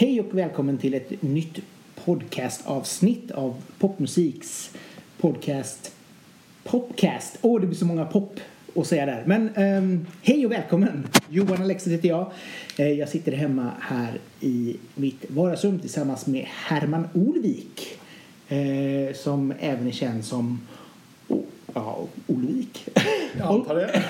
Hej 0.00 0.20
och 0.20 0.38
välkommen 0.38 0.78
till 0.78 0.94
ett 0.94 1.22
nytt 1.22 1.58
podcastavsnitt 2.04 3.30
av 3.30 3.62
Popmusiks 3.78 4.70
podcast 5.18 5.94
Popcast. 6.64 7.38
Åh, 7.42 7.56
oh, 7.56 7.60
det 7.60 7.66
blir 7.66 7.78
så 7.78 7.84
många 7.84 8.04
pop 8.04 8.40
att 8.76 8.86
säga 8.86 9.06
där. 9.06 9.22
Men 9.26 9.56
um, 9.56 10.06
hej 10.22 10.46
och 10.46 10.52
välkommen! 10.52 11.08
Johan 11.28 11.62
Alexis 11.62 11.92
heter 11.92 12.08
jag. 12.08 12.32
Eh, 12.76 12.88
jag 12.88 13.08
sitter 13.08 13.32
hemma 13.32 13.70
här 13.80 14.18
i 14.40 14.76
mitt 14.94 15.24
vardagsrum 15.28 15.78
tillsammans 15.78 16.26
med 16.26 16.44
Herman 16.48 17.08
Olvik. 17.14 17.98
Eh, 18.48 19.14
som 19.14 19.52
även 19.60 19.86
är 19.86 19.92
känd 19.92 20.24
som 20.24 20.60
ja, 21.74 22.06
Olvik. 22.26 22.88
Jag 23.38 23.48
antar 23.48 23.74
det. 23.74 24.02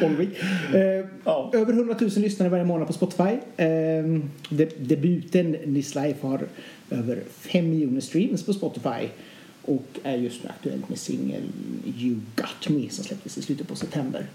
Olvik. 0.06 0.28
Uh, 0.74 1.06
ja. 1.24 1.50
Över 1.54 1.72
100 1.72 1.96
000 2.00 2.10
lyssnare 2.10 2.48
varje 2.48 2.64
månad 2.64 2.86
på 2.86 2.92
Spotify. 2.92 3.38
De 4.48 4.66
debuten 4.78 5.56
This 5.74 5.94
Life 5.94 6.26
har 6.26 6.40
över 6.90 7.22
5 7.30 7.70
miljoner 7.70 8.00
streams 8.00 8.46
på 8.46 8.52
Spotify 8.52 9.08
och 9.62 9.98
är 10.02 10.16
just 10.16 10.44
nu 10.44 10.50
aktuell 10.50 10.82
med 10.86 10.98
singeln 10.98 11.52
You 11.98 12.20
Got 12.36 12.68
Me 12.68 12.90
som 12.90 13.04
släpptes 13.04 13.38
i 13.38 13.42
slutet 13.42 13.68
på 13.68 13.76
september. 13.76 14.26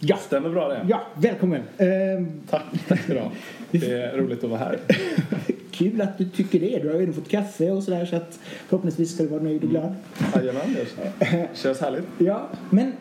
Ja. 0.00 0.16
Stämmer 0.16 0.50
bra 0.50 0.68
det. 0.68 0.86
Ja, 0.88 1.02
välkommen. 1.14 1.62
Ehm. 1.78 2.28
Tack, 2.50 2.62
tack 2.88 3.00
du 3.06 3.18
ha. 3.18 3.30
Det 3.70 3.92
är 3.92 4.16
roligt 4.16 4.44
att 4.44 4.50
vara 4.50 4.58
här. 4.60 4.78
Kul 5.70 6.00
att 6.00 6.18
du 6.18 6.24
tycker 6.24 6.60
det. 6.60 6.78
Du 6.78 6.86
har 6.88 6.94
ju 6.94 7.00
redan 7.00 7.14
fått 7.14 7.28
kaffe 7.28 7.70
och 7.70 7.82
sådär 7.82 8.06
så 8.06 8.16
att 8.16 8.38
förhoppningsvis 8.68 9.14
ska 9.14 9.22
du 9.22 9.28
vara 9.28 9.42
nöjd 9.42 9.64
och 9.64 9.70
glad. 9.70 9.94
Jajamän, 10.36 10.76
det 11.18 11.48
känns 11.54 11.80
härligt. 11.80 12.04
Ja, 12.18 12.48
men 12.70 12.92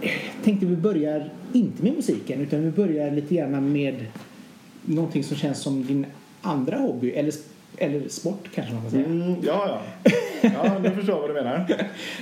jag 0.00 0.44
tänkte 0.44 0.66
vi 0.66 0.76
börjar 0.76 1.30
inte 1.52 1.82
med 1.82 1.92
musiken 1.92 2.40
utan 2.40 2.64
vi 2.64 2.70
börjar 2.70 3.10
lite 3.10 3.34
grann 3.34 3.72
med 3.72 4.06
någonting 4.84 5.24
som 5.24 5.36
känns 5.36 5.58
som 5.58 5.86
din 5.86 6.06
andra 6.42 6.76
hobby 6.76 7.10
eller 7.10 7.32
eller 7.76 8.08
sport 8.08 8.48
kanske 8.54 8.72
man 8.72 8.82
kan 8.82 8.90
säga. 8.90 9.04
Mm, 9.04 9.34
ja, 9.42 9.80
ja. 10.04 10.10
Ja, 10.54 10.78
nu 10.82 10.90
förstår 10.90 11.14
jag 11.14 11.20
vad 11.20 11.30
du 11.30 11.34
menar. 11.34 11.66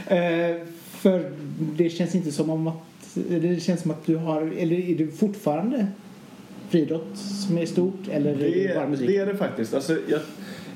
eh, 0.06 0.56
för 0.90 1.30
det 1.58 1.90
känns 1.90 2.14
inte 2.14 2.32
som 2.32 2.50
om 2.50 2.66
att... 2.66 2.74
Det 3.14 3.62
känns 3.62 3.80
som 3.80 3.90
att 3.90 4.06
du 4.06 4.16
har... 4.16 4.42
Eller 4.42 4.76
är 4.76 4.94
det 4.94 5.06
fortfarande 5.06 5.86
friidrott 6.68 7.16
som 7.16 7.58
är 7.58 7.66
stort? 7.66 8.08
Eller 8.10 8.36
det, 8.36 8.64
är 8.64 8.68
det 8.68 8.74
bara 8.74 8.88
musik? 8.88 9.06
Det 9.06 9.16
är 9.16 9.26
det 9.26 9.36
faktiskt. 9.36 9.74
Alltså, 9.74 9.96
jag, 10.08 10.20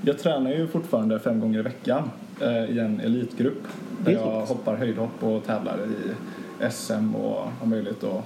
jag 0.02 0.18
tränar 0.18 0.50
ju 0.50 0.66
fortfarande 0.66 1.20
fem 1.20 1.40
gånger 1.40 1.58
i 1.58 1.62
veckan 1.62 2.10
eh, 2.40 2.64
i 2.64 2.78
en 2.78 3.00
elitgrupp. 3.00 3.62
Där 4.04 4.12
jag 4.12 4.46
hoppar 4.46 4.76
höjdhopp 4.76 5.22
och 5.22 5.44
tävlar 5.44 5.78
i 5.78 6.70
SM 6.70 7.14
och 7.14 7.50
har 7.60 7.66
möjlighet 7.66 8.04
att 8.04 8.24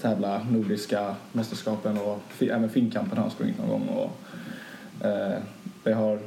tävla 0.00 0.46
nordiska 0.50 1.14
mästerskapen 1.32 1.98
och 1.98 2.22
även 2.40 2.68
Finnkampen 2.68 3.18
har 3.18 3.24
jag 3.24 3.32
sprungit 3.32 3.58
någon 3.58 3.68
gång. 3.68 3.88
Och, 3.88 4.10
eh, 5.06 5.38
jag 5.84 5.96
har 5.96 6.18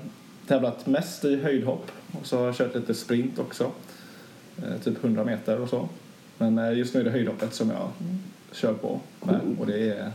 tävlat 0.47 0.87
mest 0.87 1.25
i 1.25 1.35
höjdhopp 1.35 1.91
och 2.19 2.25
så 2.25 2.37
har 2.37 2.45
jag 2.45 2.55
kört 2.55 2.75
lite 2.75 2.93
sprint 2.93 3.39
också. 3.39 3.71
Eh, 4.57 4.81
typ 4.83 5.03
100 5.03 5.23
meter 5.23 5.59
och 5.59 5.69
så. 5.69 5.89
Men 6.37 6.57
eh, 6.57 6.77
just 6.77 6.93
nu 6.93 6.99
är 6.99 7.03
det 7.03 7.11
höjdhoppet 7.11 7.53
som 7.53 7.69
jag 7.69 7.89
kör 8.51 8.73
på 8.73 8.99
med. 9.19 9.39
Och 9.59 9.67
det 9.67 9.89
är, 9.89 10.11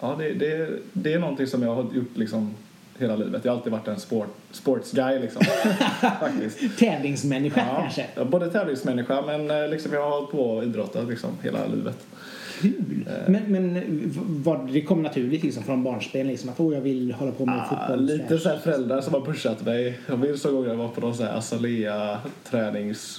ja, 0.00 0.16
det, 0.18 0.32
det, 0.32 0.70
det 0.92 1.12
är 1.12 1.18
någonting 1.18 1.46
som 1.46 1.62
jag 1.62 1.74
har 1.74 1.82
gjort 1.94 2.16
liksom 2.16 2.54
hela 2.98 3.16
livet. 3.16 3.44
Jag 3.44 3.52
har 3.52 3.56
alltid 3.56 3.72
varit 3.72 3.88
en 3.88 4.00
sport, 4.00 4.92
guy 4.92 5.18
liksom. 5.18 5.42
faktiskt. 6.20 6.78
Tävlingsmänniska 6.78 7.60
ja, 7.60 7.76
kanske? 7.80 8.24
Både 8.24 8.50
tävlingsmänniska 8.50 9.22
men 9.22 9.50
eh, 9.50 9.68
liksom 9.68 9.92
jag 9.92 10.02
har 10.02 10.10
hållit 10.10 10.30
på 10.30 10.50
och 10.50 10.64
idrottat 10.64 11.08
liksom 11.08 11.30
hela 11.42 11.66
livet 11.66 12.06
kul. 12.62 13.06
Eh. 13.06 13.30
Men, 13.30 13.42
men 13.48 13.82
var, 14.44 14.68
det 14.72 14.82
kom 14.82 15.02
naturligt 15.02 15.42
liksom 15.42 15.62
från 15.62 15.82
barnsben 15.82 16.26
liksom 16.26 16.50
att 16.50 16.60
oh, 16.60 16.74
jag 16.74 16.80
vill 16.80 17.12
hålla 17.12 17.32
på 17.32 17.46
med 17.46 17.60
ah, 17.60 17.64
fotboll? 17.64 18.04
Lite 18.04 18.38
så 18.38 18.58
föräldrar 18.64 19.00
som 19.00 19.14
har 19.14 19.20
pushat 19.20 19.64
mig. 19.64 19.98
Jag 20.06 20.18
minns 20.18 20.44
en 20.44 20.54
gång 20.54 20.66
jag 20.66 20.76
var 20.76 20.88
på 20.88 21.00
någon 21.00 21.14
så 21.14 21.22
här 21.22 21.36
Azalea 21.36 22.18
tränings 22.44 23.18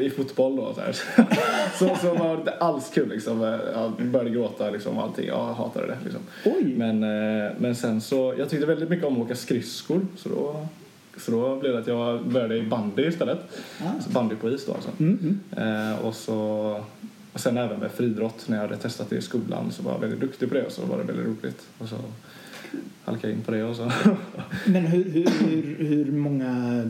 i 0.00 0.10
fotboll 0.10 0.56
då 0.56 0.74
så 0.74 0.80
här. 0.80 0.92
så, 1.78 1.96
så 2.00 2.14
var 2.14 2.28
det 2.28 2.38
inte 2.38 2.52
alls 2.52 2.90
kul 2.94 3.08
liksom. 3.08 3.40
Jag 3.74 3.92
började 4.08 4.30
gråta 4.30 4.70
liksom 4.70 4.98
och 4.98 5.02
allting. 5.02 5.26
Jag 5.26 5.54
hatade 5.54 5.86
det 5.86 5.96
liksom. 6.04 6.20
Oj. 6.44 6.74
Men, 6.76 7.02
eh, 7.02 7.52
men 7.58 7.76
sen 7.76 8.00
så, 8.00 8.34
jag 8.38 8.50
tyckte 8.50 8.66
väldigt 8.66 8.90
mycket 8.90 9.06
om 9.06 9.16
att 9.16 9.24
åka 9.24 9.36
skridskor 9.36 10.00
så 10.16 10.28
då 10.28 10.66
så 11.20 11.30
då 11.30 11.56
blev 11.56 11.72
det 11.72 11.78
att 11.78 11.86
jag 11.86 12.26
började 12.26 12.56
i 12.56 12.62
bandy 12.62 13.02
istället. 13.02 13.38
Ah. 13.80 14.00
Så 14.00 14.10
bandy 14.10 14.34
på 14.34 14.50
is 14.50 14.66
då 14.66 14.72
alltså. 14.72 14.90
Mm 14.98 15.40
-hmm. 15.50 15.94
eh, 15.94 16.06
och 16.06 16.14
så 16.14 16.80
och 17.32 17.40
sen 17.40 17.56
även 17.56 17.80
med 17.80 17.90
friidrott, 17.90 18.48
när 18.48 18.56
jag 18.56 18.62
hade 18.68 18.76
testat 18.76 19.10
det 19.10 19.16
i 19.16 19.22
skolan 19.22 19.72
så 19.72 19.82
var 19.82 19.92
jag 19.92 19.98
väldigt 19.98 20.20
duktig 20.20 20.48
på 20.48 20.54
det 20.54 20.66
och 20.66 20.72
så 20.72 20.86
var 20.86 20.98
det 20.98 21.04
väldigt 21.04 21.26
roligt. 21.26 21.66
Och 21.78 21.88
så 21.88 21.96
halkade 23.04 23.28
jag 23.28 23.38
in 23.38 23.44
på 23.44 23.50
det 23.50 23.64
och 23.64 23.76
så. 23.76 23.92
Men 24.66 24.86
hur, 24.86 25.04
hur, 25.10 25.26
hur, 25.26 25.76
hur 25.88 26.12
många 26.12 26.82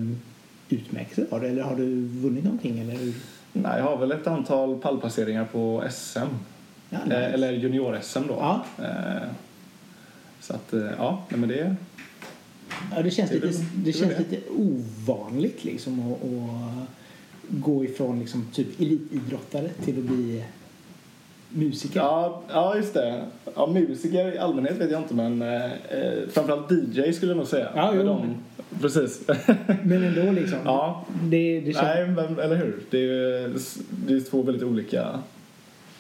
utmärkelser 0.69 1.27
har 1.31 1.41
du? 1.41 1.47
Eller 1.47 1.63
har 1.63 1.77
du 1.77 2.07
vunnit 2.07 2.45
någonting? 2.45 2.79
Eller 2.79 2.95
hur? 2.95 3.15
Nej, 3.53 3.79
jag 3.79 3.85
har 3.85 3.97
väl 3.97 4.13
ett 4.13 4.27
antal 4.27 4.79
pallplaceringar 4.79 5.45
på 5.45 5.85
SM. 5.91 6.19
Ja, 6.91 6.99
nice. 7.05 7.17
eh, 7.17 7.35
eller 7.35 7.53
junior-SM 7.53 8.29
då. 8.29 8.35
Ja. 8.35 8.65
Eh, 8.79 9.29
så 10.41 10.55
att, 10.55 10.73
eh, 10.73 10.91
ja, 10.99 11.23
men 11.29 11.49
det... 11.49 11.77
Ja, 12.95 13.03
det 13.03 13.11
känns, 13.11 13.31
det 13.31 13.35
lite, 13.35 13.65
det 13.75 13.93
känns 13.93 14.13
det. 14.13 14.19
lite 14.19 14.41
ovanligt 14.51 15.65
liksom 15.65 16.13
att 16.13 16.19
gå 17.49 17.85
ifrån 17.85 18.19
liksom 18.19 18.47
typ 18.53 18.81
elitidrottare 18.81 19.69
till 19.85 19.99
att 19.99 20.05
bli 20.05 20.45
musiker? 21.49 22.01
Ja, 22.01 22.43
ja 22.49 22.77
just 22.77 22.95
det. 22.95 23.25
Ja, 23.55 23.67
musiker 23.67 24.35
i 24.35 24.39
allmänhet 24.39 24.77
vet 24.77 24.91
jag 24.91 25.03
inte 25.03 25.15
men 25.15 25.43
eh, 25.43 25.65
eh 25.65 26.29
framförallt 26.31 26.71
DJ 26.71 27.13
skulle 27.13 27.31
jag 27.31 27.37
nog 27.37 27.47
säga. 27.47 27.69
Ja, 27.75 27.95
jo. 27.95 28.03
De, 28.03 28.37
precis. 28.81 29.23
men 29.83 30.03
ändå 30.03 30.33
liksom. 30.33 30.59
Ja. 30.65 31.07
Det, 31.23 31.61
det 31.61 31.73
känns... 31.73 31.85
Nej, 31.85 32.07
men, 32.09 32.39
eller 32.39 32.57
hur. 32.57 32.81
Det 32.91 32.99
är, 32.99 33.53
det 33.91 34.15
är 34.15 34.31
två 34.31 34.43
väldigt 34.43 34.65
olika 34.65 35.21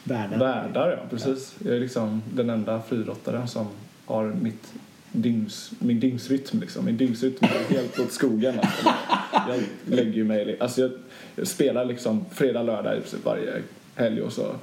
världar. 0.04 0.38
Världar, 0.38 0.90
ja. 0.90 1.08
Precis. 1.10 1.56
Jag 1.64 1.76
är 1.76 1.80
liksom 1.80 2.22
den 2.34 2.50
enda 2.50 2.82
friidrottaren 2.82 3.48
som 3.48 3.66
har 4.04 4.24
mitt 4.24 4.72
dygns, 5.12 5.72
min 5.78 6.00
dygnsrytm 6.00 6.60
liksom. 6.60 6.84
Min 6.84 6.96
dygnsrytm 6.96 7.44
är 7.44 7.74
helt 7.74 7.98
åt 7.98 8.12
skogen. 8.12 8.60
Alltså. 8.60 8.88
Jag 9.32 9.60
lägger 9.96 10.24
mig... 10.24 10.56
Alltså 10.60 10.80
jag, 10.80 10.90
jag 11.36 11.46
spelar 11.46 11.84
liksom 11.84 12.24
fredag, 12.32 12.62
lördag 12.62 13.00
varje 13.24 13.62
helg 13.94 14.22
och 14.22 14.32
så, 14.32 14.54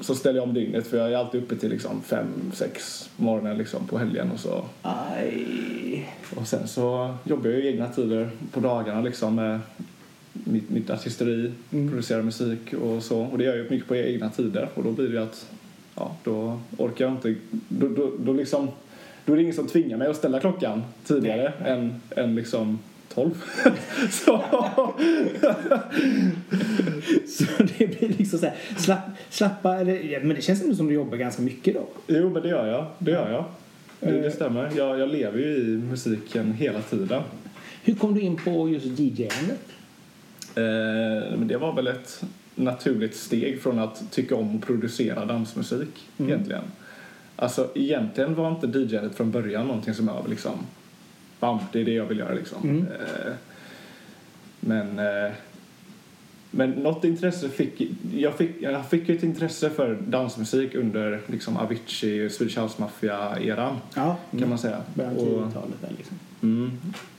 så 0.00 0.14
ställer 0.14 0.38
jag 0.38 0.48
om 0.48 0.54
dygnet 0.54 0.86
för 0.86 0.96
jag 0.96 1.12
är 1.12 1.16
alltid 1.16 1.42
uppe 1.42 1.56
till 1.56 1.70
liksom 1.70 2.02
fem, 2.02 2.52
sex 2.54 3.08
morgonen 3.16 3.58
liksom 3.58 3.86
på 3.86 3.98
helgen 3.98 4.30
och 4.30 4.40
så. 4.40 4.64
Aj. 4.82 6.08
Och 6.36 6.46
sen 6.46 6.68
så 6.68 7.16
jobbar 7.24 7.50
jag 7.50 7.64
egna 7.64 7.88
tider 7.88 8.30
på 8.52 8.60
dagarna 8.60 9.00
liksom 9.00 9.34
med 9.34 9.60
mitt, 10.32 10.70
mitt 10.70 10.90
artisteri, 10.90 11.52
mm. 11.70 11.88
producerar 11.88 12.22
musik 12.22 12.74
och 12.74 13.02
så. 13.02 13.20
Och 13.20 13.38
det 13.38 13.44
gör 13.44 13.56
jag 13.56 13.70
mycket 13.70 13.88
på 13.88 13.96
egna 13.96 14.30
tider 14.30 14.68
och 14.74 14.84
då 14.84 14.92
blir 14.92 15.08
det 15.08 15.22
att 15.22 15.46
ja, 15.94 16.16
då 16.24 16.60
orkar 16.76 17.04
jag 17.04 17.14
inte, 17.14 17.34
då, 17.68 17.88
då, 17.88 18.12
då 18.18 18.32
liksom 18.32 18.68
då 19.24 19.32
är 19.32 19.36
det 19.36 19.42
ingen 19.42 19.54
som 19.54 19.68
tvingar 19.68 19.96
mig 19.96 20.08
att 20.08 20.16
ställa 20.16 20.40
klockan 20.40 20.82
tidigare 21.04 21.52
än, 21.64 22.00
än 22.10 22.34
liksom 22.34 22.78
12. 23.14 23.30
så. 24.10 24.44
så 27.26 27.44
det 27.78 27.86
blir 27.86 28.08
liksom 28.18 28.38
så 28.38 28.46
här, 28.46 28.54
slapp, 28.76 29.00
slappa, 29.30 29.80
eller, 29.80 30.20
men 30.20 30.36
det 30.36 30.42
känns 30.42 30.62
ändå 30.62 30.74
som 30.74 30.86
du 30.86 30.94
jobbar 30.94 31.16
ganska 31.16 31.42
mycket 31.42 31.74
då. 31.74 31.86
Jo, 32.06 32.30
men 32.30 32.42
det 32.42 32.48
gör 32.48 32.66
jag. 32.66 32.86
Det 32.98 33.10
gör 33.10 33.32
jag. 33.32 33.44
Det, 34.00 34.20
det 34.20 34.30
stämmer. 34.30 34.72
Jag, 34.76 34.98
jag 34.98 35.08
lever 35.08 35.38
ju 35.38 35.56
i 35.56 35.76
musiken 35.90 36.52
hela 36.52 36.80
tiden. 36.80 37.22
Hur 37.82 37.94
kom 37.94 38.14
du 38.14 38.20
in 38.20 38.36
på 38.36 38.68
just 38.68 38.86
DJ-andet? 38.86 39.60
Eh, 40.54 41.38
det 41.38 41.56
var 41.56 41.74
väl 41.76 41.86
ett 41.86 42.24
naturligt 42.54 43.16
steg 43.16 43.62
från 43.62 43.78
att 43.78 44.12
tycka 44.12 44.36
om 44.36 44.56
att 44.56 44.66
producera 44.66 45.24
dansmusik 45.24 46.08
mm. 46.18 46.30
egentligen. 46.30 46.62
Alltså 47.36 47.70
egentligen 47.74 48.34
var 48.34 48.50
inte 48.50 48.66
DJ-andet 48.78 49.14
från 49.14 49.30
början 49.30 49.66
någonting 49.66 49.94
som 49.94 50.08
jag 50.08 50.28
liksom 50.28 50.52
bam, 51.40 51.58
det 51.72 51.80
är 51.80 51.84
det 51.84 51.94
jag 51.94 52.06
vill 52.06 52.18
göra 52.18 52.34
liksom. 52.34 52.62
Mm. 52.62 52.86
Eh, 52.86 53.32
men 54.60 54.98
eh, 54.98 55.32
men 56.56 56.70
något 56.70 57.04
intresse 57.04 57.48
fick 57.48 57.82
jag, 58.14 58.34
fick 58.34 58.50
jag 58.60 58.86
fick 58.86 59.08
ett 59.08 59.22
intresse 59.22 59.70
för 59.70 59.94
dansmusik 59.94 60.74
under 60.74 61.20
liksom 61.26 61.56
Avicii, 61.56 62.30
Swedish 62.30 62.58
House 62.58 62.82
Mafia-eran 62.82 63.76
ja, 63.94 64.16
kan 64.30 64.40
man 64.40 64.46
mm. 64.46 64.58
säga. 64.58 64.82
Början 64.94 65.16
10-talet 65.16 65.80
där 65.80 65.92
liksom. 65.96 66.18
Mm, 66.42 66.70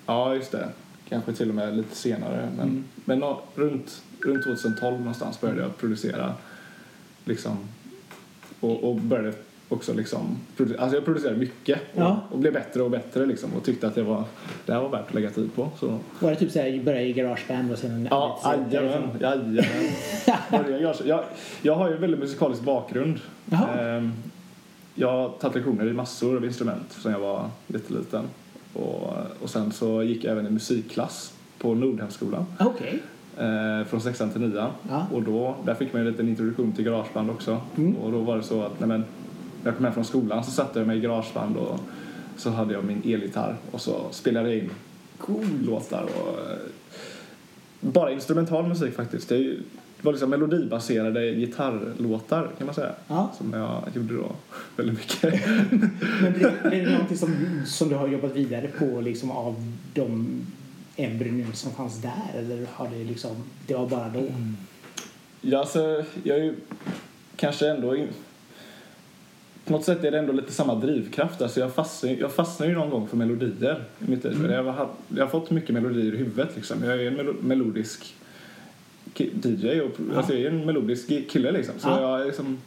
ja, 0.05 0.35
just 0.35 0.51
det. 0.51 0.69
Kanske 1.09 1.33
till 1.33 1.49
och 1.49 1.55
med 1.55 1.77
lite 1.77 1.95
senare. 1.95 2.49
Men, 2.57 2.67
mm. 2.67 2.83
men 3.05 3.19
no, 3.19 3.41
runt, 3.55 4.03
runt 4.19 4.43
2012 4.43 4.99
någonstans 4.99 5.41
började 5.41 5.61
jag 5.61 5.77
producera 5.77 6.33
liksom 7.25 7.57
och, 8.59 8.83
och 8.83 8.95
började 8.95 9.33
också 9.69 9.93
liksom, 9.93 10.37
alltså 10.57 10.97
jag 10.97 11.05
producerade 11.05 11.37
mycket 11.37 11.79
och, 11.93 12.01
ja. 12.01 12.21
och, 12.31 12.39
blev 12.39 12.53
bättre 12.53 12.81
och 12.81 12.91
bättre 12.91 13.25
liksom 13.25 13.53
och 13.53 13.63
tyckte 13.63 13.87
att 13.87 13.95
det 13.95 14.03
var, 14.03 14.23
det 14.65 14.73
här 14.73 14.81
var 14.81 14.89
värt 14.89 15.07
att 15.07 15.13
lägga 15.13 15.29
tid 15.29 15.55
på. 15.55 15.69
Så. 15.79 15.99
Var 16.19 16.29
det 16.29 16.35
typ 16.35 16.51
såhär, 16.51 16.83
börja 16.83 17.01
i 17.01 17.13
garageband 17.13 17.71
och 17.71 17.77
sen 17.77 18.07
Ja, 18.11 18.39
jajamän, 18.71 19.09
jajamän. 19.21 20.93
jag, 21.05 21.23
jag 21.61 21.75
har 21.75 21.89
ju 21.89 21.95
en 21.95 22.01
väldigt 22.01 22.19
musikalisk 22.19 22.61
bakgrund. 22.61 23.19
Ehm, 23.51 24.13
jag 24.95 25.11
har 25.11 25.29
tagit 25.29 25.55
lektioner 25.55 25.87
i 25.87 25.93
massor 25.93 26.37
av 26.37 26.45
instrument 26.45 26.91
sedan 26.91 27.11
jag 27.11 27.19
var 27.19 27.49
lite 27.67 27.93
liten. 27.93 28.23
Och, 28.73 29.13
och 29.41 29.49
sen 29.49 29.71
så 29.71 30.03
gick 30.03 30.23
jag 30.23 30.31
även 30.31 30.47
i 30.47 30.49
musikklass 30.49 31.33
på 31.57 31.73
Nordhemskolan. 31.73 32.45
Okej. 32.59 32.99
Eh, 33.37 33.87
från 33.87 34.01
sexan 34.01 34.29
till 34.29 34.41
nian. 34.41 34.71
Ja. 34.89 35.07
Och 35.13 35.23
då, 35.23 35.55
där 35.65 35.73
fick 35.73 35.93
man 35.93 36.01
ju 36.01 36.07
en 36.07 36.11
liten 36.11 36.29
introduktion 36.29 36.71
till 36.71 36.85
garageband 36.85 37.29
också. 37.29 37.61
Mm. 37.77 37.95
Och 37.95 38.11
då 38.11 38.19
var 38.19 38.37
det 38.37 38.43
så 38.43 38.61
att 38.61 38.79
nej 38.79 38.87
men, 38.87 39.03
jag 39.65 39.75
kom 39.75 39.85
hem 39.85 39.93
från 39.93 40.05
skolan 40.05 40.43
så 40.43 40.51
satte 40.51 40.79
jag 40.79 40.87
mig 40.87 40.97
i 40.97 41.01
garageband 41.01 41.57
och 41.57 41.79
så 42.37 42.49
hade 42.49 42.73
jag 42.73 42.83
min 42.83 43.01
elgitarr 43.05 43.55
och 43.71 43.81
så 43.81 44.07
spelade 44.11 44.49
jag 44.49 44.57
in 44.57 44.69
Cool. 45.17 45.45
låtar 45.65 46.03
och 46.03 46.51
eh, 46.51 46.57
bara 47.79 48.11
instrumental 48.11 48.67
musik 48.67 48.95
faktiskt. 48.95 49.29
Det, 49.29 49.37
det 49.37 50.01
var 50.01 50.11
liksom 50.11 50.29
melodibaserade 50.29 51.31
gitarrlåtar 51.31 52.49
kan 52.57 52.65
man 52.65 52.75
säga. 52.75 52.91
Ja. 53.07 53.31
Som 53.37 53.53
jag 53.53 53.83
gjorde 53.93 54.15
då 54.15 54.31
väldigt 54.75 54.97
mycket. 54.97 55.47
Men 56.21 56.33
det, 56.33 56.53
det 56.69 56.79
är 56.79 56.91
någonting 56.91 57.17
som, 57.17 57.35
som 57.65 57.89
du 57.89 57.95
har 57.95 58.07
jobbat 58.07 58.35
vidare 58.35 58.67
på 58.67 59.01
liksom 59.01 59.31
av 59.31 59.73
de 59.93 60.27
embryon 60.95 61.53
som 61.53 61.71
fanns 61.71 62.01
där 62.01 62.39
eller 62.39 62.67
har 62.73 62.89
det 62.89 63.03
liksom, 63.03 63.31
det 63.67 63.73
var 63.73 63.89
bara 63.89 64.09
då? 64.09 64.23
Ja, 65.41 65.59
alltså, 65.59 66.03
jag 66.23 66.37
är 66.37 66.43
ju 66.43 66.55
kanske 67.35 67.69
ändå... 67.69 67.95
På 69.65 69.71
något 69.71 69.85
sätt 69.85 70.03
är 70.03 70.11
det 70.11 70.19
ändå 70.19 70.33
lite 70.33 70.51
samma 70.51 70.75
drivkraft. 70.75 71.41
Alltså 71.41 71.59
jag, 71.59 71.73
fastnar, 71.73 72.09
jag 72.09 72.31
fastnar 72.31 72.67
ju 72.67 72.73
någon 72.73 72.89
gång 72.89 73.07
för 73.07 73.17
melodier 73.17 73.83
i 74.07 74.09
mitt 74.11 74.23
liv. 74.23 74.51
Jag, 74.51 74.63
har, 74.63 74.89
jag 75.15 75.23
har 75.23 75.29
fått 75.29 75.51
mycket 75.51 75.69
melodier 75.73 76.13
i 76.13 76.17
huvudet. 76.17 76.49
Liksom. 76.55 76.83
Jag 76.83 77.01
är 77.01 77.07
en 77.07 77.13
melo 77.15 77.33
melodisk 77.41 78.15
DJ 79.15 79.81
och 79.81 79.91
Ja. 80.11 80.17
alltså, 80.17 80.33
jag 80.33 80.41
är 80.41 80.47
en 80.49 80.65
melodisk 80.65 81.07
kille. 81.29 81.51
Liksom. 81.51 81.73
Så 81.79 81.87
Ja. 81.87 82.01
jag 82.01 82.21
är 82.21 82.25
liksom, 82.25 82.57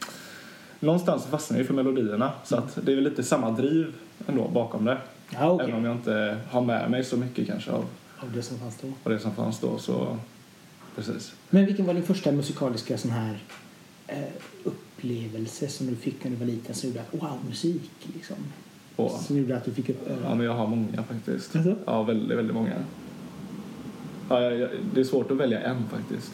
någonstans 0.79 1.25
fastnar 1.25 1.57
jag 1.57 1.61
ju 1.61 1.67
för 1.67 1.73
melodierna. 1.73 2.31
Så 2.43 2.55
att 2.55 2.77
det 2.85 2.91
är 2.91 2.95
väl 2.95 3.03
lite 3.03 3.23
samma 3.23 3.51
driv 3.51 3.93
ändå 4.27 4.47
bakom 4.47 4.85
det. 4.85 4.97
Ja, 5.29 5.49
okej. 5.51 5.65
Även 5.67 5.75
om 5.79 5.85
jag 5.85 5.95
inte 5.95 6.37
har 6.51 6.61
med 6.61 6.91
mig 6.91 7.03
så 7.03 7.17
mycket 7.17 7.47
kanske 7.47 7.71
av, 7.71 7.85
Av 8.19 8.31
det 8.35 8.41
som 8.41 8.59
fanns 8.59 8.77
då. 8.81 8.87
av 9.03 9.11
det 9.11 9.19
som 9.19 9.35
fanns 9.35 9.59
då. 9.59 9.77
Så, 9.77 10.17
precis. 10.95 11.33
Men 11.49 11.65
vilken 11.65 11.85
var 11.85 11.93
din 11.93 12.03
första 12.03 12.31
musikaliska 12.31 12.97
sån 12.97 13.11
här 13.11 13.37
upplevelse 14.63 15.67
som 15.67 15.87
du 15.87 15.95
fick 15.95 16.23
när 16.23 16.31
du 16.31 16.37
var 16.37 16.45
liten 16.45 16.75
som 16.75 16.89
gjorde 16.89 17.01
att 17.01 17.13
wow, 17.21 17.37
musik 17.49 17.91
liksom? 18.15 18.35
Och, 18.95 19.11
Som 19.11 19.37
gjorde 19.37 19.57
att 19.57 19.65
du 19.65 19.71
fick 19.71 19.89
upp 19.89 20.01
Ja, 20.07 20.13
öronen? 20.13 20.37
men 20.37 20.45
jag 20.45 20.53
har 20.53 20.67
många 20.67 21.03
faktiskt. 21.03 21.55
Jaså? 21.55 21.75
Ja, 21.85 22.03
väldigt, 22.03 22.37
väldigt 22.37 22.55
många. 22.55 22.73
Ja, 24.29 24.41
jag, 24.41 24.59
jag, 24.59 24.69
det 24.93 24.99
är 24.99 25.03
svårt 25.03 25.31
att 25.31 25.37
välja 25.37 25.59
en 25.61 25.83
faktiskt. 25.89 26.31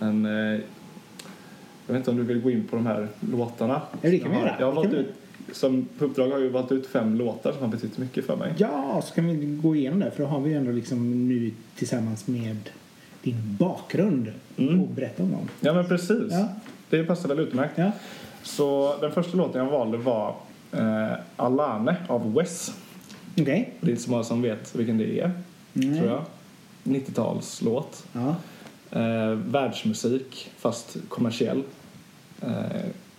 Men 0.00 0.26
eh, 0.26 0.60
jag 1.86 1.94
vet 1.94 1.96
inte 1.96 2.10
om 2.10 2.16
du 2.16 2.22
vill 2.22 2.40
gå 2.40 2.50
in 2.50 2.66
på 2.70 2.76
de 2.76 2.86
här 2.86 3.08
låtarna. 3.20 3.82
Ja, 4.02 4.10
det 4.10 4.18
kan 4.18 4.30
vi 4.30 4.36
jag 4.36 4.42
har, 4.42 4.48
göra. 4.48 4.56
Jag 4.60 4.66
har 4.66 4.72
valt 4.72 4.92
ut, 4.92 5.06
som 5.52 5.88
på 5.98 6.04
uppdrag 6.04 6.28
har 6.30 6.38
jag 6.38 6.50
valt 6.50 6.72
ut 6.72 6.86
fem 6.86 7.14
låtar 7.16 7.52
som 7.52 7.60
har 7.60 7.68
betytt 7.68 7.98
mycket 7.98 8.26
för 8.26 8.36
mig. 8.36 8.54
Ja, 8.58 9.02
så 9.04 9.14
kan 9.14 9.26
vi 9.26 9.46
gå 9.62 9.76
igenom 9.76 10.00
det 10.00 10.10
för 10.10 10.22
då 10.22 10.28
har 10.28 10.40
vi 10.40 10.54
ändå 10.54 10.72
liksom 10.72 11.28
nu 11.28 11.50
tillsammans 11.76 12.26
med 12.26 12.70
din 13.22 13.56
bakgrund 13.58 14.32
Mm. 14.56 14.80
och 14.80 14.88
berätta 14.88 15.22
om 15.22 15.30
dem. 15.30 15.48
Ja, 15.60 15.74
men 15.74 15.88
precis. 15.88 16.22
Ja. 16.32 16.48
Det 16.90 17.04
passar 17.04 17.28
väl 17.28 17.38
utmärkt. 17.38 17.72
Ja. 17.78 17.90
Så 18.42 18.94
den 19.00 19.12
första 19.12 19.36
låten 19.36 19.64
jag 19.64 19.70
valde 19.70 19.98
var 19.98 20.34
eh, 20.72 21.12
Alane 21.36 21.96
av 22.08 22.34
Wes. 22.34 22.72
Okej. 23.40 23.72
Det 23.80 23.86
är 23.86 23.90
inte 23.90 24.02
så 24.02 24.10
många 24.10 24.24
som 24.24 24.42
vet 24.42 24.74
vilken 24.74 24.98
det 24.98 25.20
är, 25.20 25.30
Nej. 25.72 25.98
tror 25.98 26.10
jag. 26.10 26.24
90-talslåt. 26.84 28.04
Ja. 28.12 28.36
Eh, 29.00 29.30
världsmusik, 29.34 30.50
fast 30.58 30.96
kommersiell. 31.08 31.62
Eh, 32.40 32.50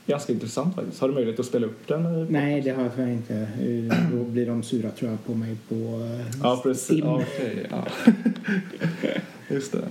ganska 0.06 0.33
intressant 0.33 0.75
faktiskt. 0.75 1.01
Har 1.01 1.07
du 1.07 1.13
möjlighet 1.13 1.39
att 1.39 1.45
spela 1.45 1.68
upp 1.68 1.88
den? 1.88 2.27
Nej, 2.30 2.62
det 2.62 2.69
har 2.72 2.92
jag 2.98 3.10
inte. 3.10 3.36
Eh, 3.36 4.10
Då 4.12 4.24
blir 4.24 4.45
de 4.45 4.63
sura 4.63 4.89
tror 4.92 5.12
jag 5.12 5.25
på 5.25 5.33
mig 5.33 5.56
på 5.69 5.75
eh, 5.75 6.25
Ja, 6.44 6.60
precis. 6.63 7.00
Ja, 7.00 7.15
okej, 7.15 7.68
ja. 7.72 7.83
Just 9.50 9.72
det. 9.72 9.81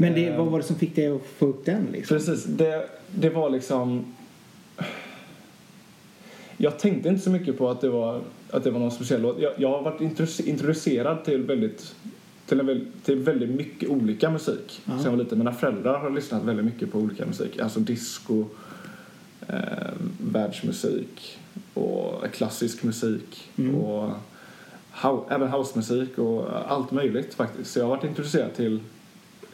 Men 0.00 0.14
det, 0.14 0.30
vad 0.30 0.46
var 0.46 0.58
det 0.58 0.64
som 0.64 0.76
fick 0.76 0.96
dig 0.96 1.06
att 1.08 1.22
få 1.38 1.46
upp 1.46 1.64
den 1.64 1.86
liksom? 1.92 2.16
Precis. 2.16 2.44
Det, 2.44 2.88
det 3.14 3.30
var 3.30 3.50
liksom... 3.50 4.14
Jag 6.56 6.78
tänkte 6.78 7.08
inte 7.08 7.20
så 7.22 7.30
mycket 7.30 7.58
på 7.58 7.68
att 7.70 7.80
det 7.80 7.88
var, 7.88 8.20
att 8.50 8.64
det 8.64 8.70
var 8.70 8.80
någon 8.80 8.90
speciell 8.90 9.22
låt. 9.22 9.40
Jag, 9.40 9.52
jag 9.56 9.68
har 9.70 9.82
varit 9.82 10.00
introdu- 10.00 10.46
introducerad 10.48 11.24
till 11.24 11.42
väldigt, 11.42 11.94
till, 12.46 12.60
en, 12.60 12.86
till 13.04 13.18
väldigt 13.18 13.50
mycket 13.50 13.88
olika 13.88 14.30
musik 14.30 14.80
Ja. 14.84 14.92
sen 14.96 15.04
jag 15.04 15.10
var 15.10 15.18
liten. 15.18 15.38
Mina 15.38 15.52
föräldrar 15.52 15.98
har 15.98 16.10
lyssnat 16.10 16.42
väldigt 16.44 16.64
mycket 16.64 16.92
på 16.92 16.98
olika 16.98 17.26
musik. 17.26 17.58
Alltså 17.58 17.80
disco, 17.80 18.44
eh, 19.48 19.56
världsmusik 20.20 21.38
och 21.74 22.24
klassisk 22.32 22.82
musik 22.82 23.50
Mm. 23.56 23.74
och 23.74 24.10
även 25.30 25.48
housemusik 25.48 26.18
och 26.18 26.46
allt 26.72 26.90
möjligt 26.90 27.34
faktiskt. 27.34 27.70
Så 27.72 27.78
jag 27.78 27.84
har 27.84 27.96
varit 27.96 28.04
introducerad 28.04 28.54
till 28.54 28.80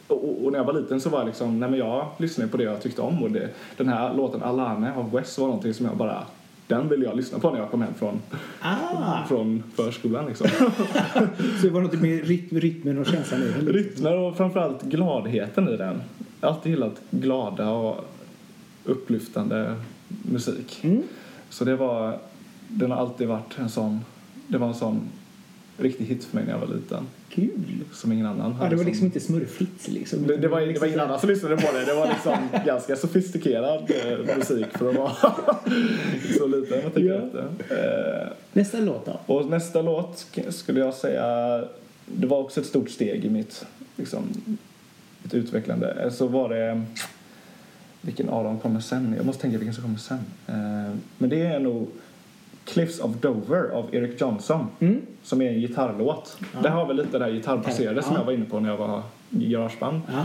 och, 0.07 0.45
och 0.45 0.51
när 0.51 0.59
jag 0.59 0.65
var 0.65 0.73
liten 0.73 1.01
så 1.01 1.09
var 1.09 1.19
jag 1.19 1.27
liksom, 1.27 1.59
nej 1.59 1.69
men 1.69 1.79
jag 1.79 2.07
lyssnade 2.17 2.51
på 2.51 2.57
det 2.57 2.63
jag 2.63 2.81
tyckte 2.81 3.01
om 3.01 3.23
och 3.23 3.31
det, 3.31 3.49
den 3.77 3.89
här 3.89 4.13
låten 4.13 4.43
Alane 4.43 4.95
av 4.95 5.11
West 5.11 5.37
var 5.37 5.47
någonting 5.47 5.73
som 5.73 5.85
jag 5.85 5.97
bara, 5.97 6.25
den 6.67 6.89
ville 6.89 7.05
jag 7.05 7.15
lyssna 7.15 7.39
på 7.39 7.51
när 7.51 7.59
jag 7.59 7.71
kom 7.71 7.81
hem 7.81 7.93
från, 7.93 8.21
Ah! 8.61 9.25
från 9.27 9.63
förskolan 9.75 10.25
liksom. 10.25 10.47
Så 11.61 11.67
det 11.67 11.69
var 11.69 11.81
något 11.81 12.01
med 12.01 12.27
rytm, 12.27 12.59
rytmen 12.59 12.99
och 12.99 13.05
känslan 13.05 13.41
i 13.41 13.45
den? 13.45 13.67
Rytmer 13.67 14.17
och 14.17 14.37
framförallt 14.37 14.81
gladheten 14.83 15.69
i 15.69 15.77
den. 15.77 16.01
Jag 16.41 16.47
har 16.47 16.55
alltid 16.55 16.71
gillat 16.71 17.01
glada 17.09 17.69
och 17.69 18.05
upplyftande 18.83 19.75
musik. 20.07 20.79
Mm. 20.83 21.03
Så 21.49 21.65
det 21.65 21.75
var, 21.75 22.19
den 22.67 22.91
har 22.91 22.97
alltid 22.97 23.27
varit 23.27 23.59
en 23.59 23.69
sån, 23.69 23.99
det 24.47 24.57
var 24.57 24.67
en 24.67 24.73
sån 24.73 25.09
riktig 25.77 26.05
hit 26.05 26.23
för 26.23 26.35
mig 26.35 26.45
när 26.45 26.51
jag 26.51 26.59
var 26.59 26.75
liten. 26.75 27.07
Kul! 27.29 27.49
Som 27.93 28.11
ingen 28.11 28.25
annan 28.25 28.55
Ja, 28.61 28.69
det 28.69 28.75
var 28.75 28.83
liksom 28.83 29.05
inte 29.05 29.19
smurfigt 29.19 29.87
liksom. 29.87 30.27
Det, 30.27 30.37
det, 30.37 30.47
var, 30.47 30.61
det 30.61 30.79
var 30.79 30.87
ingen 30.87 30.99
annan 30.99 31.19
som 31.19 31.29
lyssnade 31.29 31.57
på 31.57 31.71
det. 31.73 31.85
Det 31.85 31.93
var 31.93 32.07
liksom 32.07 32.35
ganska 32.65 32.95
sofistikerad 32.95 33.91
eh, 34.05 34.37
musik 34.37 34.65
för 34.77 34.89
att 34.89 34.95
vara 34.95 35.11
så 36.37 36.47
liten. 36.47 36.79
Jag 36.83 36.93
tycker 36.93 37.09
Ja. 37.13 37.21
inte. 37.23 37.39
Eh, 37.69 38.27
Nästa 38.53 38.79
låt 38.79 39.05
då? 39.05 39.19
och 39.33 39.45
nästa 39.45 39.81
låt 39.81 40.15
sk- 40.33 40.51
skulle 40.51 40.79
jag 40.79 40.93
säga, 40.93 41.27
det 42.05 42.27
var 42.27 42.37
också 42.39 42.59
ett 42.61 42.67
stort 42.67 42.89
steg 42.89 43.25
i 43.25 43.29
mitt, 43.29 43.65
liksom, 43.95 44.23
mitt 45.23 45.33
utvecklande. 45.33 45.91
Eh, 45.91 46.09
Så 46.11 46.27
var 46.27 46.49
det, 46.49 46.81
vilken 48.01 48.29
av 48.29 48.43
dem 48.43 48.59
kommer 48.59 48.79
sen? 48.79 49.13
Jag 49.17 49.25
måste 49.25 49.41
tänka 49.41 49.57
vilken 49.57 49.73
som 49.73 49.83
kommer 49.83 49.97
sen. 49.97 50.19
Men 51.17 51.29
det 51.29 51.41
är 51.41 51.59
nog 51.59 51.87
Cliffs 52.65 52.99
of 52.99 53.11
Dover 53.21 53.69
av 53.73 53.95
Eric 53.95 54.21
Johnson 54.21 54.67
Mm. 54.79 55.01
som 55.23 55.41
är 55.41 55.49
en 55.49 55.59
gitarrlåt. 55.59 56.37
Ja. 56.53 56.59
Det 56.61 56.69
har 56.69 56.85
väl 56.85 56.95
lite 56.97 57.17
det 57.19 57.25
där 57.25 57.31
gitarrbaserade 57.31 58.01
som 58.01 58.13
Ja. 58.13 58.19
jag 58.19 58.25
var 58.25 58.33
inne 58.33 58.45
på 58.45 58.59
när 58.59 58.69
jag 58.69 58.77
var 58.77 59.01
i 59.29 59.49
garageband. 59.49 60.01
Ja. 60.07 60.19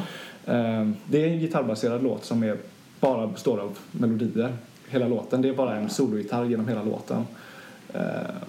Eh, 0.55 0.89
Det 1.07 1.25
är 1.25 1.29
en 1.29 1.39
gitarrbaserad 1.39 2.03
låt 2.03 2.25
som 2.25 2.43
är, 2.43 2.57
bara 3.01 3.27
består 3.27 3.59
av 3.59 3.79
melodier. 3.93 4.53
Hela 4.89 5.09
låten. 5.09 5.43
Det 5.43 5.49
är 5.49 5.53
bara 5.55 5.77
en 5.77 5.91
sologitarr 5.91 6.45
genom 6.45 6.69
hela 6.69 6.83
låten. 6.83 7.27
Eh, 7.95 8.01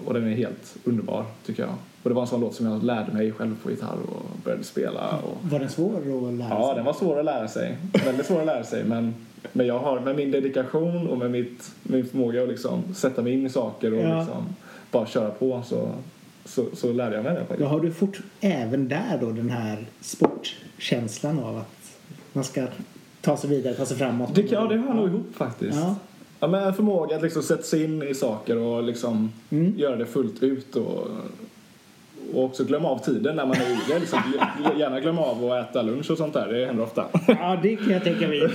och 0.06 0.14
den 0.14 0.26
är 0.26 0.34
helt 0.36 0.76
underbar, 0.84 1.24
tycker 1.46 1.62
jag. 1.62 1.72
Och 2.02 2.10
det 2.10 2.14
var 2.14 2.22
en 2.22 2.28
sån 2.28 2.40
låt 2.40 2.54
som 2.54 2.66
jag 2.66 2.82
lärde 2.84 3.12
mig 3.12 3.32
själv 3.32 3.56
på 3.62 3.70
gitarr 3.70 3.96
och 4.08 4.22
började 4.44 4.64
spela. 4.64 5.16
Och... 5.18 5.50
Var 5.50 5.58
den 5.58 5.68
svår 5.68 5.96
att 5.96 6.34
lära 6.34 6.48
sig? 6.48 6.56
Ja, 6.58 6.74
den 6.74 6.84
var 6.84 6.92
svår 6.92 7.18
att 7.18 7.24
lära 7.24 7.48
sig. 7.48 7.76
Väldigt 8.04 8.26
svår 8.26 8.40
att 8.40 8.46
lära 8.46 8.64
sig. 8.64 8.84
Men, 8.84 9.14
men 9.52 9.66
jag 9.66 9.78
har 9.78 10.00
med 10.00 10.16
min 10.16 10.30
dedikation 10.30 11.06
och 11.08 11.18
med 11.18 11.30
mitt, 11.30 11.70
min 11.82 12.06
förmåga 12.06 12.42
att 12.42 12.48
liksom 12.48 12.82
sätta 12.94 13.22
mig 13.22 13.32
in 13.32 13.46
i 13.46 13.50
saker 13.50 13.92
och 13.94 14.02
Ja. 14.02 14.18
liksom 14.18 14.44
bara 14.90 15.06
köra 15.06 15.30
på 15.30 15.62
så, 15.66 15.90
så, 16.44 16.64
så 16.72 16.92
lärde 16.92 17.16
jag 17.16 17.24
mig 17.24 17.34
det 17.34 17.40
Då 17.40 17.46
faktiskt. 17.46 17.68
har 17.70 17.80
du 17.80 17.92
fort 17.92 18.20
även 18.40 18.88
där 18.88 19.18
då 19.20 19.30
den 19.30 19.50
här 19.50 19.86
sportkänslan 20.00 21.38
av 21.38 21.56
att 21.56 21.96
man 22.32 22.44
ska 22.44 22.66
ta 23.20 23.36
sig 23.36 23.50
vidare, 23.50 23.74
ta 23.74 23.86
sig 23.86 23.96
framåt. 23.96 24.34
Det, 24.34 24.50
ja, 24.52 24.60
det 24.66 24.76
hör 24.76 24.94
nog 24.94 25.08
ihop 25.08 25.26
faktiskt. 25.34 25.78
Ja. 25.78 25.94
Ja, 26.40 26.46
men 26.48 26.62
en 26.64 26.74
förmåga 26.74 27.16
att 27.16 27.22
liksom 27.22 27.42
sätta 27.42 27.62
sig 27.62 27.84
in 27.84 28.02
i 28.02 28.14
saker 28.14 28.56
och 28.58 28.82
liksom 28.82 29.32
Mm. 29.50 29.74
göra 29.78 29.96
det 29.96 30.06
fullt 30.06 30.42
ut 30.42 30.76
och, 30.76 31.08
och 32.34 32.44
också 32.44 32.64
glömma 32.64 32.88
av 32.88 32.98
tiden 32.98 33.36
när 33.36 33.46
man 33.46 33.56
är 33.56 33.88
det. 33.94 33.98
Liksom, 33.98 34.18
gärna 34.78 35.00
glömma 35.00 35.22
av 35.22 35.52
att 35.52 35.70
äta 35.70 35.82
lunch 35.82 36.10
och 36.10 36.18
sånt 36.18 36.34
där. 36.34 36.48
Det 36.52 36.66
händer 36.66 36.84
ofta. 36.84 37.04
Ja, 37.28 37.58
det 37.62 37.76
kan 37.76 37.90
jag 37.90 38.04
tänka 38.04 38.28
mig. 38.28 38.42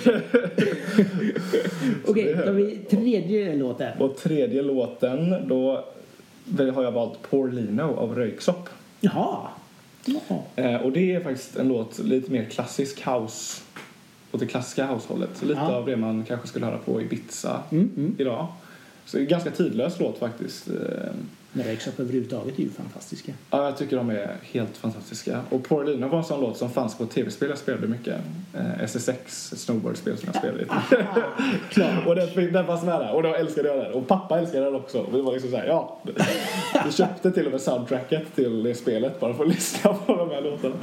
Okej, 2.07 2.33
då 2.35 2.45
har 2.45 2.51
vi 2.51 2.77
tredje 2.89 3.55
låten. 3.55 3.97
Och 4.01 4.17
tredje 4.17 4.61
låten, 4.61 5.47
då 5.47 5.83
har 6.73 6.83
jag 6.83 6.91
valt 6.91 7.21
Porlino 7.29 7.95
av 7.97 8.15
Röyksopp. 8.15 8.69
Jaha. 8.99 9.47
Ja. 10.05 10.43
Eh, 10.55 10.75
och 10.81 10.91
det 10.91 11.15
är 11.15 11.19
faktiskt 11.19 11.55
en 11.57 11.67
låt 11.67 11.99
lite 11.99 12.31
mer 12.31 12.45
klassisk 12.45 13.07
house 13.07 13.61
åt 14.31 14.39
det 14.39 14.45
klassiska 14.45 14.85
househållet. 14.85 15.29
Så 15.33 15.45
lite 15.45 15.59
Ja. 15.59 15.75
av 15.75 15.85
det 15.85 15.97
man 15.97 16.23
kanske 16.27 16.47
skulle 16.47 16.65
höra 16.65 16.77
på 16.77 17.01
Ibiza 17.01 17.61
Mm, 17.71 17.89
mm. 17.97 18.15
idag. 18.17 18.47
Så 19.05 19.19
ganska 19.19 19.51
tidlös 19.51 19.99
låt 19.99 20.17
faktiskt. 20.19 20.67
Men 21.57 21.65
Röyksopp 21.65 21.99
överhuvudtaget 21.99 22.59
är 22.59 22.63
ju 22.63 22.69
fantastiska. 22.69 23.31
Ja, 23.51 23.65
jag 23.65 23.77
tycker 23.77 23.97
de 23.97 24.09
är 24.09 24.35
helt 24.41 24.77
fantastiska. 24.77 25.41
Och 25.49 25.63
Porolina 25.63 26.07
var 26.07 26.17
en 26.17 26.23
sån 26.23 26.41
låt 26.41 26.57
som 26.57 26.69
fanns 26.69 26.97
på 26.97 27.05
tv-spel 27.05 27.49
jag 27.49 27.57
spelade 27.57 27.87
mycket. 27.87 28.15
Eh, 28.53 28.83
SSX, 28.83 29.53
ett 29.53 29.59
snowboardspel 29.59 30.17
som 30.17 30.29
jag 30.33 30.35
spelade 30.35 30.59
lite. 30.59 30.75
Och 32.07 32.15
den, 32.15 32.53
den 32.53 32.65
fanns 32.65 32.83
med 32.83 32.99
där 32.99 33.11
och 33.11 33.23
då 33.23 33.33
älskade 33.35 33.67
jag 33.67 33.77
den. 33.77 33.93
Och 33.93 34.07
pappa 34.07 34.39
älskade 34.39 34.65
den 34.65 34.75
också. 34.75 34.99
Och 34.99 35.15
vi 35.15 35.21
var 35.21 35.33
liksom 35.33 35.51
såhär, 35.51 35.65
ja. 35.67 35.97
Vi 36.85 36.91
köpte 36.91 37.31
till 37.31 37.45
och 37.45 37.51
med 37.51 37.61
soundtracket 37.61 38.35
till 38.35 38.63
det 38.63 38.75
spelet 38.75 39.19
bara 39.19 39.33
för 39.33 39.43
att 39.43 39.49
lyssna 39.49 39.93
på 39.93 40.15
de 40.15 40.29
här 40.29 40.41
låtarna. 40.41 40.75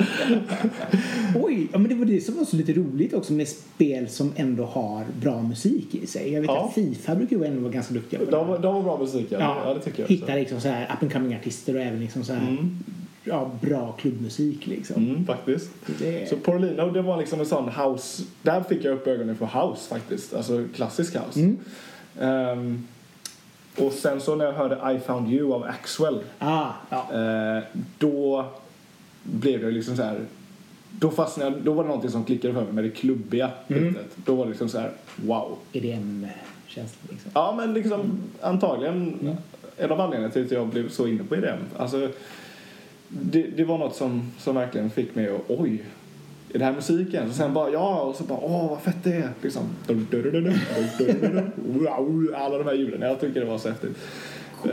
Oj, 1.42 1.68
ja, 1.72 1.78
men 1.78 1.88
det 1.88 1.94
var 1.94 2.04
det 2.04 2.20
som 2.20 2.36
var 2.36 2.44
så 2.44 2.56
lite 2.56 2.72
roligt 2.72 3.14
också 3.14 3.32
med 3.32 3.48
spel 3.48 4.08
som 4.08 4.32
ändå 4.36 4.64
har 4.64 5.04
bra 5.20 5.42
musik 5.42 5.94
i 5.94 6.06
sig. 6.06 6.32
Jag 6.32 6.40
vet 6.40 6.50
Ja. 6.50 6.64
att 6.64 6.74
Fifa 6.74 7.14
brukar 7.14 7.36
ju 7.36 7.44
ändå 7.44 7.60
vara 7.60 7.72
ganska 7.72 7.94
duktiga 7.94 8.18
på 8.20 8.24
det. 8.24 8.30
De, 8.30 8.62
de 8.62 8.74
var 8.74 8.82
bra 8.82 8.98
musik, 8.98 9.26
ja. 9.28 9.62
ja. 9.64 9.74
det 9.74 9.80
tycker 9.80 10.02
jag 10.02 10.08
Hitta 10.08 10.24
också. 10.24 10.34
liksom 10.34 10.60
så 10.64 10.68
här 10.68 10.84
up 10.96 11.02
and 11.02 11.12
coming 11.12 11.36
artister 11.36 11.74
och 11.74 11.80
även 11.80 12.00
liksom 12.00 12.24
så 12.24 12.32
här 12.32 12.56
ja, 13.24 13.50
bra 13.60 13.92
klubbmusik 13.92 14.66
liksom. 14.66 15.04
Mm, 15.10 15.26
faktiskt. 15.26 15.70
Det- 15.98 16.28
Så 16.28 16.36
Porolino, 16.36 16.90
det 16.90 17.02
var 17.02 17.16
liksom 17.18 17.40
en 17.40 17.46
sån 17.46 17.68
house. 17.68 18.22
Där 18.42 18.62
fick 18.62 18.84
jag 18.84 18.94
upp 18.94 19.06
ögonen 19.06 19.36
för 19.36 19.46
house 19.46 19.88
faktiskt. 19.88 20.34
Alltså 20.34 20.64
klassisk 20.74 21.16
house. 21.16 21.54
Ehm, 22.20 22.86
och 23.78 23.92
sen 23.92 24.20
så 24.20 24.36
när 24.36 24.44
jag 24.44 24.52
hörde 24.52 24.92
I 24.96 25.00
found 25.06 25.32
you 25.32 25.54
av 25.54 25.64
Axwell. 25.64 26.20
Ah, 26.38 26.68
ja. 26.90 27.06
Eh, 27.14 27.62
då 27.98 28.46
blev 29.22 29.60
det 29.60 29.70
liksom 29.70 29.96
så 29.96 30.02
här. 30.02 30.20
Då 30.90 31.10
fastnade 31.10 31.56
då 31.60 31.72
var 31.72 31.82
det 31.82 31.88
någonting 31.88 32.10
som 32.10 32.24
klickade 32.24 32.54
för 32.54 32.62
mig 32.64 32.72
med 32.72 32.84
det 32.84 32.90
klubbiga 32.90 33.50
bitet. 33.68 34.16
Då 34.24 34.34
var 34.34 34.44
det 34.44 34.50
liksom 34.50 34.68
så 34.68 34.78
här, 34.78 34.90
wow. 35.16 35.58
EDM-känslan 35.72 37.08
liksom. 37.10 37.30
Ja 37.34 37.54
men 37.56 37.74
liksom 37.74 38.00
antagligen 38.42 39.18
en 39.76 39.90
av 39.90 40.00
anledningarna 40.00 40.32
till 40.32 40.44
att 40.44 40.50
jag 40.50 40.66
blev 40.66 40.88
så 40.88 41.06
inne 41.06 41.24
på 41.24 41.36
idén. 41.36 41.58
Alltså, 41.76 42.10
det, 43.08 43.42
det 43.42 43.64
var 43.64 43.78
något 43.78 43.96
som, 43.96 44.32
som 44.38 44.54
verkligen 44.54 44.90
fick 44.90 45.14
mig 45.14 45.28
att 45.28 45.40
oj, 45.48 45.84
är 46.54 46.58
det 46.58 46.64
här 46.64 46.72
musiken? 46.72 47.28
Och 47.28 47.34
sen 47.34 47.54
bara 47.54 47.70
ja, 47.70 48.00
och 48.00 48.16
så 48.16 48.24
bara 48.24 48.38
åh 48.38 48.70
vad 48.70 48.82
fett 48.82 49.04
det 49.04 49.12
är. 49.12 49.30
Liksom. 49.42 49.62
Alla 52.34 52.58
de 52.58 52.64
här 52.64 52.74
ljuden. 52.74 53.00
Jag 53.00 53.20
tycker 53.20 53.40
det 53.40 53.46
var 53.46 53.58
så 53.58 53.68
häftigt. 53.68 53.96
Eh, 54.64 54.70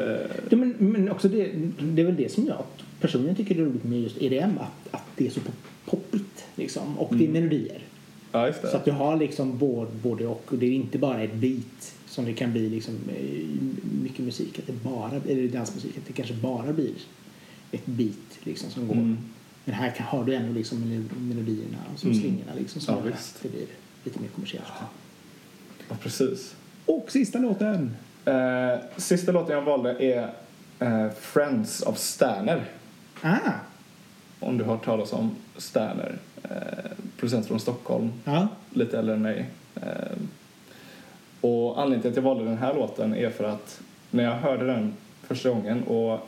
ja, 0.50 0.58
men, 0.58 0.76
men 0.78 1.12
också 1.12 1.28
det, 1.28 1.52
det 1.80 2.02
är 2.02 2.06
väl 2.06 2.16
det 2.16 2.32
som 2.32 2.48
jag 2.48 2.64
personligen 3.00 3.36
tycker 3.36 3.56
är 3.56 3.66
roligt 3.66 3.84
med 3.84 4.02
just 4.02 4.22
EDM. 4.22 4.58
Att, 4.58 4.96
att 4.96 5.06
det 5.16 5.26
är 5.26 5.30
så 5.30 5.40
poppigt 5.86 6.46
liksom. 6.56 7.00
Och 7.00 7.16
det 7.16 7.24
är 7.24 7.30
mm. 7.30 7.42
melodier. 7.42 7.80
Ja, 8.32 8.54
så 8.54 8.78
att 8.78 8.86
du 8.86 8.92
har 8.92 9.18
liksom 9.18 9.58
både, 9.58 9.92
både 10.04 10.28
och. 10.28 10.46
Det 10.50 10.66
är 10.66 10.72
inte 10.72 10.98
bara 10.98 11.22
ett 11.22 11.34
beat 11.34 11.96
som 12.12 12.26
det 12.26 12.34
kan 12.34 12.52
bli 12.52 12.70
liksom 12.70 12.94
eh, 13.16 13.48
mycket 14.04 14.26
musik. 14.26 14.60
Att 14.60 14.68
det 14.68 14.74
bara, 14.74 15.12
eller 15.28 15.48
dansmusik. 15.48 15.98
Att 15.98 16.06
det 16.08 16.14
kanske 16.14 16.34
bara 16.36 16.74
blir 16.74 16.94
ett 17.72 17.86
beat 17.86 18.16
liksom 18.44 18.70
som 18.70 18.88
går. 18.88 18.96
Mm. 18.96 19.18
Men 19.66 19.76
här 19.76 19.92
kan, 19.92 20.06
har 20.06 20.24
du 20.26 20.34
ändå 20.36 20.54
liksom 20.54 20.78
melo- 20.78 21.20
melodierna 21.20 21.78
och 21.94 22.00
så 22.00 22.08
Mm. 22.08 22.20
slingorna 22.20 22.52
liksom 22.58 22.82
som 22.82 22.96
Ja, 22.96 23.06
gör 23.06 23.12
att 23.12 23.40
det 23.42 23.50
blir 23.50 23.66
lite 24.04 24.20
mer 24.20 24.28
kommersiellt. 24.28 24.68
Ja, 25.90 25.96
precis. 26.02 26.56
Och 26.86 27.12
sista 27.12 27.40
låten. 27.40 27.96
Eh, 28.26 28.80
sista 28.98 29.32
låten 29.32 29.56
jag 29.56 29.62
valde 29.62 30.04
är 30.04 30.34
eh, 30.80 31.12
Friends 31.20 31.82
of 31.82 31.98
Sterner. 31.98 32.66
Ah, 33.22 33.38
Om 34.40 34.58
du 34.58 34.64
har 34.64 34.76
hört 34.76 34.86
talas 34.86 35.14
om 35.14 35.36
Sterner. 35.58 36.18
Eh, 36.44 36.92
producent 37.18 37.46
från 37.48 37.60
Stockholm. 37.60 38.10
ja. 38.26 38.48
lite 38.74 39.00
äldre 39.00 39.16
än 39.16 39.22
mig. 39.22 39.50
Eh, 39.76 39.82
och 41.42 41.82
anledningen 41.82 42.02
till 42.02 42.10
att 42.10 42.16
jag 42.16 42.24
valde 42.24 42.44
den 42.46 42.58
här 42.58 42.74
låten 42.74 43.16
är 43.16 43.30
för 43.30 43.44
att 43.44 43.82
när 44.12 44.24
jag 44.24 44.32
hörde 44.36 44.66
den 44.66 44.94
första 45.24 45.50
gången 45.50 45.84
och 45.84 46.20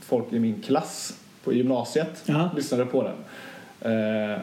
folk 0.00 0.32
i 0.32 0.38
min 0.38 0.62
klass 0.62 1.18
på 1.44 1.52
gymnasiet 1.52 2.22
Ja. 2.26 2.50
lyssnade 2.56 2.86
på 2.86 3.02
den. 3.02 3.16
Eh, 3.92 4.38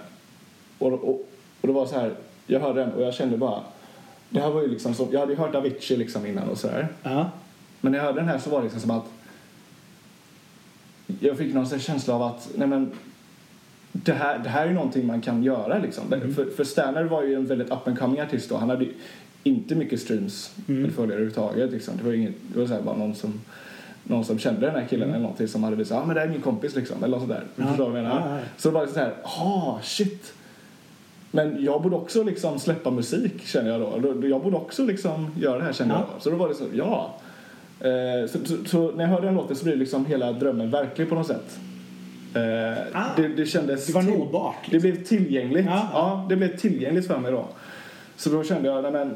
och, 0.79 0.93
och, 0.93 1.27
och 1.61 1.67
det 1.67 1.71
var 1.71 1.85
så 1.85 1.99
här, 1.99 2.13
jag 2.47 2.59
hörde 2.59 2.79
den 2.81 2.93
och 2.93 3.01
jag 3.01 3.13
kände 3.13 3.37
bara, 3.37 3.61
det 4.29 4.39
här 4.39 4.49
var 4.51 4.61
ju 4.61 4.67
liksom 4.67 4.93
som, 4.93 5.07
jag 5.11 5.19
hade 5.19 5.31
ju 5.33 5.39
hört 5.39 5.55
Avicii 5.55 5.97
liksom 5.97 6.25
innan 6.25 6.49
och 6.49 6.57
sådär. 6.57 6.87
Men 7.81 7.91
när 7.91 7.99
jag 7.99 8.05
hörde 8.05 8.19
den 8.19 8.29
här 8.29 8.37
så 8.39 8.49
var 8.49 8.57
det 8.57 8.63
liksom 8.63 8.81
som 8.81 8.91
att 8.91 9.05
jag 11.19 11.37
fick 11.37 11.53
någon 11.53 11.79
känsla 11.79 12.13
av 12.15 12.21
att 12.23 12.49
nej 12.55 12.67
men, 12.67 12.91
det, 13.91 14.13
här, 14.13 14.39
det 14.39 14.49
här 14.49 14.67
är 14.67 14.71
någonting 14.71 15.07
man 15.07 15.21
kan 15.21 15.43
göra. 15.43 15.77
Liksom. 15.77 16.09
För, 16.09 16.55
för 16.55 16.63
Sterner 16.63 17.03
var 17.03 17.23
ju 17.23 17.35
en 17.35 17.45
väldigt 17.45 17.71
up 17.71 17.87
and 17.87 17.99
coming 17.99 18.21
artist 18.21 18.49
då. 18.49 18.57
Han 18.57 18.69
hade 18.69 18.85
inte 19.43 19.75
mycket 19.75 19.99
streams 20.01 20.51
eller 20.67 20.89
följare 20.89 21.13
överhuvudtaget. 21.13 21.71
Liksom. 21.71 21.97
Det 21.97 22.03
var, 22.03 22.13
inget, 22.13 22.33
det 22.53 22.59
var 22.59 22.67
så 22.67 22.73
här 22.73 22.81
bara 22.81 22.97
någon 22.97 23.15
som, 23.15 23.41
någon 24.03 24.25
som 24.25 24.39
kände 24.39 24.61
den 24.65 24.75
här 24.75 24.87
killen 24.89 25.09
eller 25.09 25.19
någonting 25.19 25.47
som 25.47 25.63
hade 25.63 25.75
visat 25.75 25.97
ah, 26.03 26.05
men 26.05 26.15
det 26.15 26.21
är 26.21 26.27
min 26.27 26.41
kompis 26.41 26.75
liksom. 26.75 27.03
Eller 27.03 27.17
något 27.17 27.27
sånt 27.27 27.39
där. 27.39 27.43
Ja. 27.55 27.65
Förstår 27.67 27.85
du 27.85 27.91
vad 27.91 27.99
jag 27.99 28.03
menar? 28.03 28.37
Ja. 28.37 28.43
Så 28.57 28.69
det 28.69 28.73
var 28.75 28.87
så 28.87 28.99
här, 28.99 29.13
ah 29.23 29.79
shit. 29.83 30.33
Men 31.31 31.63
jag 31.63 31.81
borde 31.81 31.95
också 31.95 32.23
liksom 32.23 32.59
släppa 32.59 32.91
musik 32.91 33.41
känner 33.45 33.69
jag 33.71 33.81
då. 34.01 34.27
Jag 34.27 34.43
borde 34.43 34.55
också 34.57 34.85
liksom 34.85 35.27
göra 35.39 35.57
det 35.57 35.63
här 35.63 35.73
känner 35.73 35.95
Ja. 35.95 35.99
jag 35.99 36.07
då. 36.17 36.21
Så 36.23 36.29
då 36.29 36.35
var 36.35 36.47
det 36.49 36.55
så, 36.55 36.63
ja. 36.73 37.15
Eh, 37.79 38.27
så, 38.29 38.45
så, 38.45 38.65
så 38.65 38.91
när 38.91 39.03
jag 39.03 39.09
hörde 39.11 39.25
den 39.27 39.35
låten 39.35 39.55
så 39.55 39.63
blev 39.65 39.77
liksom 39.77 40.05
hela 40.05 40.31
drömmen 40.31 40.71
verklig 40.71 41.09
på 41.09 41.15
något 41.15 41.27
sätt. 41.27 41.59
Eh, 42.33 42.83
Ah. 42.93 43.05
det, 43.15 43.27
det 43.27 43.45
kändes... 43.45 43.85
Det 43.87 43.93
var 43.93 44.01
nåbart, 44.01 44.55
Det 44.65 44.71
liksom. 44.71 44.91
blev 44.91 45.03
tillgängligt. 45.03 45.65
Ja, 45.65 45.71
Ja, 45.71 45.89
ja. 45.93 46.25
det 46.29 46.35
blev 46.35 46.57
tillgängligt 46.57 47.07
för 47.07 47.19
mig 47.19 47.31
då. 47.31 47.47
Så 48.15 48.29
då 48.29 48.43
kände 48.43 48.67
jag, 48.69 48.83
nej 48.83 48.91
men... 48.91 49.15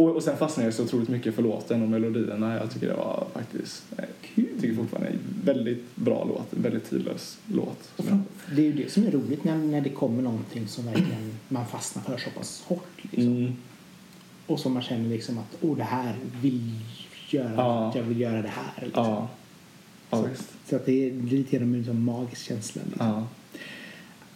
Och, 0.00 0.16
och 0.16 0.22
sen 0.22 0.36
fastnade 0.36 0.66
jag 0.66 0.74
så 0.74 0.82
otroligt 0.84 1.08
mycket 1.08 1.34
för 1.34 1.42
låten 1.42 1.82
och 1.82 1.88
melodierna. 1.88 2.54
Jag 2.56 2.70
tycker 2.70 2.88
det 2.88 2.94
var 2.96 3.26
faktiskt... 3.34 3.82
Nej, 3.96 4.06
jag 4.34 4.60
tycker 4.60 4.74
fortfarande 4.74 5.08
är 5.08 5.12
en 5.12 5.18
väldigt 5.44 5.96
bra 5.96 6.24
låt. 6.24 6.52
En 6.52 6.62
väldigt 6.62 6.90
tidlös 6.90 7.38
låt. 7.46 7.90
Fram- 7.96 8.22
Det 8.56 8.62
är 8.62 8.66
ju 8.66 8.72
det 8.72 8.92
som 8.92 9.06
är 9.06 9.10
roligt 9.10 9.44
när, 9.44 9.56
när 9.56 9.80
det 9.80 9.88
kommer 9.90 10.22
någonting 10.22 10.68
som 10.68 10.86
verkligen 10.86 11.32
man 11.48 11.66
fastnar 11.66 12.02
för 12.02 12.16
så 12.18 12.30
pass 12.30 12.62
hårt. 12.66 12.88
Liksom. 13.02 13.36
Mm. 13.36 13.52
Och 14.46 14.60
som 14.60 14.72
man 14.72 14.82
känner 14.82 15.08
liksom 15.08 15.38
att 15.38 15.56
åh, 15.60 15.76
det 15.76 15.82
här 15.84 16.14
vill 16.42 16.70
göra, 17.30 17.54
Ja. 17.56 17.92
jag 17.96 18.02
vill 18.02 18.20
göra 18.20 18.42
det 18.42 18.48
här. 18.48 18.84
Liksom. 18.84 19.04
Ja. 19.04 19.28
Ja, 20.10 20.22
så, 20.22 20.28
så 20.68 20.76
att 20.76 20.86
det 20.86 21.12
blir 21.14 21.38
lite 21.38 21.56
grann 21.56 21.74
en 21.74 21.84
sån 21.84 22.04
magisk 22.04 22.42
känsla. 22.48 22.82
Liksom. 22.90 23.06
Ja. 23.06 23.26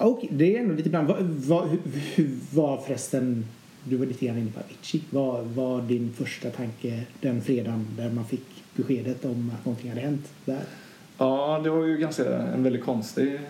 Och 0.06 0.24
det 0.30 0.56
är 0.56 0.60
ändå 0.60 0.74
lite 0.74 0.88
ibland, 0.88 1.08
vad, 1.08 1.22
vad, 1.22 1.68
hur, 1.68 1.78
hur 2.14 2.38
var 2.50 2.76
förresten, 2.86 3.44
du 3.84 3.96
var 3.96 4.06
lite 4.06 4.26
grann 4.26 4.38
inne 4.38 4.50
på 4.50 4.60
Avicii, 4.60 5.02
vad 5.10 5.44
var 5.46 5.82
din 5.82 6.12
första 6.16 6.50
tanke 6.50 7.04
den 7.20 7.42
fredagen 7.42 7.86
där 7.96 8.10
man 8.10 8.24
fick 8.24 8.46
beskedet 8.74 9.24
om 9.24 9.52
att 9.58 9.64
någonting 9.64 9.88
hade 9.90 10.00
hänt 10.02 10.32
där? 10.44 10.62
ja, 11.18 11.60
det 11.64 11.70
var 11.70 11.84
ju 11.84 11.96
ganska 11.98 12.38
en 12.38 12.62
väldigt 12.62 12.84
konstig 12.84 13.40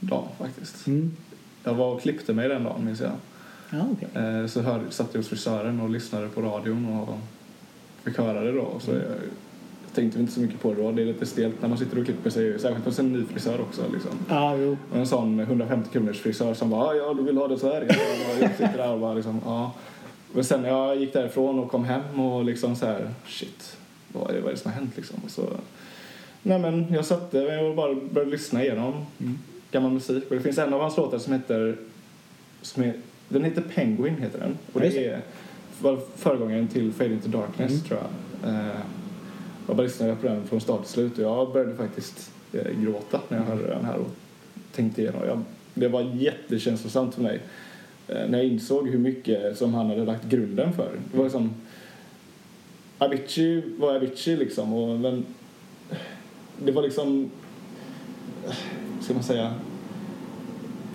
dag 0.00 0.28
faktiskt. 0.38 0.86
Mm. 0.86 1.16
Jag 1.64 1.74
var 1.74 1.94
och 1.94 2.02
klippte 2.02 2.32
mig 2.32 2.48
den 2.48 2.64
dagen 2.64 2.84
minns 2.84 3.00
jag. 3.00 3.10
Ja, 3.70 3.86
okej. 3.92 4.22
Eh, 4.22 4.46
Så 4.46 4.60
hör, 4.60 4.82
satt 4.90 5.08
jag 5.12 5.18
hos 5.18 5.28
frisören 5.28 5.80
och 5.80 5.90
lyssnade 5.90 6.28
på 6.28 6.42
radion 6.42 6.86
och 6.98 7.18
fick 8.04 8.18
höra 8.18 8.40
det 8.40 8.52
då. 8.52 8.80
Så 8.80 8.90
jag, 8.90 9.00
jag 9.00 9.06
tänkte 9.94 10.20
inte 10.20 10.32
så 10.32 10.40
mycket 10.40 10.60
på 10.60 10.74
det 10.74 10.82
då. 10.82 10.92
Det 10.92 11.02
är 11.02 11.06
lite 11.06 11.26
stelt 11.26 11.62
när 11.62 11.68
man 11.68 11.78
sitter 11.78 11.98
och 11.98 12.04
klipper 12.04 12.30
sig, 12.30 12.58
särskilt 12.58 12.84
hos 12.84 12.98
en 12.98 13.12
ny 13.12 13.24
frisör 13.24 13.60
också. 13.60 13.82
Liksom. 13.92 14.10
Ja, 14.28 14.56
jo. 14.56 14.76
Och 14.90 14.96
en 14.96 15.06
sån 15.06 15.40
150 15.40 15.90
kronors 15.92 16.20
frisör 16.20 16.54
som 16.54 16.70
bara 16.70 16.96
ja 16.96 17.14
du 17.14 17.22
vill 17.22 17.36
ha 17.36 17.48
det 17.48 17.58
så 17.58 17.72
här. 17.72 17.86
Jag, 18.40 18.50
sitter 18.50 18.76
där 18.76 18.92
och 18.92 19.00
bara 19.00 19.14
liksom 19.14 19.40
ja. 19.44 19.72
Men 20.32 20.44
sen 20.44 20.62
när 20.62 20.68
jag 20.68 20.96
gick 20.96 21.12
därifrån 21.12 21.58
och 21.58 21.70
kom 21.70 21.84
hem 21.84 22.20
och 22.20 22.44
liksom 22.44 22.76
så 22.76 22.86
här 22.86 23.10
shit 23.26 23.76
vad 24.08 24.30
är, 24.30 24.40
vad 24.40 24.46
är 24.46 24.50
det 24.50 24.56
som 24.56 24.70
har 24.70 24.78
hänt 24.78 24.96
liksom. 24.96 25.16
Och 25.24 25.30
så, 25.30 25.42
nej 26.42 26.58
men 26.58 26.86
jag 26.92 27.04
satte 27.04 27.36
mig 27.36 27.58
och 27.58 27.76
bara 27.76 27.94
började 27.94 28.30
lyssna 28.30 28.62
igenom 28.62 29.06
gammal 29.70 29.92
musik. 29.92 30.24
Och 30.28 30.36
det 30.36 30.42
finns 30.42 30.58
en 30.58 30.74
av 30.74 30.80
hans 30.80 30.96
låtar 30.96 31.18
som 31.18 31.32
heter 31.32 31.76
som 32.62 32.82
är, 32.82 32.94
den 33.28 33.44
heter 33.44 33.62
Penguin 33.74 34.16
heter 34.16 34.38
den. 34.38 34.58
Och 34.72 34.80
det 34.80 35.06
är 35.06 35.20
var 35.82 35.98
föregångaren 36.16 36.68
till 36.68 36.92
Fade 36.92 37.12
Into 37.12 37.28
Darkness 37.28 37.84
tror 37.84 38.00
jag. 38.00 38.50
Eh, 38.50 38.80
jag 39.66 39.76
bara 39.76 39.82
lyssnade 39.82 40.16
på 40.16 40.26
den 40.26 40.46
från 40.46 40.60
start 40.60 40.82
till 40.82 40.92
slut 40.92 41.18
och 41.18 41.24
jag 41.24 41.52
började 41.52 41.74
faktiskt 41.74 42.30
eh, 42.52 42.80
gråta 42.82 43.20
när 43.28 43.38
jag 43.38 43.44
hörde 43.44 43.66
den 43.66 43.84
här 43.84 43.96
och 43.96 44.10
tänkte 44.72 45.02
igenom. 45.02 45.20
Jag, 45.26 45.42
det 45.74 45.88
var 45.88 46.02
jättekänslosamt 46.14 47.14
för 47.14 47.22
mig 47.22 47.40
eh, 48.08 48.28
när 48.28 48.38
jag 48.38 48.46
insåg 48.46 48.88
hur 48.88 48.98
mycket 48.98 49.58
som 49.58 49.74
han 49.74 49.86
hade 49.86 50.04
lagt 50.04 50.24
grunden 50.24 50.72
för. 50.72 50.90
Det 51.12 51.16
var 51.16 51.24
liksom 51.24 51.54
Avicii 52.98 53.62
var 53.78 53.94
Avicii 53.94 54.36
liksom 54.36 54.72
och 54.72 55.00
men 55.00 55.24
det 56.64 56.72
var 56.72 56.82
liksom 56.82 57.30
ska 59.00 59.14
man 59.14 59.22
säga 59.22 59.54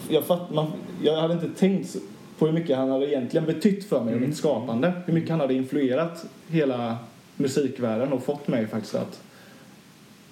jag, 0.09 0.23
fatt, 0.23 0.53
man, 0.53 0.71
jag 1.03 1.21
hade 1.21 1.33
inte 1.33 1.49
tänkt 1.49 1.95
på 2.37 2.45
hur 2.45 2.53
mycket 2.53 2.77
han 2.77 2.89
hade 2.89 3.09
egentligen 3.09 3.45
betytt 3.45 3.89
för 3.89 4.03
mig 4.03 4.15
och 4.15 4.21
mitt 4.21 4.37
skapande. 4.37 4.93
Hur 5.05 5.13
mycket 5.13 5.29
han 5.29 5.39
hade 5.39 5.53
influerat 5.53 6.25
hela 6.47 6.97
musikvärlden 7.37 8.13
och 8.13 8.23
fått 8.23 8.47
mig 8.47 8.67
faktiskt 8.67 8.95
att 8.95 9.21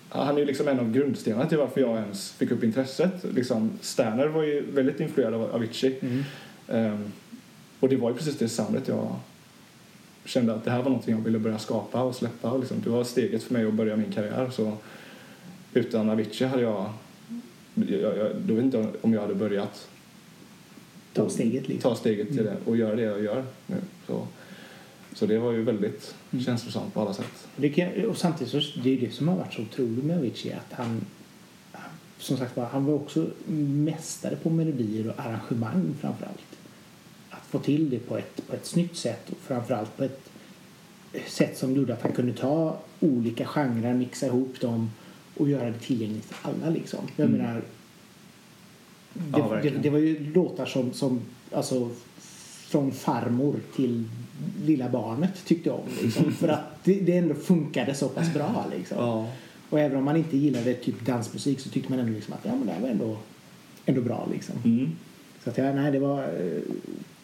han 0.09 0.35
är 0.35 0.39
ju 0.39 0.45
liksom 0.45 0.67
en 0.67 0.79
av 0.79 0.91
grundstenarna 0.91 1.45
till 1.45 1.57
varför 1.57 1.81
jag 1.81 1.97
ens 1.97 2.31
fick 2.31 2.51
upp 2.51 2.63
intresset. 2.63 3.25
Liksom, 3.33 3.71
Sterner 3.81 4.27
var 4.27 4.43
ju 4.43 4.71
väldigt 4.71 4.99
influerad 4.99 5.33
av 5.33 5.55
Avicii. 5.55 5.97
Mm. 6.01 6.23
Ehm, 6.67 7.11
och 7.79 7.89
det 7.89 7.95
var 7.95 8.09
ju 8.09 8.15
precis 8.17 8.37
det 8.37 8.49
soundet 8.49 8.87
jag 8.87 9.15
kände 10.25 10.53
att 10.53 10.63
det 10.63 10.71
här 10.71 10.77
var 10.77 10.89
någonting 10.89 11.15
jag 11.15 11.21
ville 11.21 11.39
börja 11.39 11.59
skapa 11.59 12.03
och 12.03 12.15
släppa. 12.15 12.51
Och 12.51 12.59
liksom, 12.59 12.81
det 12.83 12.89
var 12.89 13.03
steget 13.03 13.43
för 13.43 13.53
mig 13.53 13.65
att 13.65 13.73
börja 13.73 13.95
min 13.95 14.11
karriär. 14.11 14.49
Så 14.49 14.77
utan 15.73 16.09
Avicii 16.09 16.47
hade 16.47 16.61
jag, 16.61 16.89
jag, 17.73 18.17
jag 18.17 18.35
då 18.35 18.53
vet 18.53 18.65
inte 18.65 18.87
om 19.01 19.13
jag 19.13 19.21
hade 19.21 19.35
börjat 19.35 19.87
Ta 21.15 21.29
steget 21.29 21.67
liksom. 21.67 21.91
ta 21.91 21.97
steget 21.97 22.27
till 22.27 22.43
det 22.43 22.57
och 22.65 22.77
göra 22.77 22.95
det 22.95 23.01
jag 23.01 23.23
gör 23.23 23.43
nu. 23.65 23.75
Så, 24.07 24.27
så 25.15 25.25
det 25.25 25.37
var 25.39 25.51
ju 25.51 25.63
väldigt 25.63 26.15
Mm. 26.31 26.45
känslosamt 26.45 26.93
på 26.93 27.01
alla 27.01 27.13
sätt. 27.13 27.47
Det 27.55 27.69
kan, 27.69 28.05
och 28.05 28.17
samtidigt 28.17 28.51
så 28.53 28.79
det 28.83 28.89
är 28.97 28.99
det 29.01 29.11
som 29.13 29.27
har 29.27 29.35
varit 29.35 29.53
så 29.53 29.61
otroligt 29.61 30.03
med 30.05 30.17
Avicii 30.17 30.53
att 30.53 30.73
han 30.73 31.05
som 32.19 32.37
sagt 32.37 32.57
var, 32.57 32.65
han 32.65 32.85
var 32.85 32.93
också 32.93 33.27
mästare 33.57 34.35
på 34.35 34.49
melodier 34.49 35.07
och 35.09 35.19
arrangemang 35.19 35.93
framför 36.01 36.25
allt. 36.25 36.57
Att 37.29 37.45
få 37.47 37.59
till 37.59 37.89
det 37.89 37.99
på 37.99 38.17
ett, 38.17 38.47
på 38.47 38.55
ett 38.55 38.65
snyggt 38.65 38.97
sätt 38.97 39.29
och 39.29 39.37
framförallt 39.37 39.97
på 39.97 40.03
ett 40.03 40.29
sätt 41.27 41.57
som 41.57 41.75
gjorde 41.75 41.93
att 41.93 42.01
han 42.01 42.11
kunde 42.11 42.33
ta 42.33 42.77
olika 42.99 43.45
genrer, 43.45 43.93
mixa 43.93 44.25
ihop 44.25 44.59
dem 44.61 44.89
och 45.37 45.49
göra 45.49 45.65
det 45.69 45.79
tillgängligt 45.79 46.25
för 46.25 46.49
alla 46.49 46.69
liksom. 46.69 46.99
Jag 47.15 47.27
Mm. 47.27 47.37
menar 47.41 47.61
det, 49.13 49.39
Ja, 49.39 49.59
det, 49.63 49.69
det 49.69 49.89
var 49.89 49.99
ju 49.99 50.33
låtar 50.33 50.65
som, 50.65 50.93
som 50.93 51.21
alltså 51.51 51.89
från 52.67 52.91
farmor 52.91 53.55
till 53.75 54.03
lilla 54.65 54.89
barnet 54.89 55.45
tyckte 55.45 55.71
om. 55.71 55.83
Liksom. 56.01 56.31
För 56.39 56.47
att 56.47 56.83
det, 56.83 56.99
det 56.99 57.17
ändå 57.17 57.35
funkade 57.35 57.93
så 57.95 58.09
pass 58.09 58.33
bra. 58.33 58.65
Liksom. 58.77 58.97
Ja. 58.97 59.27
Och 59.69 59.79
även 59.79 59.97
om 59.97 60.03
man 60.03 60.17
inte 60.17 60.37
gillade 60.37 60.73
typ 60.73 61.05
dansmusik 61.05 61.59
så 61.59 61.69
tyckte 61.69 61.91
man 61.91 61.99
ändå 61.99 62.13
liksom 62.13 62.33
att 62.33 62.39
ja, 62.43 62.51
men 62.55 62.65
det 62.67 62.73
här 62.73 62.81
var 62.81 62.89
ändå, 62.89 63.17
ändå 63.85 64.01
bra. 64.01 64.27
Liksom. 64.31 64.55
Mm. 64.65 64.91
Så 65.43 65.49
att 65.49 65.57
ja, 65.57 65.73
nej, 65.73 65.91
det 65.91 65.99
var 65.99 66.23
eh, 66.23 66.61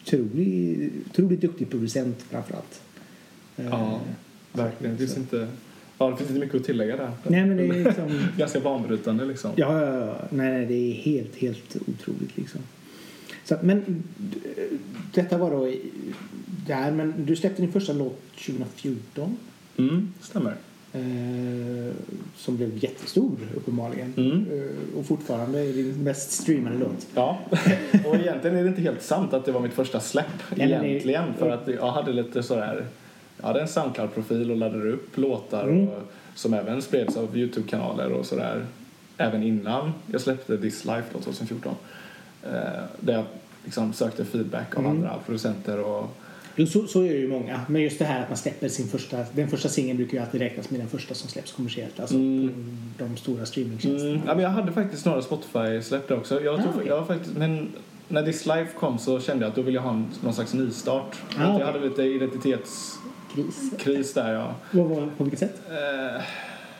otroligt, 0.02 0.92
otroligt 1.10 1.40
duktig 1.40 1.70
producent 1.70 2.22
framförallt. 2.30 2.82
Eh, 3.56 3.66
Ja, 3.66 4.00
verkligen. 4.52 4.92
Det 4.92 4.98
finns 4.98 5.16
inte, 5.16 5.48
ja, 5.98 6.10
det 6.10 6.16
finns 6.16 6.30
inte 6.30 6.40
mycket 6.40 6.60
att 6.60 6.64
tillägga 6.64 6.96
där. 6.96 7.12
Nej 7.26 7.46
men 7.46 7.56
det 7.56 7.66
är 7.66 7.84
liksom... 7.84 8.28
Ganska 8.38 8.60
banbrytande 8.60 9.24
liksom. 9.24 9.50
Ja, 9.56 9.80
ja, 9.80 10.06
ja. 10.06 10.16
Nej, 10.30 10.50
nej, 10.52 10.66
det 10.66 10.74
är 10.74 10.92
helt, 10.94 11.36
helt 11.36 11.76
otroligt 11.76 12.36
liksom. 12.36 12.60
Så, 13.44 13.54
att- 13.54 13.62
men 13.62 14.02
detta 15.14 15.38
var 15.38 15.50
då 15.50 15.72
där, 16.66 16.90
men 16.90 17.14
du 17.26 17.36
släppte 17.36 17.62
din 17.62 17.72
första 17.72 17.92
låt 17.92 18.20
2014 18.36 19.36
Mm, 19.76 20.12
stämmer. 20.20 20.54
eh, 20.92 21.94
som 22.36 22.56
blev 22.56 22.84
jättestor 22.84 23.36
uppenbarligen 23.56 24.14
Mm. 24.16 24.46
eh, 24.52 24.98
och 24.98 25.06
fortfarande 25.06 25.58
är 25.60 25.72
din 25.72 26.04
mest 26.04 26.32
streamade 26.32 26.78
låt. 26.78 27.06
Ja, 27.14 27.38
och 28.06 28.14
egentligen 28.16 28.56
är 28.56 28.62
det 28.62 28.68
inte 28.68 28.80
helt 28.82 29.02
sant 29.02 29.32
att 29.32 29.44
det 29.44 29.52
var 29.52 29.60
mitt 29.60 29.72
första 29.72 30.00
släpp 30.00 30.26
egentligen. 30.56 31.34
För 31.38 31.50
att 31.50 31.68
jag 31.68 31.92
hade 31.92 32.12
lite 32.12 32.42
sådär, 32.42 32.86
jag 33.40 33.46
hade 33.46 33.60
en 33.60 33.68
Soundcloud-profil 33.68 34.50
och 34.50 34.56
laddade 34.56 34.90
upp 34.92 35.16
låtar 35.18 35.62
Mm. 35.68 35.88
och, 35.88 36.02
som 36.34 36.54
även 36.54 36.82
spreds 36.82 37.16
av 37.16 37.36
Youtube-kanaler 37.36 38.12
och 38.12 38.26
sådär. 38.26 38.66
Även 39.16 39.42
innan 39.42 39.92
jag 40.06 40.20
släppte 40.20 40.58
This 40.58 40.84
Life 40.84 41.04
då, 41.12 41.18
2014. 41.18 41.74
Eh, 42.46 42.82
där 43.00 43.12
jag 43.12 43.24
liksom 43.64 43.92
sökte 43.92 44.24
feedback 44.24 44.74
av 44.76 44.84
Mm. 44.84 44.96
andra 44.96 45.14
producenter 45.26 45.78
och 45.80 46.16
Jo, 46.56 46.66
så, 46.66 46.86
så 46.86 47.00
är 47.02 47.08
det 47.12 47.18
ju 47.18 47.28
många. 47.28 47.60
Men 47.68 47.82
just 47.82 47.98
det 47.98 48.04
här 48.04 48.22
att 48.22 48.28
man 48.28 48.36
släpper 48.38 48.68
sin 48.68 48.88
första... 48.88 49.16
Den 49.32 49.48
första 49.48 49.68
singeln 49.68 49.96
brukar 49.96 50.12
ju 50.18 50.24
alltid 50.24 50.40
räknas 50.40 50.70
med 50.70 50.80
den 50.80 50.88
första 50.88 51.14
som 51.14 51.28
släpps 51.28 51.52
kommersiellt. 51.52 52.00
Alltså 52.00 52.14
Mm. 52.16 52.76
de 52.98 53.16
stora 53.16 53.46
streamingtjänsterna. 53.46 54.10
Mm, 54.10 54.22
ja, 54.26 54.34
men 54.34 54.42
jag 54.44 54.50
hade 54.50 54.72
faktiskt 54.72 55.06
några 55.06 55.22
Spotify-släpp 55.22 56.08
där 56.08 56.16
också. 56.16 56.40
Jag 56.42 56.54
Ah, 56.60 56.62
tror, 56.62 56.72
okej. 56.76 56.86
jag 56.88 57.06
faktiskt, 57.06 57.36
men 57.36 57.68
när 58.08 58.22
This 58.22 58.46
Life 58.46 58.72
kom 58.78 58.98
så 58.98 59.20
kände 59.20 59.44
jag 59.44 59.50
att 59.50 59.56
då 59.56 59.62
ville 59.62 59.76
jag 59.78 59.82
ha 59.82 59.90
en, 59.90 60.06
någon 60.24 60.34
slags 60.34 60.54
nystart. 60.54 61.16
Ah, 61.38 61.42
jag 61.42 61.54
okej. 61.54 61.66
hade 61.66 61.80
lite 61.80 62.02
identitetskris 62.02 63.70
Kris. 63.78 64.12
där. 64.14 64.32
Ja. 64.32 64.54
Vad 64.70 64.86
var, 64.86 65.08
på 65.18 65.24
vilket 65.24 65.40
sätt? 65.40 65.60
Eh, 65.68 66.22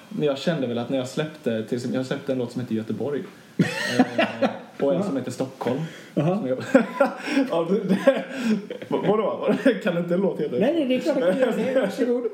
men 0.09 0.27
jag 0.27 0.39
kände 0.39 0.67
väl 0.67 0.79
att 0.79 0.89
när 0.91 0.99
jag 0.99 1.09
släppte, 1.09 1.65
till, 1.65 1.95
jag 1.95 2.07
släppte 2.07 2.33
en 2.33 2.39
låt 2.39 2.53
som 2.53 2.61
heter 2.61 2.75
Göteborg. 2.75 3.23
Eh, 3.99 4.49
och 4.83 4.95
en 4.95 5.03
som 5.03 5.17
heter 5.17 5.31
Stockholm. 5.31 5.81
Som 6.15 6.47
jag, 6.47 6.59
ja, 7.51 7.69
det, 7.89 8.25
vadå? 8.89 9.49
Kan 9.83 9.99
inte 9.99 10.15
en 10.15 10.21
låt 10.21 10.41
heta 10.41 10.57
Nej, 10.57 10.73
nej, 10.75 10.87
det 10.89 10.95
är 10.95 11.01
klart 11.01 11.17
att 11.17 11.57
det. 11.57 11.81
Varsågod. 11.81 12.25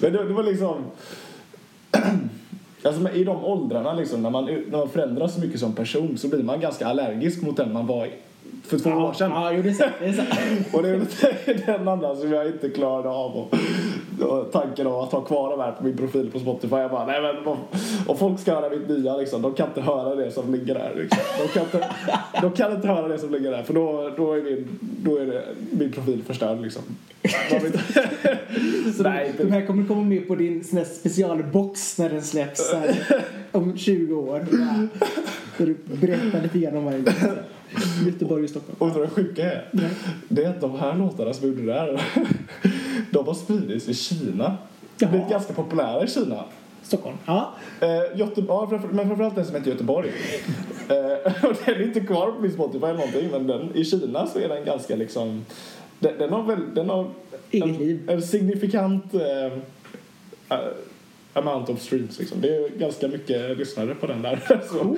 Men 0.00 0.12
det, 0.12 0.24
det 0.24 0.32
var 0.32 0.42
liksom... 0.42 0.84
Alltså 2.82 3.10
i 3.10 3.24
de 3.24 3.44
åldrarna 3.44 3.94
liksom, 3.94 4.22
när 4.22 4.30
man, 4.30 4.44
när 4.44 4.78
man 4.78 4.88
förändras 4.88 5.34
så 5.34 5.40
mycket 5.40 5.60
som 5.60 5.74
person 5.74 6.18
så 6.18 6.28
blir 6.28 6.42
man 6.42 6.60
ganska 6.60 6.86
allergisk 6.86 7.42
mot 7.42 7.56
den 7.56 7.72
man 7.72 7.86
var 7.86 8.08
för 8.64 8.78
två 8.78 8.90
år 8.90 9.12
sedan. 9.12 9.30
Ja, 9.30 9.52
jo, 9.52 9.62
det 9.62 9.68
är 9.68 9.72
sant. 9.72 9.92
Det 10.00 10.06
är 10.06 10.12
sant. 10.12 10.28
Och 10.72 10.82
det 10.82 10.88
är 10.88 10.98
lite 10.98 11.54
den 11.66 11.88
andra 11.88 12.16
som 12.16 12.32
jag 12.32 12.46
inte 12.46 12.68
klarade 12.68 13.08
av. 13.08 13.36
Och, 13.36 13.54
och 14.28 14.52
tanken 14.52 14.86
av 14.86 15.00
att 15.00 15.12
ha 15.12 15.20
kvar 15.20 15.50
de 15.50 15.60
här 15.60 15.72
på 15.72 15.84
min 15.84 15.96
profil 15.96 16.30
på 16.32 16.38
Spotify. 16.38 16.76
Jag 16.76 16.90
bara, 16.90 17.06
nej 17.06 17.22
men 17.22 17.46
om, 17.46 17.58
om 18.06 18.18
folk 18.18 18.40
ska 18.40 18.54
höra 18.54 18.70
mitt 18.70 18.88
nya 18.88 19.16
liksom, 19.16 19.42
de 19.42 19.54
kan 19.54 19.68
inte 19.68 19.80
höra 19.80 20.14
det 20.14 20.30
som 20.30 20.52
ligger 20.52 20.74
där. 20.74 20.92
Liksom. 20.96 21.18
De, 21.38 21.48
kan 21.48 21.62
inte, 21.62 21.90
de 22.42 22.52
kan 22.52 22.72
inte 22.72 22.88
höra 22.88 23.08
det 23.08 23.18
som 23.18 23.32
ligger 23.32 23.50
där 23.50 23.62
för 23.62 23.74
då, 23.74 24.10
då, 24.16 24.32
är, 24.32 24.42
min, 24.42 24.78
då 24.80 25.16
är 25.16 25.26
det, 25.26 25.44
min 25.70 25.92
profil 25.92 26.22
förstörd 26.26 26.60
liksom. 26.60 26.82
Så 28.96 29.02
Nej, 29.02 29.34
de 29.38 29.52
här 29.52 29.66
kommer 29.66 29.86
komma 29.86 30.02
med 30.02 30.28
på 30.28 30.34
din 30.34 30.64
sån 30.64 30.84
specialbox 30.84 31.98
när 31.98 32.10
den 32.10 32.22
släpps 32.22 32.72
här, 32.72 32.96
om 33.52 33.78
20 33.78 34.14
år. 34.14 34.46
Ja. 34.52 35.00
Så 35.58 35.64
du 35.64 35.76
berättar 35.84 36.42
lite 36.42 36.58
grann 36.58 36.76
om 36.76 36.84
varje 36.84 37.02
Göteborg 38.06 38.44
och 38.44 38.50
Stockholm. 38.50 38.76
Och 38.78 38.86
vet 38.86 38.94
du 38.94 39.00
vad 39.00 39.08
det 39.08 39.14
sjuka 39.14 39.52
är? 39.52 39.68
Nej. 39.72 39.90
Det 40.28 40.44
är 40.44 40.50
att 40.50 40.60
de 40.60 40.78
här 40.78 40.94
låtarna 40.94 41.32
som 41.32 41.48
gjorde 41.48 41.62
det 41.62 41.72
där, 41.72 42.02
de 43.10 43.26
har 43.26 43.34
spridits 43.34 43.88
i 43.88 43.94
Kina. 43.94 44.56
Har 45.00 45.08
blivit 45.08 45.28
ganska 45.30 45.52
populära 45.52 46.04
i 46.04 46.08
Kina. 46.08 46.44
Stockholm. 46.82 47.16
Ja. 47.26 47.54
Eh, 47.80 48.18
Göte 48.18 48.44
ja, 48.48 48.68
men 48.92 49.06
framförallt 49.08 49.34
den 49.34 49.44
som 49.44 49.54
heter 49.54 49.70
Göteborg. 49.70 50.08
eh, 50.88 51.44
och 51.44 51.56
den 51.64 51.74
är 51.74 51.82
inte 51.82 52.00
kvar 52.00 52.32
på 52.32 52.40
min 52.40 52.52
Spotify 52.52 52.84
eller 52.86 52.94
någonting, 52.94 53.30
men 53.30 53.46
den, 53.46 53.76
i 53.76 53.84
Kina 53.84 54.26
så 54.26 54.38
är 54.38 54.48
den 54.48 54.64
ganska 54.64 54.96
liksom... 54.96 55.44
Den, 55.98 56.18
den 56.18 56.32
har 56.32 56.42
väl... 56.42 56.74
Den 56.74 56.88
har 56.88 57.06
Eget 57.50 57.68
en, 57.68 57.72
liv. 57.76 58.10
en 58.10 58.22
signifikant 58.22 59.14
eh, 59.14 59.52
amount 61.32 61.72
of 61.72 61.80
streams 61.82 62.18
liksom. 62.18 62.40
Det 62.40 62.56
är 62.56 62.68
ganska 62.68 63.08
mycket 63.08 63.58
lyssnare 63.58 63.94
på 63.94 64.06
den 64.06 64.22
där. 64.22 64.40
så, 64.70 64.96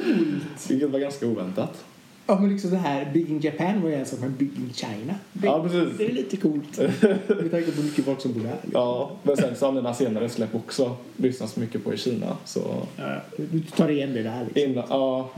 vilket 0.69 0.91
var 0.91 0.99
ganska 0.99 1.27
oväntat. 1.27 1.85
Ja, 2.33 2.41
men 2.41 2.51
liksom 2.51 2.71
det 2.71 2.77
här 2.77 3.11
Big 3.13 3.31
in 3.31 3.41
Japan 3.41 3.83
var 3.83 3.89
ju 3.89 3.95
en 3.95 4.07
sak 4.07 4.21
med 4.21 4.31
Big 4.31 4.49
in 4.57 4.73
China. 4.75 5.15
Det, 5.33 5.47
Ja, 5.47 5.63
precis. 5.63 5.99
det 5.99 6.07
är 6.07 6.13
lite 6.13 6.37
coolt. 6.37 6.79
Med 7.29 7.51
tanke 7.51 7.71
på 7.71 7.77
hur 7.77 7.83
mycket 7.83 8.05
folk 8.05 8.21
som 8.21 8.33
bor 8.33 8.41
där. 8.41 8.59
Ja, 8.73 9.11
men 9.23 9.57
sen 9.57 9.75
mina 9.75 9.95
senare 9.95 10.29
släpp 10.29 10.55
också 10.55 10.97
lyssnats 11.17 11.57
mycket 11.57 11.85
på 11.85 11.95
i 11.95 11.97
Kina. 11.97 12.37
Så 12.45 12.87
Ja, 12.97 13.21
du 13.37 13.61
tar 13.61 13.89
igen 13.89 14.15
det 14.15 14.23
där 14.23 14.45
liksom. 14.45 14.73
innan, 14.73 14.85
ja, 14.89 15.31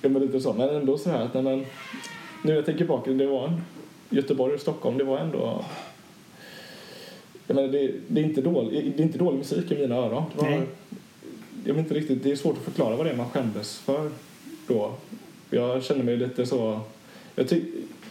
men 0.00 0.14
lite 0.14 0.40
så. 0.40 0.52
Men 0.52 0.68
ändå 0.68 0.98
så 0.98 1.10
här 1.10 1.22
att 1.24 1.34
nej, 1.34 1.42
men, 1.42 1.64
nu 2.44 2.52
jag 2.54 2.64
tänker 2.64 2.78
tillbaka, 2.78 3.10
det 3.10 3.26
var 3.26 3.48
en, 3.48 3.60
Göteborg 4.10 4.54
och 4.54 4.60
Stockholm, 4.60 4.98
det 4.98 5.04
var 5.04 5.18
ändå 5.18 5.64
jag 7.46 7.54
menar, 7.54 7.68
det, 7.68 7.92
det, 8.08 8.20
är 8.20 8.24
inte 8.24 8.40
dålig, 8.40 8.92
det 8.96 9.02
är 9.02 9.06
inte 9.06 9.18
dålig 9.18 9.38
musik 9.38 9.72
i 9.72 9.78
mina 9.78 9.94
öron. 9.96 10.24
Det, 10.34 10.42
var, 10.42 10.50
Nej. 10.50 10.62
jag 11.64 11.74
vet 11.74 11.82
inte 11.82 11.94
riktigt, 11.94 12.22
det 12.22 12.30
är 12.32 12.36
svårt 12.36 12.56
att 12.56 12.64
förklara 12.64 12.96
vad 12.96 13.06
det 13.06 13.10
är 13.10 13.16
man 13.16 13.30
skämdes 13.30 13.78
för 13.78 14.10
då. 14.66 14.92
Jag 15.52 15.82
känner 15.82 16.04
mig 16.04 16.16
lite 16.16 16.46
så... 16.46 16.80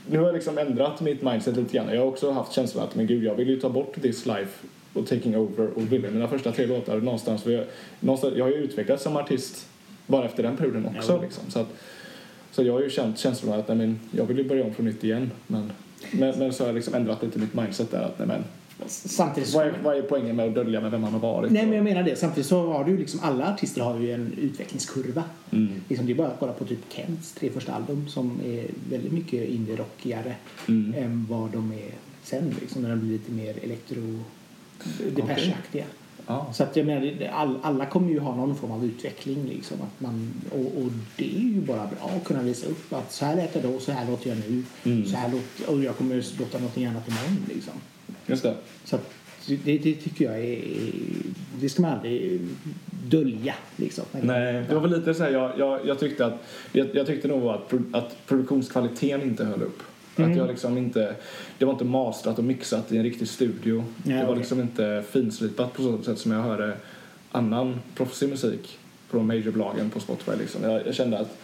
Nu 0.09 0.17
har 0.17 0.25
jag 0.25 0.33
liksom 0.33 0.57
ändrat 0.57 1.01
mitt 1.01 1.21
mindset 1.21 1.57
lite 1.57 1.77
grann. 1.77 1.93
Jag 1.93 2.01
har 2.01 2.07
också 2.07 2.31
haft 2.31 2.53
känslan 2.53 2.83
att 2.83 2.95
men 2.95 3.07
gud, 3.07 3.23
jag 3.23 3.35
vill 3.35 3.49
ju 3.49 3.59
ta 3.59 3.69
bort 3.69 4.01
this 4.01 4.25
life 4.25 4.67
och 4.93 5.07
taking 5.07 5.37
over 5.37 5.67
och 5.75 5.93
ville 5.93 6.11
mina 6.11 6.27
första 6.27 6.51
tre 6.51 6.65
låtar 6.65 6.97
någonstans. 6.97 7.43
För 7.43 7.51
jag, 7.51 7.65
någonstans 7.99 8.33
jag 8.37 8.45
har 8.45 8.51
ju 8.51 8.57
utvecklats 8.57 9.03
som 9.03 9.17
artist 9.17 9.67
bara 10.07 10.25
efter 10.25 10.43
den 10.43 10.57
perioden 10.57 10.85
också. 10.97 11.11
Ja. 11.11 11.21
Liksom. 11.21 11.51
Så, 11.51 11.59
att, 11.59 11.67
så 12.51 12.63
jag 12.63 12.73
har 12.73 12.81
ju 12.81 12.89
känt 12.89 13.19
känslan 13.19 13.59
att 13.59 13.67
nej, 13.67 13.77
men, 13.77 13.99
jag 14.11 14.25
vill 14.25 14.37
ju 14.37 14.43
börja 14.43 14.63
om 14.63 14.73
från 14.73 14.85
nytt 14.85 15.03
igen. 15.03 15.31
Men, 15.47 15.71
men, 16.11 16.39
men 16.39 16.53
så 16.53 16.63
har 16.63 16.67
jag 16.67 16.75
liksom 16.75 16.93
ändrat 16.93 17.23
lite 17.23 17.39
mitt 17.39 17.53
mindset 17.53 17.91
där 17.91 18.01
att 18.01 18.19
nej, 18.19 18.27
men, 18.27 18.43
Samtidigt 18.87 19.53
vad, 19.53 19.67
är, 19.67 19.73
vad 19.83 19.97
är 19.97 20.01
poängen 20.01 20.35
med 20.35 20.47
att 20.47 20.55
dölja 20.55 20.81
med 20.81 20.91
vem 20.91 21.01
man 21.01 21.13
har 21.13 21.19
varit? 21.19 21.51
Nej 21.51 21.65
men 21.65 21.75
jag 21.75 21.83
menar 21.83 22.03
det. 22.03 22.15
Samtidigt 22.15 22.47
så 22.47 22.71
har 22.73 22.83
du 22.83 22.97
liksom 22.97 23.19
alla 23.23 23.53
artister 23.53 23.81
har 23.81 23.99
ju 23.99 24.11
en 24.11 24.33
utvecklingskurva. 24.37 25.23
Mm. 25.51 25.69
Liksom 25.89 26.05
det 26.05 26.11
är 26.11 26.15
bara 26.15 26.27
att 26.27 26.39
kolla 26.39 26.53
på 26.53 26.65
typ 26.65 26.79
Kents 26.89 27.31
tre 27.31 27.49
första 27.49 27.73
album 27.73 28.07
som 28.09 28.39
är 28.45 28.65
väldigt 28.89 29.11
mycket 29.11 29.49
indie-rockigare 29.49 30.33
Mm. 30.67 30.93
än 31.03 31.27
vad 31.29 31.51
de 31.51 31.71
är 31.71 31.91
sen 32.23 32.55
liksom 32.61 32.81
när 32.81 32.89
de 32.89 32.99
blir 32.99 33.11
lite 33.11 33.31
mer 33.31 33.55
elektro 33.63 34.19
Depeche-aktiga. 35.15 35.85
Ja. 36.27 36.53
Så 36.53 36.63
att 36.63 36.75
jag 36.75 36.85
menar, 36.85 37.29
all, 37.33 37.59
alla 37.61 37.85
kommer 37.85 38.09
ju 38.09 38.19
ha 38.19 38.35
någon 38.35 38.55
form 38.55 38.71
av 38.71 38.85
utveckling 38.85 39.45
liksom. 39.45 39.77
Att 39.81 40.01
man, 40.01 40.33
och, 40.51 40.59
och 40.59 40.91
det 41.17 41.35
är 41.37 41.39
ju 41.39 41.61
bara 41.61 41.87
bra 41.87 42.11
att 42.15 42.23
kunna 42.23 42.41
visa 42.41 42.67
upp 42.67 42.93
att 42.93 43.13
så 43.13 43.25
här 43.25 43.35
lät 43.35 43.55
jag 43.55 43.63
då, 43.63 43.79
så 43.79 43.91
här 43.91 44.11
låter 44.11 44.29
jag 44.29 44.39
nu. 44.39 44.63
Mm. 44.83 45.05
Så 45.05 45.17
här 45.17 45.31
låter, 45.31 45.69
och 45.73 45.83
jag 45.83 45.97
kommer 45.97 46.39
låta 46.39 46.57
någonting 46.57 46.85
annat 46.85 47.07
imorgon 47.07 47.37
liksom. 47.47 47.73
Just 48.31 48.43
det. 48.43 48.55
Så 48.85 48.97
det, 49.45 49.77
det 49.77 49.93
tycker 49.93 50.25
jag 50.25 50.39
är... 50.39 50.61
Det 51.59 51.69
ska 51.69 51.81
man 51.81 51.91
aldrig 51.91 52.41
dölja. 53.07 53.53
Liksom. 53.75 54.05
Nej, 54.11 54.65
det 54.69 54.73
var 54.73 54.81
väl 54.81 54.99
lite 54.99 55.13
så 55.13 55.23
här, 55.23 55.31
jag, 55.31 55.51
jag, 55.57 55.79
jag 55.85 55.99
tyckte 55.99 56.25
att 56.25 56.43
jag, 56.71 56.87
jag 56.93 57.07
tyckte 57.07 57.27
nog 57.27 57.47
att, 57.47 57.73
att 57.91 58.17
produktionskvaliteten 58.27 59.21
inte 59.21 59.45
höll 59.45 59.61
upp. 59.61 59.79
Mm. 60.15 60.31
Att 60.31 60.37
jag 60.37 60.47
liksom 60.47 60.77
inte, 60.77 61.15
det 61.57 61.65
var 61.65 61.73
inte 61.73 61.85
mastrat 61.85 62.37
och 62.37 62.43
mixat 62.43 62.91
i 62.91 62.97
en 62.97 63.03
riktig 63.03 63.27
studio. 63.27 63.83
Ja, 64.03 64.11
det 64.11 64.17
var 64.17 64.23
okej. 64.23 64.37
liksom 64.37 64.61
inte 64.61 65.03
finslipat 65.11 65.73
på 65.73 65.81
så 65.81 66.03
sätt 66.03 66.19
som 66.19 66.31
jag 66.31 66.41
hörde 66.41 66.73
annan 67.31 67.79
proffsig 67.95 68.29
musik 68.29 68.79
de 69.11 69.27
majorbolagen 69.27 69.89
på 69.89 69.99
Spotify. 69.99 70.31
Liksom. 70.39 70.63
Jag, 70.63 70.87
jag 70.87 70.95
kände 70.95 71.19
att 71.19 71.37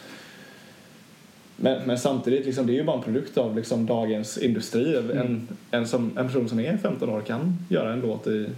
men, 1.58 1.88
men 1.88 1.98
samtidigt, 1.98 2.46
liksom, 2.46 2.68
det 2.68 2.74
är 2.74 2.76
ju 2.76 2.84
bara 2.84 2.98
en 2.98 3.04
produkt 3.04 3.38
av 3.38 3.56
liksom, 3.56 3.86
dagens 3.86 4.38
industri. 4.38 4.98
Mm. 4.98 5.18
En, 5.18 5.48
en, 5.72 5.88
som, 5.88 6.18
en 6.18 6.28
person 6.28 6.50
som 6.50 6.60
är 6.60 6.78
15 6.78 7.10
år 7.10 7.22
kan 7.22 7.58
göra 7.70 7.94
en 7.94 8.02
låt 8.02 8.28
i 8.28 8.50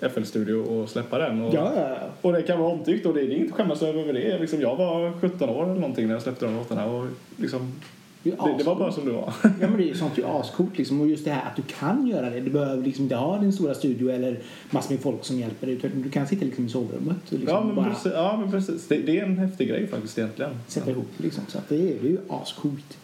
FL 0.00 0.22
Studio 0.22 0.54
och 0.54 0.88
släppa 0.88 1.18
den. 1.18 1.42
Och, 1.42 1.54
ja. 1.54 1.96
och 2.20 2.32
det 2.32 2.42
kan 2.42 2.58
vara 2.60 2.72
omtyckt 2.72 3.06
och 3.06 3.14
det 3.14 3.20
är 3.20 3.30
inget 3.30 3.48
att 3.48 3.54
skämmas 3.54 3.82
över 3.82 4.12
det. 4.12 4.38
Liksom, 4.38 4.60
jag 4.60 4.76
var 4.76 5.20
17 5.20 5.48
år 5.50 5.64
eller 5.64 5.74
någonting 5.74 6.06
när 6.06 6.14
jag 6.14 6.22
släppte 6.22 6.44
de 6.44 6.54
låtarna 6.54 6.86
och 6.86 7.06
liksom, 7.36 7.72
Det 8.22 8.30
det, 8.30 8.54
det 8.58 8.64
var 8.64 8.76
bara 8.76 8.92
som 8.92 9.04
det 9.04 9.12
var. 9.12 9.32
Ja 9.42 9.50
men 9.68 9.76
det 9.76 9.84
är 9.84 9.88
ju 9.88 9.94
sånt 9.94 10.18
ju 10.18 10.24
ascoolt 10.24 10.78
liksom. 10.78 11.00
Och 11.00 11.08
just 11.08 11.24
det 11.24 11.30
här 11.30 11.46
att 11.50 11.56
du 11.56 11.62
kan 11.62 12.06
göra 12.06 12.30
det. 12.30 12.40
Du 12.40 12.50
behöver 12.50 12.82
liksom 12.82 13.02
inte 13.02 13.16
ha 13.16 13.38
din 13.38 13.52
stora 13.52 13.74
studio 13.74 14.10
eller 14.10 14.38
massor 14.70 14.90
med 14.94 15.02
folk 15.02 15.24
som 15.24 15.38
hjälper 15.38 15.66
dig. 15.66 15.76
Utan 15.76 16.02
du 16.02 16.10
kan 16.10 16.26
sitta 16.26 16.44
liksom 16.44 16.66
i 16.66 16.68
sovrummet 16.68 17.16
och 17.26 17.32
liksom 17.32 17.56
Ja 17.56 17.64
men, 17.64 17.76
bara 17.76 17.90
precis, 17.90 18.12
ja, 18.14 18.36
men 18.40 18.50
precis. 18.50 18.88
Det, 18.88 18.96
det 18.96 19.18
är 19.18 19.24
en 19.24 19.38
häftig 19.38 19.68
grej 19.68 19.86
faktiskt 19.86 20.18
egentligen. 20.18 20.50
sätta 20.66 20.90
ihop 20.90 21.10
liksom. 21.16 21.44
Så 21.48 21.58
att 21.58 21.68
det, 21.68 21.76
är, 21.76 21.94
det 22.02 22.08
är 22.08 22.10
ju 22.10 22.18
ascoolt. 22.28 22.98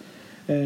Eh, 0.46 0.57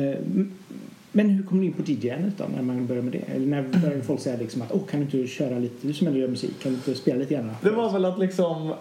men 1.12 1.30
hur 1.30 1.42
kom 1.42 1.60
du 1.60 1.66
in 1.66 1.72
på 1.72 1.82
DJ-andet 1.82 2.38
då 2.38 2.44
när 2.56 2.62
man 2.62 2.86
började 2.86 3.10
med 3.10 3.12
det? 3.12 3.34
Eller 3.34 3.46
när 3.46 3.62
började 3.62 4.02
folk 4.02 4.20
säga 4.20 4.36
liksom 4.36 4.62
att 4.62 4.72
åh 4.72 4.80
kan 4.90 5.00
du 5.00 5.18
inte 5.18 5.32
köra 5.32 5.58
lite, 5.58 5.86
du 5.86 5.92
som 5.92 6.06
ändå 6.06 6.18
gör 6.18 6.28
musik, 6.28 6.62
kan 6.62 6.72
du 6.72 6.76
inte 6.76 6.94
spela 6.94 7.18
lite 7.18 7.34
grann? 7.34 7.50
Det 7.62 7.70
var 7.70 7.92
väl 7.92 8.04
att 8.04 8.18
liksom 8.18 8.74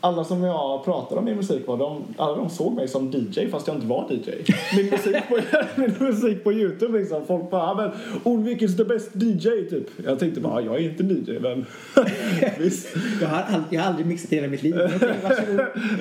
alla 0.00 0.24
som 0.24 0.42
jag 0.44 0.84
pratade 0.84 1.18
om 1.18 1.24
min 1.24 1.36
musik 1.36 1.66
var, 1.66 1.76
de, 1.78 2.02
alla 2.16 2.36
de 2.36 2.50
såg 2.50 2.74
mig 2.74 2.88
som 2.88 3.10
DJ 3.10 3.48
fast 3.50 3.66
jag 3.66 3.76
inte 3.76 3.86
var 3.86 4.06
DJ. 4.10 4.30
Min 4.76 4.90
musik 4.90 5.16
på, 5.28 5.38
min 5.80 5.94
musik 6.00 6.44
på 6.44 6.52
Youtube 6.52 6.98
liksom, 6.98 7.26
folk 7.26 7.50
bara 7.50 7.62
"Ah, 7.62 7.74
men 7.74 7.90
Olvik 8.24 8.62
is 8.62 8.76
the 8.76 8.84
best 8.84 9.10
DJ 9.14 9.48
typ. 9.70 9.86
Jag 10.04 10.18
tänkte 10.18 10.40
bara, 10.40 10.60
jag 10.60 10.74
är 10.76 10.80
inte 10.80 11.02
DJ 11.02 11.38
men 11.40 11.66
visst. 12.58 12.88
Jag 13.20 13.28
har, 13.28 13.42
all, 13.42 13.62
jag 13.70 13.80
har 13.80 13.88
aldrig 13.88 14.06
mixat 14.06 14.32
i 14.32 14.36
hela 14.36 14.48
mitt 14.48 14.62
liv. 14.62 14.74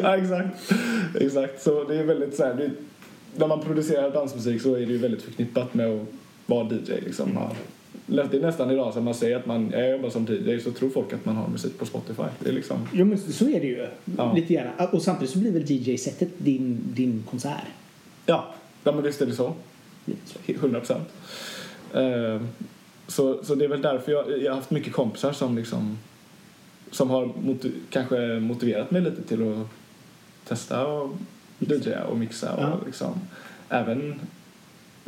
Ja, 0.04 0.18
exakt. 0.18 0.74
exakt. 1.20 1.62
Så 1.64 1.84
det 1.84 1.96
är 1.96 2.04
väldigt 2.04 2.36
så 2.36 2.44
här, 2.44 2.54
det, 2.54 2.70
när 3.36 3.48
man 3.48 3.60
producerar 3.60 4.12
dansmusik 4.12 4.62
så 4.62 4.76
är 4.76 4.80
det 4.80 4.92
ju 4.92 4.98
väldigt 4.98 5.22
förknippat 5.22 5.74
med 5.74 5.88
att 5.88 6.02
vara 6.46 6.64
DJ 6.68 6.92
liksom. 7.06 7.30
Ja. 7.36 7.52
Det 8.06 8.34
är 8.34 8.42
nästan 8.42 8.72
idag 8.72 8.94
som 8.94 9.04
man 9.04 9.14
säger 9.14 9.38
att 9.38 9.46
man 9.46 9.72
jag 9.72 9.92
jobbar 9.92 10.10
som 10.10 10.26
DJ 10.26 10.60
så 10.60 10.72
tror 10.72 10.90
folk 10.90 11.14
att 11.14 11.26
man 11.26 11.36
har 11.36 11.48
musik 11.48 11.78
på 11.80 11.86
Spotify. 11.86 12.24
Det 12.40 12.50
är 12.50 12.54
liksom, 12.54 12.88
Jo 12.94 13.06
men 13.06 13.18
så 13.18 13.50
är 13.50 13.60
det 13.60 13.68
ju. 13.68 13.88
Ja. 14.18 14.34
Lite 14.34 14.54
grann. 14.54 14.88
Och 14.92 15.02
samtidigt 15.02 15.34
så 15.34 15.40
blir 15.40 15.52
väl 15.52 15.64
DJ-sättet 15.72 16.30
din, 16.38 16.80
din 16.94 17.24
konsert? 17.30 17.64
ja, 18.26 18.54
ja 18.84 18.92
men 18.92 19.04
visst 19.04 19.22
är 19.22 19.26
det 19.26 19.34
så. 19.36 19.54
Lite 20.06 20.20
så. 20.26 20.40
100 20.48 20.80
procent. 20.80 21.08
så, 23.08 23.44
så 23.44 23.56
det 23.56 23.66
är 23.66 23.70
väl 23.70 23.82
därför 23.82 24.12
jag, 24.12 24.42
jag 24.44 24.52
har 24.52 24.56
haft 24.56 24.72
mycket 24.72 24.94
kompisar 24.94 25.32
som 25.32 25.56
liksom 25.58 25.98
som 26.92 27.10
har 27.10 27.32
motiv, 27.42 27.74
kanske 27.90 28.40
motiverat 28.40 28.92
mig 28.92 29.02
lite 29.02 29.24
till 29.24 29.54
att 29.54 29.68
testa 30.48 30.88
och 30.88 31.12
DJa 31.60 32.04
och 32.04 32.18
mixa 32.18 32.54
och 32.56 32.64
Ja. 32.64 32.80
liksom 32.86 33.14
även 33.70 34.20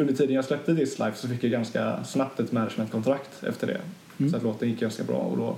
under 0.02 0.14
tiden 0.14 0.36
jag 0.36 0.46
släppte 0.46 0.76
This 0.76 1.00
Life 1.00 1.18
så 1.18 1.28
fick 1.28 1.44
jag 1.44 1.52
ganska 1.52 2.04
snabbt 2.04 2.40
ett 2.40 2.52
managementkontrakt 2.52 3.44
efter 3.44 3.68
det. 3.68 3.82
Mm. 4.18 4.32
Så 4.32 4.38
att 4.38 4.44
låten 4.44 4.70
gick 4.70 4.80
ganska 4.80 5.04
bra 5.04 5.18
och 5.18 5.38
då 5.38 5.56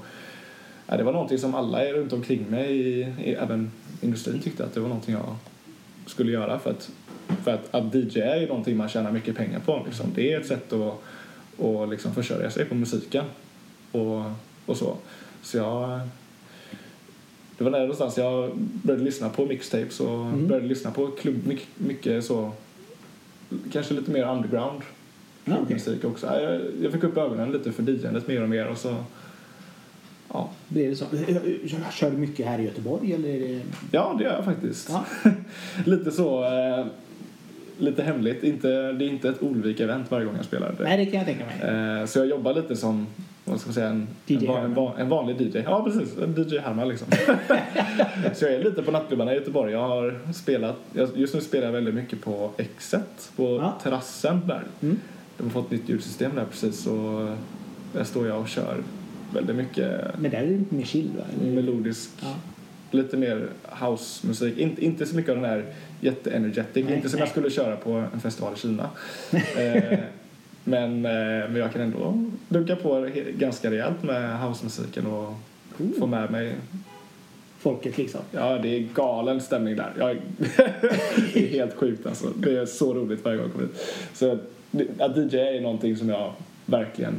ja, 0.87 0.97
det 0.97 1.03
var 1.03 1.11
någonting 1.13 1.37
som 1.37 1.55
alla 1.55 1.85
runt 1.85 2.13
omkring 2.13 2.45
mig, 2.49 2.71
i, 2.71 3.01
i, 3.23 3.33
även 3.33 3.71
industrin 4.01 4.39
tyckte 4.39 4.63
att 4.63 4.73
det 4.73 4.79
var 4.79 4.87
någonting 4.87 5.13
jag 5.13 5.35
skulle 6.05 6.31
göra 6.31 6.59
för 6.59 6.71
att, 6.71 6.91
för 7.43 7.51
att, 7.51 7.75
att 7.75 7.95
DJ 7.95 8.19
är 8.19 8.35
ju 8.35 8.47
någonting 8.47 8.77
man 8.77 8.89
tjänar 8.89 9.11
mycket 9.11 9.35
pengar 9.35 9.59
på. 9.59 9.81
Liksom. 9.85 10.05
Det 10.15 10.33
är 10.33 10.39
ett 10.39 10.47
sätt 10.47 10.73
att, 10.73 10.93
att 11.65 11.89
liksom 11.89 12.15
försörja 12.15 12.51
sig 12.51 12.65
på 12.65 12.75
musiken 12.75 13.25
och, 13.91 14.21
och 14.65 14.77
så. 14.77 14.97
Så 15.41 15.57
jag... 15.57 15.99
Det 17.57 17.63
var 17.63 17.71
där 17.71 17.79
någonstans 17.79 18.17
jag 18.17 18.51
började 18.57 19.03
lyssna 19.03 19.29
på 19.29 19.45
mixtapes 19.45 19.99
och 19.99 20.25
Mm. 20.25 20.47
började 20.47 20.67
lyssna 20.67 20.91
på 20.91 21.07
klubb, 21.07 21.47
mycket, 21.47 21.67
mycket 21.77 22.25
så 22.25 22.51
kanske 23.71 23.93
lite 23.93 24.11
mer 24.11 24.23
underground 24.27 24.81
Ja, 25.45 25.53
okej. 25.61 25.73
musik 25.73 26.05
också. 26.05 26.27
Jag, 26.27 26.61
jag 26.81 26.91
fick 26.91 27.03
upp 27.03 27.17
ögonen 27.17 27.51
lite 27.51 27.71
för 27.71 27.83
DJandet 27.83 28.27
mer 28.27 28.43
och 28.43 28.49
mer 28.49 28.67
och 28.67 28.77
så 28.77 28.95
ja, 30.33 30.49
Blir 30.67 30.89
det 30.89 30.95
så? 30.95 31.05
Kör 31.91 32.11
du 32.11 32.17
mycket 32.17 32.45
här 32.47 32.59
i 32.59 32.63
Göteborg 32.63 33.13
eller 33.13 33.39
det... 33.39 33.61
ja 33.91 34.15
det 34.17 34.23
gör 34.23 34.33
jag 34.35 34.45
faktiskt. 34.45 34.89
Ja. 34.89 35.05
lite 35.85 36.11
så 36.11 36.43
eh, 36.43 36.85
lite 37.77 38.03
hemligt. 38.03 38.43
Inte, 38.43 38.67
det 38.91 39.05
är 39.05 39.09
inte 39.09 39.29
ett 39.29 39.41
Olvik-event 39.41 40.03
varje 40.09 40.25
gång 40.25 40.35
jag 40.35 40.45
spelar. 40.45 40.75
Nej, 40.79 40.97
det 40.97 41.05
kan 41.05 41.15
jag 41.15 41.25
tänka 41.25 41.45
mig. 41.45 41.99
Eh, 41.99 42.05
så 42.05 42.19
jag 42.19 42.27
jobbar 42.27 42.53
lite 42.53 42.75
som 42.75 43.07
vad 43.53 43.59
ska 43.59 43.67
man 43.67 43.73
säga, 43.73 43.87
en, 43.89 44.07
en, 44.27 44.77
en, 44.77 44.77
en 44.97 45.09
vanlig 45.09 45.41
DJ. 45.41 45.57
Ja, 45.65 45.83
precis. 45.83 46.17
En 46.17 46.35
DJ 46.47 46.57
Herman 46.57 46.87
liksom. 46.87 47.07
så 48.33 48.45
jag 48.45 48.53
är 48.53 48.63
lite 48.63 48.83
på 48.83 48.91
nattklubbarna 48.91 49.31
i 49.33 49.35
Göteborg. 49.35 49.71
Jag 49.71 49.87
har 49.87 50.19
spelat, 50.33 50.75
just 51.15 51.33
nu 51.33 51.41
spelar 51.41 51.65
jag 51.65 51.73
väldigt 51.73 51.95
mycket 51.95 52.21
på 52.21 52.51
Exet, 52.57 53.31
på 53.35 53.43
Ja. 53.61 53.79
terrassen 53.83 54.41
där. 54.47 54.63
Mm. 54.81 54.99
De 55.37 55.43
har 55.43 55.49
fått 55.51 55.71
nytt 55.71 55.89
ljudsystem 55.89 56.31
där 56.35 56.45
precis 56.45 56.87
och 56.87 57.29
där 57.93 58.03
står 58.03 58.27
jag 58.27 58.39
och 58.41 58.47
kör 58.47 58.77
väldigt 59.33 59.55
mycket 59.55 60.01
Men 60.17 60.31
där 60.31 60.37
är 60.37 60.45
det 60.45 60.51
lite 60.57 60.75
mer 60.75 60.83
chill 60.85 61.11
va? 61.17 61.23
Eller? 61.41 61.51
melodisk, 61.55 62.09
Ja. 62.21 62.35
lite 62.91 63.17
mer 63.17 63.47
housemusik. 63.63 64.57
Inte, 64.57 64.85
inte 64.85 65.05
så 65.05 65.15
mycket 65.15 65.31
av 65.31 65.35
den 65.37 65.45
här 65.45 65.65
jätteenergetic, 66.01 66.89
inte 66.89 67.09
som 67.09 67.17
nej. 67.17 67.19
jag 67.19 67.29
skulle 67.29 67.49
köra 67.49 67.75
på 67.75 67.91
en 68.13 68.19
festival 68.19 68.53
i 68.55 68.59
Kina. 68.59 68.89
eh, 69.31 69.99
men, 70.63 71.05
eh, 71.05 71.11
men 71.49 71.55
jag 71.55 71.73
kan 71.73 71.81
ändå 71.81 72.23
dunka 72.49 72.75
på 72.75 73.09
ganska 73.37 73.71
rejält 73.71 74.03
med 74.03 74.39
housemusiken 74.39 75.05
och 75.07 75.33
Cool. 75.77 75.93
få 75.99 76.07
med 76.07 76.31
mig. 76.31 76.55
Folket 77.59 77.97
liksom. 77.97 78.21
Ja, 78.31 78.57
det 78.57 78.67
är 78.77 78.87
galen 78.95 79.41
stämning 79.41 79.75
där. 79.75 79.93
Jag, 79.97 80.17
det 81.33 81.43
är 81.43 81.47
helt 81.47 81.73
sjukt 81.73 82.05
alltså. 82.05 82.27
Det 82.37 82.57
är 82.57 82.65
så 82.65 82.93
roligt 82.93 83.25
varje 83.25 83.37
gång 83.37 83.45
jag 83.45 83.53
kommer 83.53 83.67
dit. 83.67 83.77
Så 84.13 84.31
att 84.99 85.17
DJ 85.17 85.37
är 85.37 85.61
någonting 85.61 85.97
som 85.97 86.09
jag 86.09 86.33
verkligen 86.65 87.13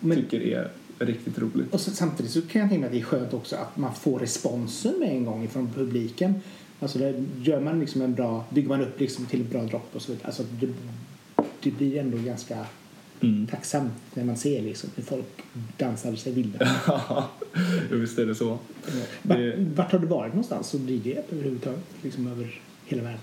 Men, 0.00 0.16
tycker 0.16 0.40
är 0.40 0.68
riktigt 0.98 1.38
roligt. 1.38 1.74
och 1.74 1.80
så, 1.80 1.90
samtidigt 1.90 2.32
så 2.32 2.42
kan 2.42 2.60
jag 2.60 2.70
tänka 2.70 2.80
mig 2.80 2.86
att 2.86 2.92
det 2.92 2.98
är 2.98 3.02
skönt 3.02 3.34
också 3.34 3.56
att 3.56 3.76
man 3.76 3.94
får 3.94 4.18
responsen 4.18 4.94
med 4.98 5.08
en 5.08 5.24
gång 5.24 5.48
från 5.48 5.70
publiken. 5.74 6.34
Alltså 6.80 6.98
det, 6.98 7.24
gör 7.42 7.60
man 7.60 7.80
liksom 7.80 8.02
en 8.02 8.14
bra, 8.14 8.44
bygger 8.50 8.68
man 8.68 8.80
upp 8.80 9.00
liksom 9.00 9.26
till 9.26 9.40
ett 9.40 9.50
bra 9.50 9.62
dropp 9.62 9.90
och 9.92 10.02
så 10.02 10.12
vidare. 10.12 10.26
Alltså 10.26 10.42
det, 10.60 10.66
det 11.64 11.70
blir 11.70 11.96
ändå 12.00 12.18
ganska 12.18 12.66
Mm. 13.20 13.46
tacksamt 13.46 13.92
när 14.14 14.24
man 14.24 14.36
ser 14.36 14.62
liksom 14.62 14.90
hur 14.96 15.02
folk 15.02 15.26
dansar 15.76 16.14
sig 16.14 16.32
vilda. 16.32 16.58
Ja, 16.86 17.28
visst 17.90 18.18
är 18.18 18.26
det 18.26 18.34
så. 18.34 18.58
Vart, 19.22 19.38
Det- 19.38 19.56
vart 19.76 19.92
har 19.92 19.98
du 19.98 20.06
varit 20.06 20.32
någonstans 20.32 20.74
och 20.74 20.80
DJat 20.80 21.24
överhuvudtaget? 21.32 21.80
Liksom 22.02 22.26
över 22.26 22.60
hela 22.86 23.02
världen? 23.02 23.20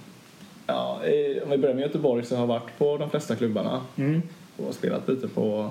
Ja, 0.67 1.01
eh, 1.04 1.43
om 1.43 1.49
vi 1.49 1.58
börjar 1.58 1.75
med 1.75 1.82
Göteborg 1.82 2.25
så 2.25 2.36
har 2.36 2.41
jag 2.41 2.47
varit 2.47 2.77
på 2.77 2.97
de 2.97 3.10
flesta 3.10 3.36
klubbarna 3.36 3.82
Mm. 3.95 4.21
och 4.58 4.73
spelat 4.75 5.08
lite 5.10 5.27
på 5.27 5.69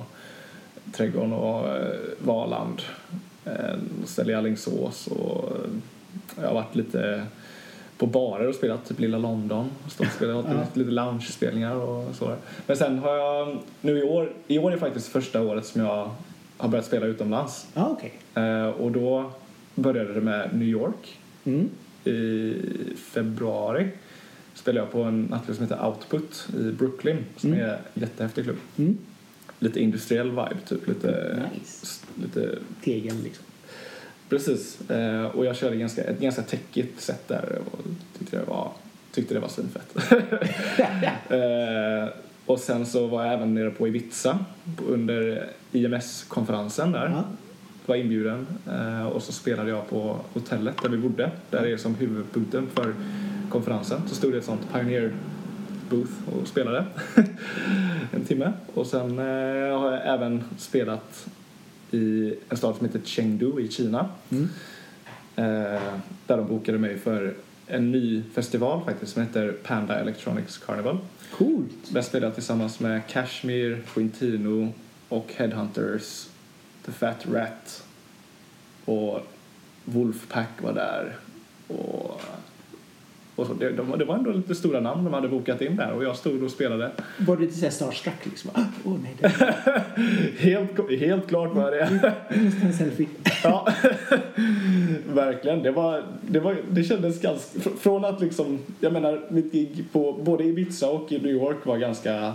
Trädgården 0.92 1.32
och 1.32 1.68
eh, 1.76 1.96
Valand, 2.18 2.82
eh, 3.44 3.78
ställe 4.04 4.32
i 4.32 4.34
Alingsås 4.34 5.06
och 5.06 5.44
eh, 5.56 5.70
jag 6.40 6.46
har 6.48 6.54
varit 6.54 6.74
lite 6.76 7.26
på 8.00 8.06
barer 8.06 8.46
och 8.48 8.54
spelat 8.54 8.88
typ 8.88 9.00
Lilla 9.00 9.18
London. 9.18 9.70
Stått 9.88 10.06
och 10.06 10.12
spelat 10.12 10.46
Ja. 10.48 10.66
lite, 10.74 10.90
loungespelningar 10.90 11.74
och 11.74 12.14
så. 12.14 12.34
Men 12.66 12.76
sen 12.76 12.98
har 12.98 13.14
jag, 13.16 13.58
nu 13.80 13.98
i 13.98 14.02
år, 14.02 14.32
i 14.46 14.58
år 14.58 14.72
är 14.72 14.76
faktiskt 14.76 15.08
första 15.08 15.42
året 15.42 15.66
som 15.66 15.80
jag 15.80 16.10
har 16.56 16.68
börjat 16.68 16.86
spela 16.86 17.06
utomlands. 17.06 17.66
Ja, 17.74 17.88
okej. 17.98 18.12
Eh, 18.34 18.66
och 18.68 18.90
då 18.92 19.30
började 19.74 20.14
det 20.14 20.20
med 20.20 20.50
New 20.54 20.68
York 20.68 21.18
Mm. 21.44 21.68
i 22.04 22.52
februari 22.96 23.88
spelade 24.54 24.80
jag 24.86 24.92
på 24.92 25.02
en 25.02 25.22
nattklubb 25.22 25.56
som 25.56 25.64
heter 25.66 25.86
Output 25.86 26.48
i 26.60 26.62
Brooklyn 26.72 27.24
som 27.36 27.52
Mm. 27.52 27.64
är 27.64 27.72
en 27.72 27.78
jättehäftig 28.02 28.44
klubb. 28.44 28.56
Mm. 28.78 28.98
Lite 29.58 29.80
industriell 29.80 30.30
vibe, 30.30 30.56
typ 30.68 30.88
lite... 30.88 31.42
Nice. 31.54 31.86
lite 32.22 32.58
Tegel 32.84 33.16
liksom. 33.22 33.44
Precis. 34.30 34.90
Eh, 34.90 35.24
och 35.24 35.46
jag 35.46 35.56
körde 35.56 35.76
ganska, 35.76 36.04
ett 36.04 36.20
ganska 36.20 36.42
techigt 36.42 37.00
set 37.00 37.28
där 37.28 37.58
och 37.72 37.78
tyckte 38.18 38.36
det 38.36 38.44
var, 38.44 38.72
tyckte 39.12 39.34
det 39.34 39.40
var 39.40 39.48
svinfett. 39.48 39.96
eh, 41.30 42.14
och 42.46 42.58
sen 42.58 42.86
så 42.86 43.06
var 43.06 43.24
jag 43.24 43.34
även 43.34 43.54
nere 43.54 43.70
på 43.70 43.88
Ibiza 43.88 44.38
under 44.88 45.48
IMS-konferensen 45.72 46.92
där. 46.92 47.10
Ja. 47.14 47.24
var 47.86 47.96
inbjuden 47.96 48.46
eh, 48.66 49.06
och 49.06 49.22
så 49.22 49.32
spelade 49.32 49.70
jag 49.70 49.90
på 49.90 50.16
hotellet 50.32 50.82
där 50.82 50.88
vi 50.88 50.96
bodde. 50.96 51.30
Där 51.50 51.66
är 51.66 51.76
som 51.76 51.94
huvudpunkten 51.94 52.68
för 52.74 52.94
konferensen. 53.50 54.00
Så 54.08 54.14
stod 54.14 54.32
det 54.32 54.38
ett 54.38 54.44
sånt 54.44 54.72
Pioneer 54.72 55.12
booth 55.90 56.12
och 56.26 56.48
spelade 56.48 56.84
en 58.12 58.24
timme. 58.24 58.52
Och 58.74 58.86
sen 58.86 59.18
eh, 59.18 59.78
har 59.78 59.92
jag 59.92 60.14
även 60.14 60.44
spelat 60.58 61.26
i 61.90 62.34
en 62.48 62.56
stad 62.56 62.76
som 62.76 62.86
heter 62.86 63.00
Chengdu 63.04 63.60
i 63.60 63.68
Kina. 63.68 64.08
Mm. 64.30 64.48
Eh, 65.36 65.92
där 66.26 66.36
de 66.36 66.46
bokade 66.48 66.78
mig 66.78 66.98
för 66.98 67.34
en 67.66 67.92
ny 67.92 68.22
festival 68.34 68.84
faktiskt 68.84 69.12
som 69.12 69.22
heter 69.22 69.52
Panda 69.52 70.00
Electronics 70.00 70.58
Carnival. 70.58 70.98
Coolt. 71.32 71.92
Där 71.92 72.02
spelade 72.02 72.34
tillsammans 72.34 72.80
med 72.80 73.06
Kashmir, 73.06 73.82
Quintino 73.94 74.72
och 75.08 75.32
Headhunters, 75.36 76.28
The 76.86 76.92
Fat 76.92 77.26
Rat 77.32 77.84
och 78.84 79.20
Wolfpack 79.84 80.62
var 80.62 80.72
där. 80.72 81.16
Och, 81.66 82.20
och 83.36 83.46
så, 83.46 83.54
det, 83.54 83.70
de, 83.70 83.98
det 83.98 84.04
var 84.04 84.14
ändå 84.14 84.30
lite 84.30 84.54
stora 84.54 84.80
namn 84.80 85.04
de 85.04 85.14
hade 85.14 85.28
bokat 85.28 85.60
in 85.60 85.76
där 85.76 85.92
och 85.92 86.04
jag 86.04 86.16
stod 86.16 86.42
och 86.42 86.50
spelade. 86.50 86.90
Var 87.18 87.36
du 87.36 87.42
lite 87.42 87.56
såhär 87.58 87.70
starstruck 87.72 88.26
liksom? 88.26 88.50
Åh 88.84 88.92
oh, 88.92 88.98
nej, 89.02 89.16
det 89.20 89.28
helt, 90.38 91.00
helt 91.00 91.28
klart 91.28 91.54
var 91.54 91.70
det. 91.70 91.90
måste 92.44 92.66
en 92.66 92.72
selfie. 92.72 93.06
ja, 93.44 93.68
verkligen. 95.14 95.62
Det, 95.62 95.70
var, 95.70 96.02
det, 96.22 96.40
var, 96.40 96.56
det 96.70 96.84
kändes 96.84 97.20
ganska... 97.20 97.58
Från 97.80 98.04
att 98.04 98.20
liksom, 98.20 98.58
jag 98.80 98.92
menar, 98.92 99.20
mitt 99.28 99.52
gig 99.52 99.84
på 99.92 100.12
både 100.12 100.44
Ibiza 100.44 100.90
och 100.90 101.12
i 101.12 101.18
New 101.18 101.32
York 101.32 101.66
var 101.66 101.78
ganska 101.78 102.32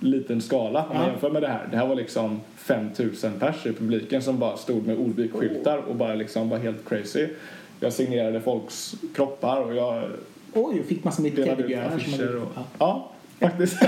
liten 0.00 0.40
skala 0.40 0.82
om 0.82 0.96
man 0.96 1.06
Ja. 1.06 1.10
jämför 1.10 1.30
med 1.30 1.42
det 1.42 1.48
här. 1.48 1.68
Det 1.70 1.76
här 1.76 1.86
var 1.86 1.94
liksom 1.94 2.40
5000 2.56 3.32
pers 3.40 3.66
i 3.66 3.72
publiken 3.72 4.22
som 4.22 4.38
bara 4.38 4.56
stod 4.56 4.86
med 4.86 4.98
Ordvik-skyltar 4.98 5.78
och 5.78 5.96
bara 5.96 6.14
liksom 6.14 6.48
var 6.48 6.58
helt 6.58 6.88
crazy. 6.88 7.26
Jag 7.80 7.92
signerade 7.92 8.40
folks 8.40 8.94
kroppar 9.14 9.60
och 9.60 9.74
jag 9.74 10.02
Oj, 10.52 10.76
jag 10.76 10.86
fick 10.86 11.04
massor 11.04 11.22
med 11.22 11.36
teddybjörnar 11.36 11.98
som 11.98 12.12
hade... 12.12 12.36
Och, 12.36 12.48
Ja. 12.54 12.64
ja, 12.78 13.12
faktiskt. 13.38 13.76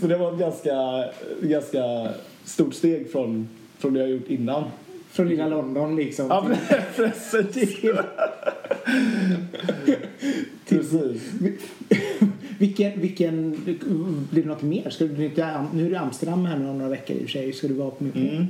Så 0.00 0.06
det 0.06 0.16
var 0.16 0.32
ett 0.32 0.38
ganska, 0.38 1.04
ganska 1.40 2.08
stort 2.44 2.74
steg 2.74 3.12
från, 3.12 3.48
från 3.78 3.94
det 3.94 4.00
jag 4.00 4.10
gjort 4.10 4.28
innan. 4.28 4.64
Från 5.10 5.28
lilla 5.28 5.48
London 5.48 5.96
liksom. 5.96 6.26
Ja, 6.26 6.46
precis. 6.96 7.80
Precis. 10.68 11.22
Vilken, 12.58 13.00
vilken, 13.00 13.50
blir 14.30 14.42
det 14.42 14.48
något 14.48 14.62
mer? 14.62 14.90
Ska 14.90 15.04
du, 15.04 15.16
nu 15.16 15.26
är 15.26 15.64
du 15.72 15.90
i 15.90 15.96
Amsterdam 15.96 16.44
här 16.44 16.56
om 16.56 16.78
några 16.78 16.90
veckor 16.90 17.16
i 17.16 17.18
och 17.18 17.22
för 17.22 17.28
sig. 17.28 17.52
Ska 17.52 17.68
du 17.68 17.74
vara 17.74 17.90
på 17.90 18.04
mycket 18.04 18.22
mer? 18.22 18.32
Mm. 18.32 18.46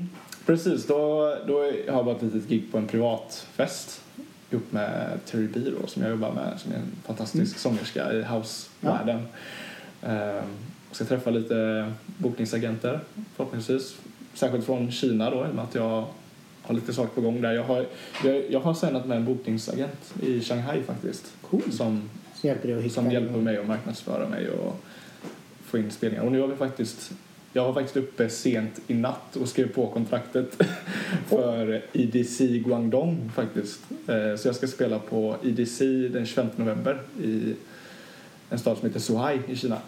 Precis, 0.49 0.87
då, 0.87 1.35
då 1.47 1.59
har 1.59 1.73
jag 1.87 2.03
varit 2.03 2.23
ett 2.23 2.35
litet 2.35 2.49
gig 2.49 2.73
på 2.73 2.79
en 2.79 2.87
privatfest 2.87 4.03
ihop 4.51 4.73
med 4.73 5.21
Terry 5.27 5.47
B 5.47 5.61
då, 5.81 5.87
som 5.87 6.03
jag 6.03 6.11
jobbar 6.11 6.33
med, 6.33 6.61
som 6.61 6.73
är 6.73 6.77
en 6.77 6.93
fantastisk 7.07 7.59
sångerska 7.59 8.13
i 8.13 8.23
housevärlden. 8.23 9.23
Ehm, 10.03 10.45
ska 10.93 11.05
träffa 11.05 11.31
lite 11.31 11.93
bokningsagenter 12.19 13.01
förhoppningsvis. 13.37 13.97
Särskilt 14.35 14.67
från 14.67 14.91
Kina 14.91 15.31
då, 15.31 15.37
i 15.37 15.51
och 15.51 15.55
med 15.55 15.65
att 15.65 15.75
jag 15.75 16.05
har 16.63 16.75
lite 16.75 16.93
saker 16.93 17.15
på 17.15 17.21
gång 17.21 17.41
där. 17.41 17.53
Jag 17.53 17.65
har, 17.65 17.87
jag, 18.25 18.51
jag 18.51 18.61
har 18.61 18.75
signat 18.75 19.07
med 19.07 19.17
en 19.17 19.25
bokningsagent 19.25 20.15
i 20.23 20.41
Shanghai 20.41 20.83
faktiskt. 20.83 21.33
Cool. 21.51 21.73
Som, 21.73 22.11
Så 22.35 22.47
hjälper 22.47 22.89
som 22.89 23.11
hjälper 23.11 23.39
mig 23.39 23.59
att 23.59 23.67
marknadsföra 23.67 24.29
mig 24.29 24.51
och 24.51 24.77
få 25.65 25.79
in 25.79 25.91
spelningar. 25.91 26.25
Och 26.25 26.33
nu 26.33 26.41
har 26.41 26.49
vi 26.49 26.57
faktiskt 26.57 27.13
jag 27.53 27.65
var 27.65 27.73
faktiskt 27.75 27.97
uppe 27.97 28.29
sent 28.29 28.81
i 28.87 28.95
natt 28.95 29.37
och 29.37 29.49
skrev 29.49 29.73
på 29.73 29.87
kontraktet 29.87 30.63
för 31.29 31.83
EDC 31.93 32.39
Guangdong 32.59 33.31
faktiskt. 33.35 33.81
Eh, 34.07 34.37
Så 34.37 34.49
jag 34.49 34.55
ska 34.55 34.67
spela 34.67 34.99
på 34.99 35.37
EDC 35.45 35.85
den 36.09 36.27
25 36.27 36.47
november 36.57 37.03
i 37.23 37.55
en 38.51 38.59
stad 38.59 38.79
som 38.79 38.87
heter 38.89 39.01
Zhuhai 39.01 39.39
i 39.49 39.57
Kina. 39.57 39.79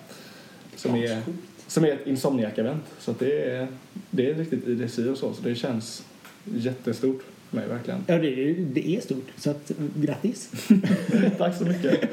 Som 0.77 0.95
är, 0.95 1.23
som 1.67 1.85
är 1.85 1.93
ett 1.93 2.07
Insomniac-event. 2.07 2.83
Så 2.99 3.15
det 3.19 3.43
är, 3.51 3.67
det 4.11 4.31
är 4.31 4.35
riktigt 4.35 4.69
EDC 4.69 4.99
och 4.99 5.19
så, 5.19 5.35
så 5.35 5.43
det 5.43 5.55
känns 5.55 6.05
jättestort 6.45 7.23
för 7.51 7.57
mig 7.57 7.69
verkligen. 7.69 8.01
Ja, 8.07 8.19
det, 8.19 8.53
det 8.55 8.89
är 8.97 9.01
stort. 9.01 9.27
Så 9.37 9.51
att, 9.51 9.73
grattis. 9.97 10.51
Tack 11.39 11.57
så 11.57 11.65
mycket. 11.65 12.11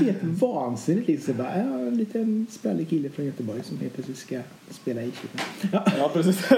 Helt 0.00 0.22
vansinnigt. 0.22 1.08
Liksom. 1.08 1.36
Bara, 1.36 1.58
ja, 1.58 1.78
en 1.78 1.96
liten 1.96 2.46
sprallig 2.50 2.88
kille 2.88 3.08
från 3.10 3.26
Göteborg 3.26 3.60
som 3.64 3.78
helt 3.78 3.94
plötsligt 3.94 4.18
ska 4.18 4.40
spela 4.70 5.02
i 5.02 5.10
Kina. 5.20 5.42
Ja. 5.72 5.92
Ja, 5.98 6.10
precis. 6.14 6.48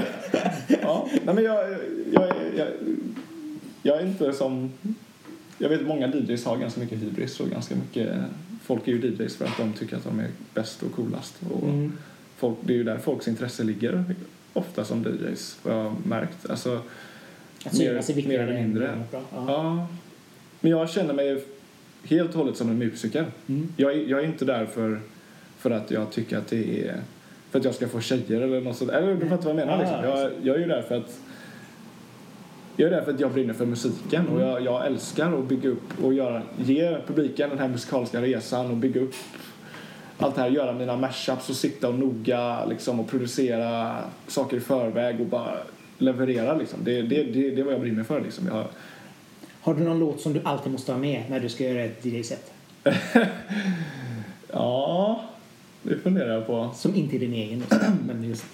ja. 0.83 1.09
Nej, 1.25 1.35
men 1.35 1.45
jag, 1.45 1.71
jag, 2.13 2.29
är- 2.29 2.53
jag, 2.57 2.69
jag 3.83 4.01
är 4.03 4.07
inte 4.07 4.33
som... 4.33 4.71
Jag 5.59 5.69
vet 5.69 5.87
många 5.87 6.07
DJs 6.15 6.45
har 6.45 6.57
ganska 6.57 6.81
mycket 6.81 6.99
hybris 7.03 7.41
och 7.41 7.49
ganska 7.51 7.75
mycket... 7.77 8.19
Folk 8.65 8.89
är 8.89 8.93
ju 8.93 8.99
DJs 8.99 9.37
för 9.37 9.45
att 9.45 9.57
de 9.57 9.73
tycker 9.73 9.97
att 9.97 10.05
de 10.05 10.19
är 10.21 10.29
bäst 10.55 10.83
och 10.83 10.93
coolast. 10.93 11.35
Och 11.51 11.69
Mm. 11.69 11.93
folk, 12.37 12.57
det 12.61 12.73
är 12.73 12.77
ju 12.77 12.85
där 12.85 12.99
folks 12.99 13.29
intresse 13.29 13.65
ligger 13.65 14.05
ofta 14.53 14.85
som 14.85 15.03
DJs, 15.05 15.57
vad 15.63 15.75
jag 15.75 15.83
har 15.83 15.95
märkt. 16.07 16.51
Alltså, 16.51 16.81
Att 17.65 17.77
synas 17.77 18.09
är 18.11 18.15
mer 18.15 18.17
viktigare 18.17 18.43
eller 18.43 18.55
än 18.55 18.63
mindre. 18.63 19.03
Ja. 19.13 19.21
Ja. 19.47 19.87
Men 20.61 20.71
jag 20.73 20.91
känner 20.91 21.15
mig 21.15 21.45
helt 22.05 22.31
och 22.31 22.37
hållet 22.37 22.57
som 22.57 22.71
en 22.71 22.79
musiker. 22.79 23.27
Mm. 23.47 23.69
Jag, 23.77 23.93
är- 23.93 24.07
jag 24.07 24.21
är 24.21 24.25
inte 24.25 24.45
där 24.45 24.67
för, 24.67 25.01
för 25.59 25.71
att 25.71 25.91
jag 25.91 26.13
tycker 26.13 26.39
att 26.39 26.49
det 26.49 26.89
är... 26.89 26.97
För 27.51 27.59
att 27.59 27.65
jag 27.65 27.75
ska 27.75 27.89
få 27.89 28.01
tjejer 28.01 28.41
eller 28.41 28.61
något 28.61 28.77
sånt. 28.77 28.91
Eller 28.91 29.15
du 29.15 29.29
fattar 29.29 29.45
vad 29.45 29.61
jag 29.61 29.67
menar 29.67 29.79
liksom. 29.79 30.05
Jag, 30.05 30.31
jag 30.43 30.57
är 30.57 30.61
ju 30.61 30.67
där 30.67 30.83
för 30.83 30.97
att... 30.97 31.19
Jag 32.77 32.87
är 32.87 32.91
där 32.97 33.03
för 33.03 33.13
att 33.15 33.21
jag 33.21 33.33
brinner 33.33 33.55
för 33.55 33.67
musiken 33.67 34.29
och 34.29 34.41
jag, 34.41 34.65
jag 34.65 34.87
älskar 34.87 35.39
att 35.39 35.45
bygga 35.49 35.71
upp 35.71 36.05
och 36.05 36.15
göra, 36.15 36.43
ge 36.65 36.97
publiken 37.07 37.51
den 37.51 37.59
här 37.59 37.69
musikaliska 37.69 38.23
resan 38.23 38.71
och 38.71 38.77
bygga 38.77 39.01
upp 39.01 39.15
allt 40.19 40.35
det 40.35 40.41
här, 40.43 40.51
göra 40.51 40.73
mina 40.73 40.97
mashups 40.97 41.49
och 41.51 41.57
sitta 41.57 41.89
och 41.89 41.95
noga 41.95 42.65
liksom, 42.67 43.01
och 43.01 43.09
producera 43.09 43.97
saker 44.27 44.57
i 44.57 44.61
förväg 44.61 45.21
och 45.21 45.27
bara 45.27 45.57
leverera 46.01 46.57
liksom. 46.57 46.79
Det, 46.85 47.03
det, 47.03 47.23
det, 47.25 47.51
det 47.51 47.61
är 47.61 47.65
vad 47.65 47.75
jag 47.75 47.81
brinner 47.81 48.05
för 48.05 48.21
liksom. 48.21 48.47
Jag, 48.47 48.65
Har 49.61 49.75
du 49.75 49.81
någon 49.85 49.99
låt 49.99 50.21
som 50.21 50.33
du 50.33 50.41
alltid 50.45 50.73
måste 50.73 50.93
ha 50.93 50.99
med 50.99 51.25
när 51.31 51.41
du 51.41 51.49
ska 51.49 51.65
göra 51.65 51.85
ett 51.85 52.05
DJ-set? 52.07 52.53
ja, 54.53 55.25
det 55.83 55.97
funderar 55.97 56.35
jag 56.35 56.47
på. 56.47 56.71
Som 56.77 56.95
inte 56.95 57.17
är 57.17 57.21
din 57.21 57.35
egen. 57.35 57.59
Liksom. 57.59 57.99
Men 58.07 58.25
just... 58.25 58.45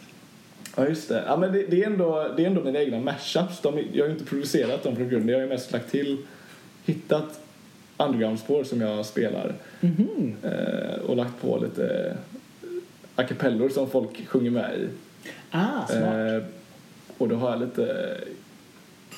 Ja, 0.77 0.89
just 0.89 1.09
det. 1.09 1.23
Ja, 1.27 1.37
men 1.37 1.53
det, 1.53 1.67
det, 1.67 1.83
är 1.83 1.87
ändå, 1.87 2.29
det 2.37 2.43
är 2.43 2.47
ändå 2.47 2.63
mina 2.65 2.79
egna 2.81 3.01
mashups. 3.01 3.61
De, 3.61 3.79
jag 3.93 4.05
har 4.05 4.09
ju 4.09 4.13
inte 4.13 4.25
producerat 4.25 4.83
dem 4.83 4.97
från 4.97 5.09
grunden. 5.09 5.29
Jag 5.29 5.37
har 5.37 5.43
ju 5.43 5.49
mest 5.49 5.73
lagt 5.73 5.91
till, 5.91 6.19
hittat 6.85 7.41
underground-spår 7.97 8.65
som 8.65 8.81
jag 8.81 9.07
spelar 9.07 9.55
Mhm. 9.81 10.35
eh, 10.43 11.01
och 11.07 11.17
lagt 11.17 11.41
på 11.41 11.59
lite 11.59 12.17
a 13.17 13.23
cappellor 13.29 13.69
som 13.69 13.91
folk 13.91 14.27
sjunger 14.29 14.51
med 14.51 14.79
i. 14.79 14.89
Ah, 15.51 15.87
smart. 15.87 16.03
Eh, 16.03 16.43
och 17.19 17.29
då 17.29 17.37
har 17.37 17.51
jag 17.51 17.61
lite... 17.61 18.17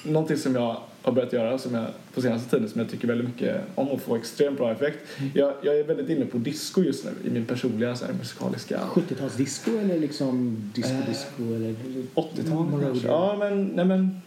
Någonting 0.04 0.36
som 0.36 0.54
jag 0.54 0.76
har 1.02 1.12
börjat 1.12 1.32
göra 1.32 1.58
som 1.58 1.74
jag, 1.74 1.86
på 2.14 2.22
senaste 2.22 2.50
tiden 2.50 2.68
som 2.68 2.80
jag 2.80 2.90
tycker 2.90 3.08
väldigt 3.08 3.28
mycket 3.28 3.60
om 3.74 3.88
och 3.88 4.00
får 4.00 4.16
extremt 4.16 4.58
bra 4.58 4.72
effekt. 4.72 4.98
Mm. 5.18 5.30
Jag, 5.34 5.54
jag 5.62 5.78
är 5.78 5.84
väldigt 5.84 6.08
inne 6.08 6.26
på 6.26 6.38
disco 6.38 6.82
just 6.82 7.04
nu 7.04 7.10
i 7.24 7.30
min 7.30 7.44
personliga 7.44 7.96
så 7.96 8.04
här, 8.04 8.12
musikaliska... 8.12 8.80
70-talsdisco 8.94 9.80
eller 9.80 9.98
liksom 9.98 10.56
disco-disco? 10.74 11.54
eller 11.54 11.74
80-tal 12.14 12.66
Moroder? 12.66 12.84
kanske? 12.86 13.08
Ja, 13.08 13.36
men, 13.38 13.64
nej 13.64 13.84
men 13.84 14.20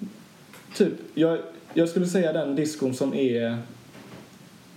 typ. 0.75 0.93
Jag, 1.13 1.39
jag 1.73 1.89
skulle 1.89 2.07
säga 2.07 2.33
den 2.33 2.55
diskon 2.55 2.93
som 2.93 3.13
är 3.13 3.57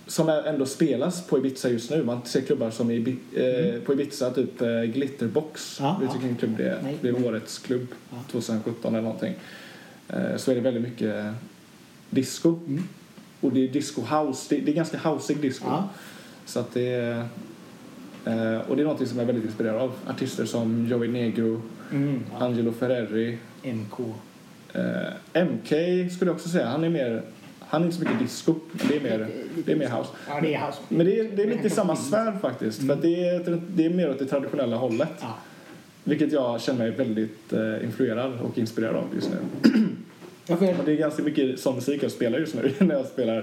som 0.07 0.29
ändå 0.29 0.65
spelas 0.65 1.27
på 1.27 1.37
Ibiza 1.37 1.69
just 1.69 1.89
nu. 1.91 2.03
Man 2.03 2.21
ser 2.25 2.41
klubbar 2.41 2.71
som 2.71 2.91
Ibi- 2.91 3.17
eh, 3.75 3.81
på 3.81 3.93
Ibiza, 3.93 4.29
typ 4.31 4.61
eh, 4.61 4.81
Glitterbox. 4.81 5.77
Ja, 5.81 5.97
Vet 6.01 6.11
du 6.13 6.17
vilken 6.19 6.35
klubb 6.37 6.57
det 6.57 6.69
är? 6.69 6.79
Nej. 6.83 6.97
Det 7.01 7.07
är 7.09 7.25
årets 7.27 7.59
klubb 7.59 7.87
Ja. 8.11 8.17
2017 8.31 8.93
eller 8.95 9.03
någonting. 9.03 9.33
Eh, 10.09 10.35
så 10.37 10.51
är 10.51 10.55
det 10.55 10.61
väldigt 10.61 10.83
mycket 10.83 11.25
disco. 12.09 12.49
Mm. 12.67 12.83
Och 13.41 13.51
det 13.53 13.63
är 13.63 13.67
disco 13.67 14.01
house. 14.01 14.55
Det, 14.55 14.61
det 14.61 14.71
är 14.71 14.75
ganska 14.75 14.97
houseig 14.97 15.41
disco. 15.41 15.65
Ja. 15.67 15.89
Så 16.45 16.59
att 16.59 16.73
det 16.73 16.87
är... 16.93 17.19
Eh, 18.25 18.57
och 18.69 18.75
det 18.75 18.81
är 18.81 18.83
någonting 18.83 19.07
som 19.07 19.17
jag 19.17 19.23
är 19.23 19.27
väldigt 19.27 19.45
inspirerad 19.45 19.75
av. 19.81 19.91
Artister 20.07 20.45
som 20.45 20.87
Joey 20.87 21.07
Negro, 21.09 21.61
Mm. 21.91 22.23
ja. 22.39 22.45
Angelo 22.45 22.71
Ferreri, 22.71 23.37
MK. 23.63 23.99
Eh, 24.73 25.43
MK 25.43 25.67
skulle 26.11 26.29
jag 26.29 26.35
också 26.35 26.49
säga. 26.49 26.67
Han 26.67 26.83
är 26.83 26.89
mer... 26.89 27.21
Han 27.59 27.81
är 27.81 27.85
inte 27.85 27.97
så 27.97 28.03
mycket 28.03 28.19
disco. 28.19 28.55
men 28.71 28.87
Det 28.87 28.95
är 28.95 29.01
mer, 29.17 29.29
det 29.65 29.71
är 29.71 29.75
mer 29.75 29.89
house. 29.89 30.09
Ja, 30.27 30.41
det 30.41 30.53
är 30.53 30.67
house. 30.67 30.79
Men 30.89 31.05
det 31.05 31.19
är, 31.19 31.23
det 31.35 31.43
är 31.43 31.47
lite 31.47 31.67
i 31.67 31.69
samma 31.69 31.95
sfär 31.95 32.37
faktiskt. 32.41 32.87
För 32.87 32.93
att 32.93 33.01
det, 33.01 33.27
är, 33.29 33.61
det 33.75 33.85
är 33.85 33.89
mer 33.89 34.09
åt 34.09 34.19
det 34.19 34.25
traditionella 34.25 34.75
hållet. 34.75 35.09
Ja. 35.21 35.37
Vilket 36.03 36.31
jag 36.31 36.61
känner 36.61 36.79
mig 36.79 36.91
väldigt 36.91 37.53
eh, 37.53 37.83
influerad 37.83 38.39
och 38.39 38.57
inspirerad 38.57 38.95
av 38.95 39.03
just 39.15 39.29
nu. 39.29 39.37
För, 40.47 40.85
det 40.85 40.91
är 40.91 40.95
ganska 40.95 41.23
mycket 41.23 41.59
sån 41.59 41.75
musik 41.75 42.03
jag 42.03 42.11
spelar 42.11 42.39
just 42.39 42.55
nu 42.55 42.73
när 42.85 42.95
jag 42.95 43.05
spelar, 43.05 43.35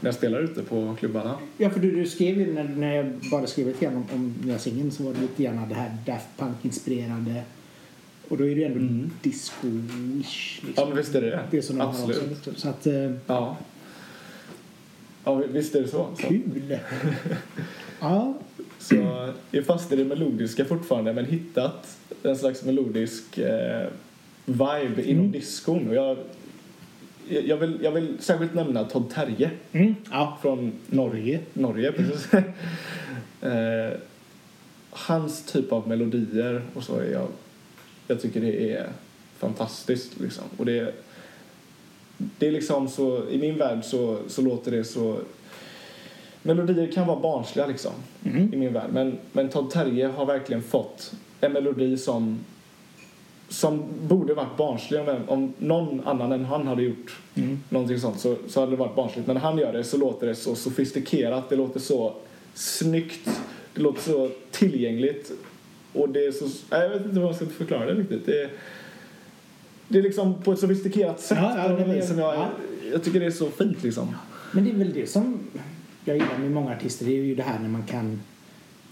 när 0.00 0.08
jag 0.08 0.14
spelar 0.14 0.40
ute 0.40 0.62
på 0.62 0.96
klubbarna. 0.98 1.34
ja, 1.56 1.70
för 1.70 1.80
du, 1.80 1.90
du 1.90 2.06
skrev 2.06 2.38
ju 2.40 2.52
när, 2.54 2.64
när 2.64 2.94
jag 2.96 3.06
bara 3.30 3.46
skrev 3.46 3.66
lite 3.66 3.84
grann 3.84 3.96
om, 3.96 4.06
om 4.14 4.34
nya 4.44 4.58
singeln 4.58 4.90
så 4.90 5.02
var 5.02 5.14
det 5.14 5.20
lite 5.20 5.42
grann 5.42 5.68
det 5.68 5.74
här 5.74 5.96
Daft 6.06 6.26
Punk-inspirerade. 6.38 7.42
Och 8.28 8.36
då 8.38 8.44
är 8.44 8.48
det 8.54 8.60
ju 8.60 8.64
ändå 8.64 8.78
Mm. 8.78 9.10
disco-ish. 9.22 10.66
Liksom. 10.66 10.72
Ja, 10.76 10.86
men 10.86 10.96
visst 10.96 11.14
är 11.14 11.20
det 11.20 11.30
det. 11.30 11.40
Det 11.50 11.62
som 11.62 11.78
de 11.78 11.82
har 11.84 11.90
Absolut. 11.90 12.32
också. 12.32 12.54
Så 12.56 12.68
att, 12.68 12.86
eh, 12.86 13.10
Ja. 13.26 13.56
Ja, 15.24 15.34
visst 15.34 15.74
är 15.74 15.82
det 15.82 15.88
så. 15.88 16.08
så. 16.20 16.26
kul. 16.26 16.78
ja, 18.00 18.34
Så 18.78 18.94
jag 18.94 19.34
är 19.52 19.62
fast 19.62 19.92
i 19.92 19.96
det 19.96 20.04
melodiska 20.04 20.64
fortfarande 20.64 21.12
men 21.12 21.24
hittat 21.24 21.98
en 22.22 22.36
slags 22.36 22.64
melodisk 22.64 23.38
eh, 23.38 23.88
vibe 24.44 25.02
inom 25.04 25.20
Mm. 25.20 25.32
diskon. 25.32 25.88
Och 25.88 25.94
jag, 25.94 26.16
jag, 27.28 27.56
vill, 27.56 27.78
jag 27.82 27.92
vill 27.92 28.16
särskilt 28.20 28.54
nämna 28.54 28.84
Todd 28.84 29.10
Terje 29.10 29.50
mm. 29.72 29.94
ja. 30.10 30.38
från 30.42 30.72
Norge. 30.86 31.40
Norge. 31.52 31.92
Precis. 31.92 32.28
eh, 33.40 33.98
hans 34.90 35.42
typ 35.42 35.72
av 35.72 35.88
melodier 35.88 36.62
och 36.74 36.82
så 36.82 36.98
är 36.98 37.12
jag... 37.12 37.28
Jag 38.06 38.20
tycker 38.20 38.40
det 38.40 38.72
är 38.72 38.88
fantastiskt 39.38 40.20
liksom. 40.20 40.44
Och 40.56 40.66
det 40.66 40.78
är, 40.78 40.92
det 42.38 42.46
är 42.48 42.52
liksom 42.52 42.88
så, 42.88 43.28
i 43.30 43.38
min 43.38 43.58
värld 43.58 43.84
så, 43.84 44.16
så 44.28 44.42
låter 44.42 44.70
det 44.70 44.84
så 44.84 45.18
Melodier 46.42 46.92
kan 46.92 47.06
vara 47.06 47.20
barnsliga 47.20 47.66
liksom 47.66 47.92
Mm. 48.24 48.54
i 48.54 48.56
min 48.56 48.72
värld 48.72 48.90
men, 48.92 49.18
men 49.32 49.48
Todd 49.48 49.70
Terje 49.70 50.06
har 50.06 50.26
verkligen 50.26 50.62
fått 50.62 51.12
en 51.40 51.52
melodi 51.52 51.96
som 51.96 52.38
som 53.48 53.82
borde 54.02 54.34
varit 54.34 54.56
barnslig 54.56 55.00
om, 55.00 55.16
om 55.28 55.52
någon 55.58 56.00
annan 56.06 56.32
än 56.32 56.44
han 56.44 56.66
hade 56.66 56.82
gjort 56.82 57.18
Mm. 57.34 57.58
någonting 57.68 57.98
sånt 58.00 58.20
så, 58.20 58.36
så 58.48 58.60
hade 58.60 58.72
det 58.72 58.76
varit 58.76 58.96
barnsligt. 58.96 59.26
Men 59.26 59.34
när 59.34 59.40
han 59.42 59.58
gör 59.58 59.72
det 59.72 59.84
så 59.84 59.96
låter 59.96 60.26
det 60.26 60.34
så 60.34 60.54
sofistikerat, 60.54 61.48
det 61.48 61.56
låter 61.56 61.80
så 61.80 62.14
snyggt, 62.54 63.28
det 63.74 63.82
låter 63.82 64.00
så 64.02 64.30
tillgängligt 64.50 65.30
och 65.92 66.08
det 66.08 66.26
är 66.26 66.32
så... 66.32 66.48
Jag 66.70 66.88
vet 66.88 67.04
inte 67.04 67.14
hur 67.14 67.24
man 67.24 67.34
ska 67.34 67.46
förklara 67.46 67.86
det 67.86 67.94
riktigt. 68.00 68.26
Det 68.26 68.42
är, 68.42 68.50
det 69.90 69.98
är 69.98 70.02
liksom 70.02 70.42
på 70.42 70.52
ett 70.52 70.58
sofistikerat 70.58 71.20
sätt 71.20 71.38
Ja, 71.40 71.76
ja, 71.78 71.84
vis 71.84 72.08
som 72.08 72.18
jag, 72.18 72.34
ja. 72.34 72.50
jag 72.92 73.04
tycker 73.04 73.20
det 73.20 73.26
är 73.26 73.30
så 73.30 73.50
fint 73.50 73.82
liksom. 73.82 74.16
Men 74.52 74.64
det 74.64 74.70
är 74.70 74.74
väl 74.74 74.92
det 74.92 75.10
som 75.10 75.38
jag 76.04 76.16
gillar 76.16 76.38
med 76.38 76.52
många 76.52 76.76
artister. 76.76 77.06
Det 77.06 77.12
är 77.12 77.22
ju 77.22 77.34
det 77.34 77.42
här 77.42 77.58
när 77.58 77.68
man 77.68 77.82
kan 77.86 78.20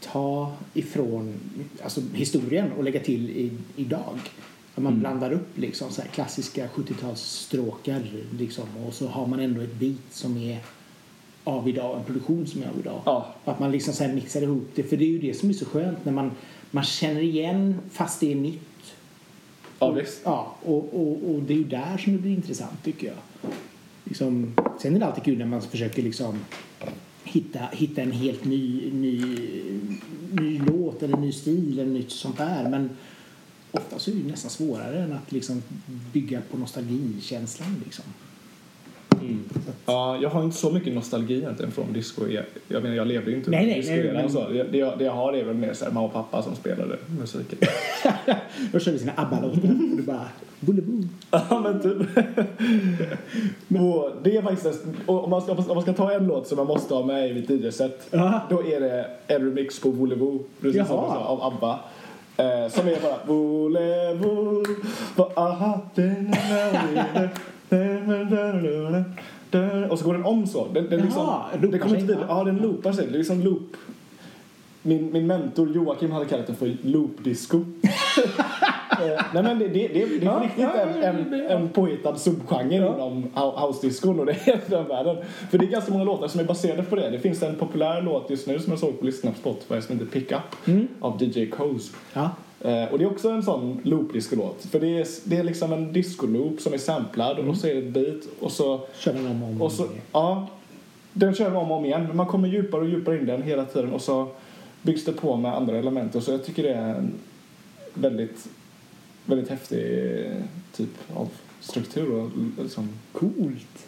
ta 0.00 0.52
ifrån 0.74 1.34
alltså, 1.82 2.00
historien 2.12 2.72
och 2.72 2.84
lägga 2.84 3.00
till 3.00 3.30
i, 3.30 3.52
idag. 3.76 4.18
Att 4.74 4.82
man 4.82 5.00
blandar 5.00 5.32
upp 5.32 5.58
liksom, 5.58 5.90
så 5.90 6.02
här, 6.02 6.08
klassiska 6.08 6.68
70-talsstråkar 6.74 8.02
liksom, 8.38 8.64
och 8.86 8.94
så 8.94 9.06
har 9.06 9.26
man 9.26 9.40
ändå 9.40 9.60
ett 9.60 9.74
beat 9.74 9.96
som 10.10 10.36
är 10.36 10.58
av 11.44 11.68
idag, 11.68 11.98
en 11.98 12.04
produktion 12.04 12.46
som 12.46 12.62
är 12.62 12.66
av 12.66 12.78
idag. 12.80 13.02
Ja. 13.04 13.34
Och 13.44 13.52
att 13.52 13.60
man 13.60 13.72
liksom 13.72 13.94
så 13.94 14.08
mixar 14.08 14.42
ihop 14.42 14.68
det. 14.74 14.82
För 14.82 14.96
det 14.96 15.04
är 15.04 15.08
ju 15.08 15.18
det 15.18 15.34
som 15.34 15.48
är 15.48 15.52
så 15.52 15.64
skönt 15.64 16.04
när 16.04 16.12
man, 16.12 16.30
man 16.70 16.84
känner 16.84 17.20
igen 17.20 17.80
fast 17.90 18.20
det 18.20 18.32
är 18.32 18.36
nytt. 18.36 18.60
Ja, 19.78 19.90
visst. 19.90 20.20
Ja, 20.24 20.56
och, 20.62 20.94
och, 20.94 21.30
och 21.30 21.42
det 21.42 21.52
är 21.52 21.58
ju 21.58 21.64
där 21.64 21.98
som 21.98 22.12
det 22.12 22.18
blir 22.18 22.32
intressant 22.32 22.84
tycker 22.84 23.06
jag. 23.06 23.52
Liksom, 24.04 24.54
sen 24.78 24.96
är 24.96 25.00
det 25.00 25.06
alltid 25.06 25.24
kul 25.24 25.38
när 25.38 25.46
man 25.46 25.62
försöker 25.62 26.02
liksom 26.02 26.38
hitta, 27.24 27.58
hitta 27.58 28.02
en 28.02 28.12
helt 28.12 28.44
ny, 28.44 28.90
ny, 28.92 29.22
ny 30.32 30.58
låt 30.58 31.02
eller 31.02 31.16
ny 31.16 31.32
stil 31.32 31.78
eller 31.78 31.92
nytt 31.92 32.10
sånt 32.10 32.38
där. 32.38 32.68
Men 32.68 32.90
ofta 33.70 33.98
så 33.98 34.10
är 34.10 34.14
det 34.14 34.30
nästan 34.30 34.50
svårare 34.50 35.02
än 35.02 35.12
att 35.12 35.32
liksom 35.32 35.62
bygga 36.12 36.40
på 36.50 36.58
nostalgikänslan 36.58 37.82
liksom. 37.84 38.04
Ja, 39.86 40.18
jag 40.22 40.28
har 40.28 40.42
inte 40.42 40.56
så 40.56 40.70
mycket 40.70 40.94
nostalgi 40.94 41.36
egentligen 41.36 41.72
från 41.72 41.92
disco. 41.92 42.22
Jag, 42.68 42.82
menar, 42.82 42.96
jag 42.96 43.06
levde 43.06 43.30
ju 43.30 43.36
inte 43.36 43.50
Nej, 43.50 43.84
nej, 43.86 44.10
nej, 44.12 44.24
och 44.24 44.30
så. 44.30 44.48
Det, 44.48 44.62
det, 44.62 44.78
jag, 44.78 44.98
det 44.98 45.04
jag 45.04 45.12
har 45.12 45.32
är 45.32 45.44
väl 45.44 45.56
mer 45.56 45.72
så 45.72 45.84
här, 45.84 45.92
mamma 45.92 46.06
och 46.06 46.12
pappa 46.12 46.42
som 46.42 46.54
spelade 46.54 46.96
musiken. 47.20 47.58
De 48.72 48.80
körde 48.80 48.98
sina 48.98 49.12
ABBA-låtar 49.16 49.68
och 49.68 49.96
du 49.96 50.02
bara 50.02 50.28
Bullaboo. 50.60 51.02
Ja, 51.30 51.60
men 51.62 51.80
typ. 51.82 51.96
och 53.80 54.12
det 54.22 54.36
är 54.36 54.42
faktiskt, 54.42 54.84
om 55.06 55.30
man, 55.30 55.42
ska, 55.42 55.52
om 55.52 55.74
man 55.74 55.82
ska 55.82 55.92
ta 55.92 56.12
en 56.12 56.26
låt 56.26 56.48
som 56.48 56.56
man 56.56 56.66
måste 56.66 56.94
ha 56.94 57.06
med 57.06 57.30
i 57.30 57.34
mitt 57.34 57.50
DJ-set, 57.50 58.08
då 58.50 58.66
är 58.66 58.80
det 58.80 59.06
en 59.26 59.44
remix 59.44 59.80
på 59.80 59.88
Voulez-Vous, 59.88 60.38
precis 60.60 60.86
som 60.86 60.96
du 60.96 61.08
sa, 61.08 61.18
av 61.18 61.42
ABBA. 61.42 61.80
Eh, 62.36 62.70
som 62.70 62.88
är 62.88 63.00
bara 63.02 63.18
Voulez-Vous, 63.26 64.66
vad 65.16 65.32
aha, 65.38 65.80
och 69.90 69.98
så 69.98 70.04
går 70.04 70.12
den 70.12 70.24
om 70.24 70.46
så. 70.46 70.66
Den, 70.72 70.90
den, 70.90 71.00
liksom, 71.00 71.22
Jaha, 71.22 71.42
den 71.60 71.78
kommer 71.78 71.94
inte 71.96 72.06
vidare. 72.06 72.26
ja. 72.28 72.38
Ja, 72.38 72.44
den 72.44 72.56
loopar 72.56 72.92
sig. 72.92 73.06
Det 73.06 73.14
är 73.14 73.18
liksom 73.18 73.40
loop. 73.42 73.76
Min, 74.82 75.12
min 75.12 75.26
mentor 75.26 75.70
Joakim 75.74 76.10
hade 76.12 76.24
kallat 76.26 76.46
det 76.46 76.54
för 76.54 76.76
loop-disco. 76.82 77.64
Eh, 79.00 79.22
Nej 79.34 79.42
men 79.42 79.58
det, 79.58 79.68
det, 79.68 79.88
det, 79.88 80.06
det 80.06 80.16
är 80.16 80.24
Ja, 80.24 80.40
riktigt 80.44 80.62
ja, 80.64 80.72
en, 80.80 80.96
ja, 81.02 81.08
en, 81.08 81.32
ja. 81.38 81.48
en 81.48 81.68
påhittad 81.68 82.16
subgenre 82.16 82.74
inom 82.76 83.22
hou- 83.34 83.66
house-discon 83.66 84.20
och 84.20 84.26
det 84.26 84.32
är 84.48 84.60
den 84.70 84.88
världen. 84.88 85.16
För 85.50 85.58
det 85.58 85.64
är 85.64 85.68
ganska 85.70 85.92
många 85.92 86.04
låtar 86.04 86.28
som 86.28 86.40
är 86.40 86.44
baserade 86.44 86.82
på 86.82 86.96
det. 86.96 87.10
Det 87.10 87.18
finns 87.18 87.42
en 87.42 87.54
populär 87.56 88.02
låt 88.02 88.30
just 88.30 88.46
nu 88.46 88.58
som 88.58 88.70
jag 88.72 88.80
såg 88.80 88.98
på 89.00 89.06
listan 89.06 89.32
på 89.32 89.38
Spotify 89.38 89.80
som 89.80 89.98
heter 89.98 90.10
Pick 90.12 90.32
Up 90.32 90.78
av 91.00 91.22
DJ 91.22 91.46
Coase. 91.46 91.92
Ja. 92.12 92.30
Eh, 92.60 92.84
och 92.84 92.98
det 92.98 93.04
är 93.04 93.10
också 93.10 93.30
en 93.30 93.42
sån 93.42 93.80
loop-disco-låt. 93.84 94.64
För 94.64 94.80
det 94.80 94.98
är, 94.98 95.06
det 95.24 95.36
är 95.36 95.44
liksom 95.44 95.72
en 95.72 95.92
disco-loop 95.92 96.60
som 96.60 96.72
är 96.72 96.78
samplad 96.78 97.38
och 97.38 97.56
så 97.56 97.66
är 97.66 97.74
det 97.74 97.80
ett 97.80 97.92
beat 97.92 98.22
och 98.40 98.52
så 98.52 98.80
Kör 98.98 99.12
den 99.12 99.26
om 99.26 99.42
och 99.42 99.48
om. 99.48 99.62
och 99.62 99.72
så, 99.72 99.86
ja, 100.12 100.48
den 101.12 101.34
kör 101.34 101.50
man 101.50 101.56
om 101.56 101.70
och 101.70 101.78
om 101.78 101.84
igen. 101.84 102.04
Men 102.06 102.16
man 102.16 102.26
kommer 102.26 102.48
djupare 102.48 102.80
och 102.80 102.88
djupare 102.88 103.18
in 103.18 103.26
den 103.26 103.42
hela 103.42 103.64
tiden 103.64 103.92
och 103.92 104.02
så 104.02 104.28
byggs 104.82 105.04
det 105.04 105.12
på 105.12 105.36
med 105.36 105.54
andra 105.56 105.76
element. 105.76 106.14
Och 106.14 106.22
så 106.22 106.30
jag 106.30 106.44
tycker 106.44 106.62
det 106.62 106.74
är 106.74 106.94
en 106.94 107.14
väldigt, 107.94 108.48
väldigt 109.24 109.50
häftig 109.50 109.80
typ 110.76 110.90
av 111.14 111.28
struktur. 111.60 112.12
Och 112.12 112.30
liksom. 112.58 112.88
Coolt. 113.12 113.86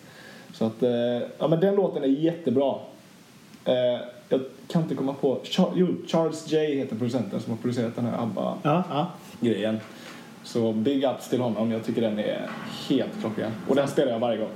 Så 0.53 0.65
att, 0.65 0.83
eh, 0.83 0.91
ja 1.39 1.49
men 1.49 1.61
den 1.61 1.75
låten 1.75 2.03
är 2.03 2.09
jättebra. 2.09 2.75
Eh, 3.65 4.01
jag 4.31 4.41
kan 4.69 4.83
inte 4.83 4.95
komma 4.95 5.15
på, 5.15 5.41
Char- 5.45 5.73
jo, 5.77 5.89
Charles 6.07 6.53
J 6.53 6.75
heter 6.75 6.97
producenten 6.97 7.41
som 7.41 7.51
har 7.53 7.59
producerat 7.59 7.97
den 7.97 8.05
här 8.05 8.23
ABBA-grejen. 8.23 9.75
Ja, 9.75 9.81
ja. 9.81 9.81
Så 10.45 10.73
big 10.73 11.05
ups 11.05 11.29
till 11.29 11.41
honom. 11.41 11.71
Jag 11.71 11.85
tycker 11.85 12.01
den 12.01 12.19
är 12.19 12.47
helt 12.89 13.11
klockren. 13.21 13.53
Och 13.69 13.77
den 13.77 13.89
spelar 13.89 14.13
jag 14.13 14.19
varje 14.19 14.39
gång. 14.39 14.49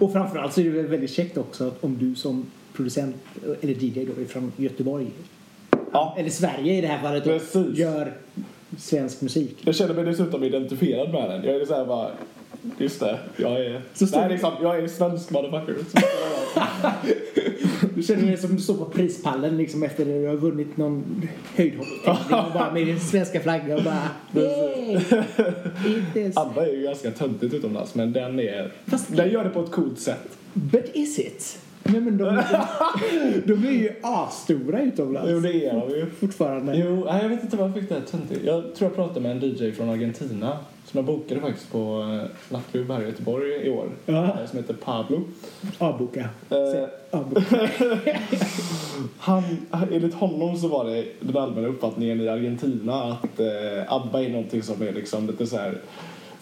Och 0.00 0.12
framförallt 0.12 0.52
så 0.52 0.60
är 0.60 0.64
det 0.64 0.70
väl 0.70 0.86
väldigt 0.86 1.10
käckt 1.10 1.38
också 1.38 1.66
att 1.68 1.84
om 1.84 1.98
du 1.98 2.14
som 2.14 2.46
producent 2.76 3.16
eller 3.60 3.74
DJ 3.84 4.04
då 4.04 4.22
är 4.22 4.26
från 4.26 4.52
Göteborg 4.56 5.06
Ja. 5.92 6.14
eller 6.18 6.30
Sverige 6.30 6.74
i 6.74 6.80
det 6.80 6.86
här 6.86 7.02
fallet 7.02 7.24
Precis. 7.24 7.78
gör 7.78 8.12
svensk 8.78 9.20
musik. 9.20 9.56
Jag 9.60 9.74
känner 9.74 9.94
mig 9.94 10.04
dessutom 10.04 10.44
identifierad 10.44 11.12
med 11.12 11.30
den. 11.30 11.44
Jag 11.44 11.54
är 11.60 11.66
så 11.66 11.74
här 11.74 11.84
bara, 11.84 12.10
just 12.78 13.00
det, 13.00 13.18
jag 13.36 13.66
är, 13.66 13.82
Så 13.94 14.06
nej, 14.18 14.28
liksom, 14.28 14.52
jag 14.62 14.78
är 14.78 14.88
svensk 14.88 15.30
motherfucker. 15.30 15.74
Du 17.94 18.02
känner 18.02 18.26
dig 18.26 18.36
som 18.36 18.56
du 18.56 18.62
står 18.62 18.74
på 18.74 18.84
prispallen 18.84 19.56
liksom 19.56 19.82
efter 19.82 20.02
att 20.02 20.08
du 20.08 20.26
har 20.26 20.36
vunnit 20.36 20.76
någon 20.76 21.28
höjdhopptävling 21.54 22.38
och 22.46 22.52
bara 22.52 22.72
med 22.72 22.86
din 22.86 23.00
svenska 23.00 23.40
flagga 23.40 23.76
och 23.76 23.82
bara 23.84 24.08
Yay! 24.34 25.00
ABBA 26.36 26.66
är 26.66 26.72
ju 26.76 26.82
ganska 26.82 27.10
töntigt 27.10 27.54
utomlands 27.54 27.94
men 27.94 28.12
den 28.12 28.40
är, 28.40 28.72
Fast- 28.86 29.16
den 29.16 29.30
gör 29.30 29.44
det 29.44 29.50
på 29.50 29.62
ett 29.62 29.70
coolt 29.70 30.00
sätt. 30.00 30.28
But 30.54 30.90
is 30.94 31.18
it? 31.18 31.58
Nej 31.84 32.00
men 32.00 32.18
de, 32.18 32.24
de, 32.24 33.54
de 33.54 33.68
är 33.68 33.72
ju 33.72 33.90
asstora 34.02 34.82
utomlands. 34.82 35.30
Jo 35.32 35.40
det 35.40 35.66
är 35.66 35.72
de 35.74 35.90
ju. 35.90 36.06
Fortfarande. 36.20 36.76
Jo, 36.76 37.04
nej, 37.04 37.22
jag 37.22 37.28
vet 37.28 37.42
inte 37.42 37.56
vad 37.56 37.68
jag 37.68 37.74
fick 37.74 37.88
det 37.88 37.94
här 37.94 38.02
töntigt. 38.02 38.44
Jag 38.44 38.74
tror 38.74 38.90
jag 38.90 38.94
pratade 38.96 39.20
med 39.20 39.30
en 39.30 39.40
DJ 39.42 39.72
från 39.72 39.88
Argentina 39.88 40.58
som 40.84 40.98
jag 40.98 41.04
bokade 41.04 41.40
faktiskt 41.40 41.72
på 41.72 42.02
eh, 42.22 42.52
nattklubb 42.54 42.90
här 42.90 43.02
i 43.02 43.04
Göteborg 43.04 43.66
i 43.66 43.70
år. 43.70 43.88
Ja. 44.06 44.24
eh, 44.24 44.46
Som 44.50 44.58
heter 44.58 44.74
Pablo. 44.74 45.20
Avboka. 45.78 46.28
Eh, 46.50 47.18
Avboka. 47.18 47.68
Han, 49.18 49.42
enligt 49.70 50.14
honom 50.14 50.56
så 50.56 50.68
var 50.68 50.84
det 50.84 51.04
den 51.20 51.36
allmänna 51.36 51.68
uppfattningen 51.68 52.20
i 52.20 52.28
Argentina 52.28 53.02
att 53.02 53.40
eh, 53.40 53.92
ABBA 53.92 54.22
är 54.22 54.28
någonting 54.28 54.62
som 54.62 54.82
är 54.82 54.92
liksom 54.92 55.26
lite 55.26 55.46
så 55.46 55.56
här. 55.56 55.78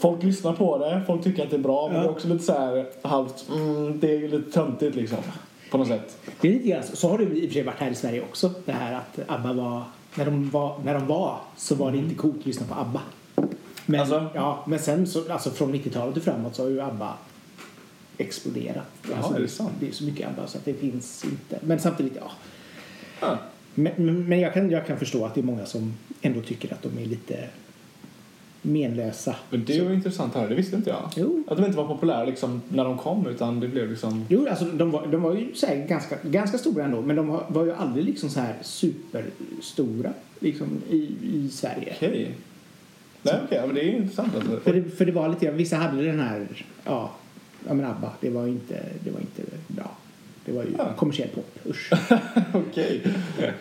Folk 0.01 0.23
lyssnar 0.23 0.53
på 0.53 0.79
det, 0.79 1.03
folk 1.07 1.23
tycker 1.25 1.45
att 1.45 1.51
det 1.51 1.57
är 1.57 1.61
bra 1.61 1.89
men 1.89 1.97
det 2.01 2.07
är 2.07 2.11
också 2.11 2.29
lite 2.29 2.45
så 2.45 2.53
här 2.53 2.87
halvt, 3.03 3.47
mm, 3.51 4.01
det 4.01 4.11
är 4.15 4.19
ju 4.19 4.29
lite 4.29 4.51
töntigt 4.53 4.97
liksom. 4.97 5.19
På 5.71 5.79
något 5.79 5.89
sätt. 5.89 6.19
Det 6.41 6.49
är 6.49 6.53
lite 6.53 6.69
grann 6.69 6.83
så. 6.83 6.97
Så 6.97 7.09
har 7.09 7.19
det 7.19 7.25
i 7.25 7.45
och 7.45 7.49
för 7.49 7.53
sig 7.55 7.63
varit 7.63 7.79
här 7.79 7.91
i 7.91 7.95
Sverige 7.95 8.21
också. 8.21 8.51
Det 8.65 8.73
här 8.73 8.95
att 8.95 9.19
ABBA 9.31 9.53
var, 9.53 9.83
när 10.15 10.25
de 10.25 10.51
var, 10.51 10.79
när 10.85 10.95
de 10.95 11.07
var 11.07 11.39
så 11.57 11.75
var 11.75 11.93
det 11.93 11.99
inte 11.99 12.15
coolt 12.15 12.39
att 12.41 12.47
lyssna 12.47 12.67
på 12.67 12.75
ABBA. 12.81 13.01
Men, 13.87 14.01
Alltså? 14.01 14.27
ja, 14.35 14.65
men 14.67 14.79
sen 14.79 15.07
så, 15.07 15.33
alltså 15.33 15.51
från 15.51 15.75
90-talet 15.75 16.17
och 16.17 16.23
framåt 16.23 16.55
så 16.57 16.63
har 16.63 16.71
ju 16.71 16.81
ABBA 16.81 17.15
exploderat. 18.19 18.85
Jaha, 19.11 19.17
alltså, 19.19 19.35
är 19.35 19.41
det 19.41 19.49
sant? 19.49 19.73
Det 19.81 19.89
är 19.89 19.93
så 19.93 20.05
mycket 20.05 20.29
ABBA 20.29 20.47
så 20.47 20.59
att 20.59 20.65
det 20.65 20.75
finns 20.75 21.25
inte. 21.25 21.59
Men 21.67 21.79
samtidigt, 21.81 22.13
ja. 22.21 22.31
Men, 23.75 23.93
men- 23.97 24.29
men 24.29 24.41
jag, 24.41 24.55
kan, 24.55 24.71
jag 24.71 24.87
kan 24.87 24.99
förstå 24.99 25.25
att 25.25 25.35
det 25.35 25.41
är 25.41 25.45
många 25.45 25.67
som 25.67 25.95
ändå 26.23 26.41
tycker 26.41 26.73
att 26.73 26.83
de 26.83 26.99
är 27.03 27.07
lite 27.07 27.49
menlösa. 28.63 29.37
Men 29.51 29.65
det 29.65 29.81
var 29.83 29.93
intressant 29.93 30.35
här, 30.35 30.49
det 30.49 30.55
visste 30.55 30.77
inte 30.77 30.91
jag. 30.91 31.11
Jo. 31.17 31.45
Att 31.49 31.57
de 31.57 31.65
inte 31.65 31.77
var 31.77 31.87
populära 31.87 32.25
liksom 32.25 32.63
när 32.69 32.85
de 32.85 32.99
kom 32.99 33.27
utan 33.27 33.61
det 33.61 33.69
blev 33.69 33.91
liksom 33.91 34.25
Jo, 34.29 34.47
alltså 34.51 34.65
de 34.65 34.91
var, 34.91 35.07
de 35.07 35.23
var 35.23 35.35
ju 35.35 35.55
så 35.55 35.67
ganska, 35.89 36.17
ganska 36.23 36.59
stora 36.59 36.85
ändå, 36.85 37.03
men 37.03 37.17
de 37.17 37.29
var, 37.29 37.45
var 37.49 37.65
ju 37.65 37.73
aldrig 37.73 38.05
liksom 38.05 38.31
så 38.31 38.41
här 38.41 38.55
superstora 38.63 40.13
liksom, 40.41 40.69
i, 40.91 40.97
i 41.23 41.49
Sverige. 41.53 41.93
okej. 41.97 42.35
Nej 43.23 43.35
okej, 43.45 43.61
men 43.67 43.75
det 43.75 43.81
är 43.85 43.97
intressant 43.97 44.35
alltså. 44.35 44.61
För 44.61 44.73
det, 44.73 44.83
för 44.91 45.05
det 45.07 45.13
var 45.13 45.29
lite 45.29 45.51
vissa 45.51 45.77
hade 45.77 46.03
den 46.03 46.21
här, 46.21 46.47
ja, 46.85 47.11
ja 47.69 47.75
men 47.75 47.87
ABBA, 47.87 48.13
det 48.21 48.31
var 48.31 48.47
inte, 48.47 48.83
det 49.05 49.11
var 49.11 49.21
inte 49.21 49.43
bra. 49.67 49.97
Det 50.45 50.53
var 50.53 50.63
ju 50.63 50.69
Ja. 50.79 50.93
kommersiell 50.97 51.29
pop, 51.29 51.59
usch. 51.71 51.91
Okej. 52.55 53.03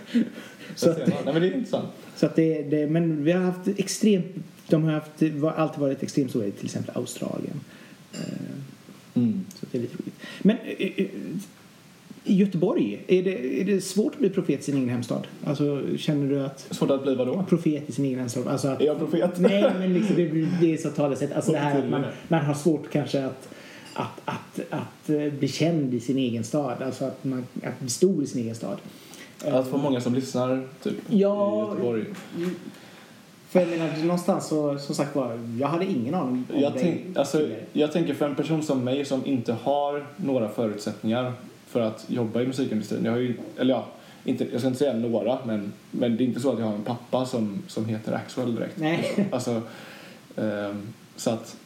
Så 0.76 0.90
att- 0.92 0.98
Nej 1.08 1.18
men 1.26 1.42
det 1.42 1.48
är 1.48 1.54
intressant. 1.56 1.88
Så 2.16 2.26
att 2.26 2.36
det, 2.36 2.62
det, 2.64 2.88
men 2.88 3.24
vi 3.24 3.32
har 3.32 3.42
haft 3.42 3.68
extremt, 3.68 4.26
de 4.70 4.84
har 4.84 4.92
haft, 4.92 5.58
alltid 5.58 5.80
varit 5.80 6.04
extremt 6.04 6.30
stora 6.30 6.46
i 6.46 6.52
till 6.52 6.66
exempel 6.66 6.98
Australien. 6.98 7.60
Eh, 8.14 8.20
Mm. 9.14 9.46
Så 9.60 9.66
det 9.72 9.78
är 9.78 9.82
lite 9.82 9.96
roligt. 9.96 10.16
Men 10.42 10.58
eh, 10.58 10.88
eh, 10.96 11.06
I 12.24 12.36
Göteborg, 12.36 13.04
är 13.08 13.24
det, 13.24 13.62
är 13.62 13.66
det 13.66 13.82
svårt 13.82 14.14
att 14.14 14.20
bli 14.20 14.30
profet 14.30 14.60
i 14.60 14.64
sin 14.64 14.78
egen 14.78 14.90
hemstad? 14.90 15.28
Alltså, 15.44 15.84
känner 15.98 16.30
du 16.30 16.46
att... 16.46 16.68
Svårt 16.72 16.92
att 16.92 17.04
bli 17.04 17.16
vadå? 17.16 17.46
Profet 17.50 17.90
i 17.90 17.92
sin 17.92 18.06
egen 18.06 18.20
hemstad? 18.20 18.48
Alltså 18.48 18.68
att, 18.68 18.82
Är 18.82 18.86
jag 18.86 19.00
profet? 19.00 19.40
Nej, 19.40 19.72
men 19.80 19.94
liksom 19.94 20.16
det, 20.16 20.48
det 20.62 20.74
är 20.74 20.78
så 20.78 20.90
talesätt. 20.90 21.32
Alltså 21.32 21.52
det 21.52 21.58
här 21.58 21.80
att 21.80 21.90
man, 21.90 22.04
man 22.28 22.46
har 22.46 22.54
svårt 22.54 22.92
kanske 22.92 23.26
att, 23.26 23.50
att, 23.94 24.22
att, 24.26 24.60
att 24.70 25.08
bli 25.40 25.48
känd 25.48 25.94
i 25.94 26.00
sin 26.00 26.18
egen 26.18 26.44
stad. 26.44 26.82
Alltså 26.82 27.06
att, 27.06 27.24
man, 27.24 27.46
att 27.64 27.80
bli 27.80 27.90
stor 27.90 28.24
i 28.24 28.28
sin 28.28 28.42
egen 28.42 28.56
stad. 28.56 28.78
Att 29.46 29.68
få 29.68 29.78
många 29.78 30.02
som 30.02 30.16
lyssnar, 30.16 30.68
typ, 30.84 30.94
Ja. 31.10 31.66
i 31.66 31.70
Göteborg. 31.70 32.06
För 33.50 33.60
jag 33.60 33.70
menar, 33.70 34.04
någonstans 34.04 34.48
så, 34.48 34.80
som 34.80 34.96
sagt 34.96 35.16
var, 35.16 35.40
jag 35.60 35.68
hade 35.68 35.86
ingen 35.86 36.16
aning 36.16 36.46
om 36.54 36.62
Jag, 36.62 36.74
det 36.74 36.80
tänk, 36.80 37.18
alltså, 37.18 37.50
jag 37.74 37.92
tänker 37.92 38.14
för 38.14 38.26
en 38.26 38.36
person 38.36 38.64
som 38.64 38.84
mig 38.84 39.06
som 39.06 39.26
inte 39.26 39.54
har 39.54 40.06
några 40.16 40.50
förutsättningar 40.50 41.34
för 41.68 41.82
att 41.82 42.06
jobba 42.08 42.42
i 42.42 42.48
musikindustrin. 42.48 43.06
Jag 43.06 43.12
har 43.12 43.20
ju, 43.20 43.38
eller 43.58 43.74
ja, 43.74 43.86
inte, 44.24 44.48
jag 44.52 44.60
ska 44.62 44.68
inte 44.68 44.80
säga 44.80 44.94
några, 44.94 45.38
men, 45.46 45.74
men 45.92 46.18
det 46.18 46.24
är 46.24 46.26
inte 46.26 46.40
så 46.40 46.54
att 46.54 46.60
jag 46.60 46.66
har 46.66 46.74
en 46.74 46.84
pappa 46.84 47.26
som, 47.26 47.64
som 47.68 47.86
heter 47.86 48.14
Axwell 48.14 48.56
direkt. 48.56 48.78
Nej. 48.78 49.28
Alltså, 49.32 49.62
ehm, 50.36 50.94
så 51.16 51.30
att, 51.30 51.58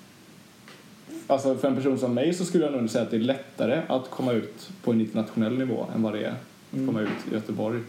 alltså 1.27 1.55
för 1.55 1.67
en 1.67 1.75
person 1.75 1.99
som 1.99 2.13
mig 2.13 2.33
så 2.33 2.45
skulle 2.45 2.65
jag 2.65 2.73
nog 2.73 2.89
säga 2.89 3.03
att 3.03 3.11
det 3.11 3.17
är 3.17 3.21
lättare 3.21 3.81
att 3.87 4.09
komma 4.09 4.31
ut 4.31 4.69
på 4.83 4.91
en 4.91 5.01
internationell 5.01 5.57
nivå 5.57 5.85
än 5.95 6.03
vad 6.03 6.13
det 6.13 6.23
är 6.23 6.33
att 6.71 6.85
komma 6.85 7.01
ut 7.01 7.09
i 7.31 7.33
Göteborg. 7.33 7.79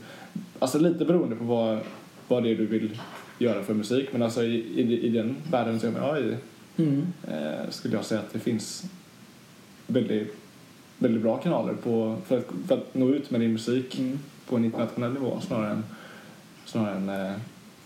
Alltså 0.59 0.79
lite 0.79 1.05
beroende 1.05 1.37
på 1.37 1.45
vad, 1.45 1.79
vad 2.29 2.43
det 2.43 2.51
är 2.51 2.57
du 2.57 2.67
vill 2.67 2.99
göra 3.45 3.63
för 3.63 3.75
musik, 3.75 4.09
men 4.13 4.23
alltså 4.23 4.43
i, 4.45 4.55
i, 4.81 5.07
i 5.07 5.09
den 5.09 5.37
världen 5.51 5.81
som 5.81 5.97
jag 5.97 6.19
är 6.19 6.23
i 6.23 6.37
Mm. 6.77 7.07
eh, 7.29 7.71
skulle 7.71 7.97
jag 7.97 8.05
säga 8.05 8.21
att 8.21 8.33
det 8.33 8.39
finns 8.39 8.85
väldigt, 9.87 10.35
väldigt 10.99 11.23
bra 11.23 11.37
kanaler 11.37 11.73
på, 11.75 12.17
för, 12.27 12.39
att, 12.39 12.47
för 12.69 12.75
att 12.75 12.95
nå 12.95 13.09
ut 13.09 13.31
med 13.31 13.41
din 13.41 13.53
musik 13.53 13.99
Mm. 13.99 14.19
på 14.49 14.57
en 14.57 14.65
internationell 14.65 15.13
nivå 15.13 15.41
snarare 15.47 15.71
än, 15.71 15.85
snarare 16.65 16.97
än 16.97 17.09
eh, 17.09 17.33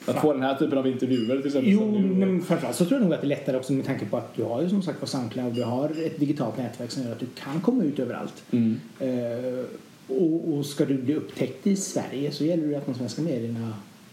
att 0.06 0.20
få 0.20 0.32
den 0.32 0.42
här 0.42 0.54
typen 0.54 0.78
av 0.78 0.86
intervjuer 0.86 1.36
till 1.36 1.46
exempel. 1.46 1.72
Jo, 1.72 1.96
du- 1.98 2.14
men 2.14 2.42
framförallt 2.42 2.76
så 2.76 2.84
tror 2.84 3.00
jag 3.00 3.04
nog 3.04 3.14
att 3.14 3.20
det 3.20 3.26
är 3.26 3.28
lättare 3.28 3.56
också 3.56 3.72
med 3.72 3.84
tanke 3.86 4.06
på 4.06 4.16
att 4.16 4.34
du 4.36 4.42
har 4.42 4.62
ju 4.62 4.68
som 4.68 4.82
sagt 4.82 5.00
på 5.00 5.06
Soundcloud, 5.06 5.54
du 5.54 5.62
har 5.64 5.90
ett 6.06 6.20
digitalt 6.20 6.56
nätverk 6.58 6.90
som 6.90 7.02
gör 7.02 7.12
att 7.12 7.20
du 7.20 7.26
kan 7.26 7.60
komma 7.60 7.84
ut 7.84 7.98
överallt. 7.98 8.42
Mm. 8.50 8.80
Eh, 9.00 9.64
och, 10.08 10.52
och 10.58 10.66
ska 10.66 10.84
du 10.84 10.94
bli 10.94 11.14
upptäckt 11.14 11.66
i 11.66 11.76
Sverige 11.76 12.32
så 12.32 12.44
gäller 12.44 12.66
det 12.68 12.76
att 12.76 12.86
de 12.86 12.94
svenska 12.94 13.22
medierna 13.22 13.72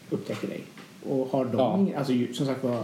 upptäcker 0.10 0.48
dig. 0.48 0.64
Och 1.10 1.28
har 1.32 1.46
de 1.46 1.58
Ja. 1.58 1.78
ingen, 1.80 1.98
alltså 1.98 2.14
som 2.34 2.46
sagt 2.46 2.64
var, 2.64 2.84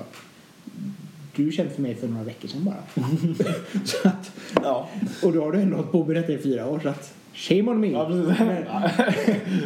du 1.35 1.51
kände 1.51 1.71
för 1.73 1.81
mig 1.81 1.95
för 1.95 2.07
några 2.07 2.23
veckor 2.23 2.47
sedan 2.47 2.63
bara. 2.63 2.83
så 3.85 4.07
att, 4.07 4.31
Ja. 4.63 4.89
och 5.23 5.33
då 5.33 5.43
har 5.43 5.51
du 5.51 5.59
ändå 5.61 5.75
hållit 5.75 5.91
på 5.91 6.05
med 6.05 6.15
detta 6.15 6.33
i 6.33 6.37
fyra 6.37 6.67
år 6.67 6.79
så 6.83 6.89
att 6.89 7.13
shame 7.33 7.61
on 7.71 7.79
me. 7.79 7.91
ja. 7.91 8.09
Men- 8.09 8.63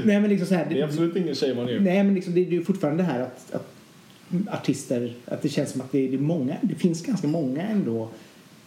Nej 0.05 0.19
men 0.21 0.29
liksom 0.29 0.47
så 0.47 0.55
här, 0.55 0.65
Det 0.69 0.79
är 0.79 0.83
absolut 0.83 1.15
ingen 1.15 1.35
shame 1.35 1.61
on 1.61 1.69
you. 1.69 1.79
Nej, 1.81 2.03
men 2.03 2.13
liksom, 2.15 2.33
det 2.33 2.39
är 2.41 2.45
ju 2.51 2.63
fortfarande 2.63 3.03
det 3.03 3.07
här 3.07 3.19
att, 3.19 3.53
att 3.53 3.71
artister, 4.53 5.13
att 5.25 5.41
det 5.41 5.49
känns 5.49 5.71
som 5.71 5.81
att 5.81 5.91
det, 5.91 6.07
det 6.07 6.15
är 6.15 6.19
många, 6.19 6.55
det 6.61 6.75
finns 6.75 7.01
ganska 7.05 7.27
många 7.27 7.61
ändå 7.61 8.09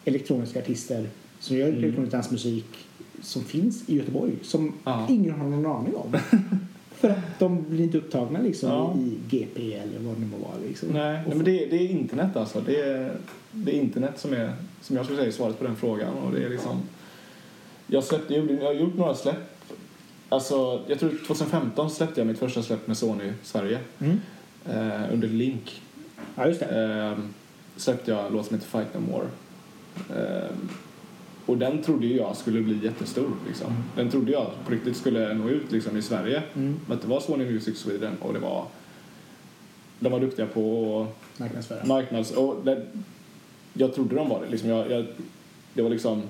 elektroniska 0.05 0.59
artister 0.59 1.07
som 1.41 1.57
gör 1.57 1.68
Mm. 1.68 1.78
elektronisk 1.78 2.12
dansmusik 2.12 2.66
som 3.22 3.45
finns 3.45 3.89
i 3.89 3.97
Göteborg 3.97 4.32
som 4.43 4.72
Ja. 4.84 5.07
ingen 5.09 5.34
har 5.41 5.49
någon 5.49 5.66
aning 5.66 5.95
om. 5.95 6.16
För 7.01 7.11
att 7.11 7.39
de 7.39 7.65
blir 7.71 7.85
inte 7.85 7.99
upptagna 7.99 8.41
liksom 8.41 8.69
Ja. 8.71 8.97
i 8.99 9.19
GP 9.31 9.75
eller 9.75 9.99
vad 9.99 10.15
det 10.15 10.21
nu 10.21 10.27
må 10.27 10.37
vara. 10.37 10.59
Liksom. 10.67 10.89
Nej, 10.89 11.23
nej 11.27 11.37
men 11.37 11.45
det, 11.45 11.53
det 11.67 11.77
är 11.77 11.89
internet 11.89 12.37
alltså. 12.37 12.61
Det 12.61 12.81
är, 12.81 13.13
det 13.53 13.77
är 13.77 13.81
internet 13.81 14.19
som 14.19 14.33
är, 14.33 14.53
som 14.81 14.97
jag 14.97 15.05
skulle 15.05 15.19
säga, 15.19 15.29
är 15.29 15.33
svaret 15.33 15.59
på 15.59 15.65
den 15.65 15.77
frågan. 15.77 16.15
Och 16.15 16.33
det 16.33 16.45
är 16.45 16.49
liksom, 16.51 16.83
jag, 17.87 18.05
släppte, 18.05 18.35
jag 18.35 18.65
har 18.65 18.73
gjort 18.73 18.95
några 18.95 19.15
släpp. 19.15 19.37
Alltså, 20.29 20.83
jag 20.87 20.99
tror 20.99 21.11
2015 21.27 21.91
släppte 21.91 22.21
jag 22.21 22.27
mitt 22.27 22.39
första 22.39 22.63
släpp 22.63 22.87
med 22.87 22.97
Sony 22.97 23.33
Sverige. 23.43 23.79
Mm. 23.99 24.21
Eh, 24.71 25.13
under 25.13 25.29
Link. 25.29 25.83
Ja, 26.37 26.47
just 26.47 26.61
det. 26.61 26.85
Eh, 27.17 27.25
släppte 27.77 28.11
jag 28.11 28.27
en 28.27 28.33
låt 28.33 28.47
som 28.47 28.57
heter 28.57 28.69
Fight 28.69 28.95
No 28.95 29.01
More. 29.13 29.27
Eh, 30.21 30.51
och 31.49 31.59
den 31.59 31.83
trodde 31.83 32.07
jag 32.07 32.37
skulle 32.37 32.61
bli 32.61 32.85
jättestor. 32.85 33.31
Liksom. 33.47 33.73
Den 33.97 34.11
trodde 34.11 34.33
jag 34.33 34.47
på 34.67 34.73
riktigt 34.73 34.97
skulle 34.97 35.35
nå 35.35 35.49
ut 35.49 35.73
liksom, 35.73 35.97
i 35.97 36.03
Sverige. 36.03 36.43
Mm. 36.55 36.77
Men 36.87 36.99
det 37.03 37.07
var 37.07 37.21
Sony 37.21 37.45
Music 37.45 37.79
Sweden 37.79 38.17
och 38.21 38.33
det 38.33 38.39
var... 38.39 38.65
De 40.01 40.13
var 40.13 40.21
duktiga 40.21 40.47
på 40.47 41.07
Marknadsföra. 41.37 41.85
marknads... 41.85 42.31
Och 42.31 42.57
det, 42.65 42.87
jag 43.73 43.95
trodde 43.95 44.15
de 44.15 44.29
var 44.29 44.41
det. 44.45 44.51
Liksom 44.51 44.69
jag, 44.69 44.91
jag, 44.91 45.07
det 45.75 45.83
var 45.83 45.91
liksom... 45.91 46.23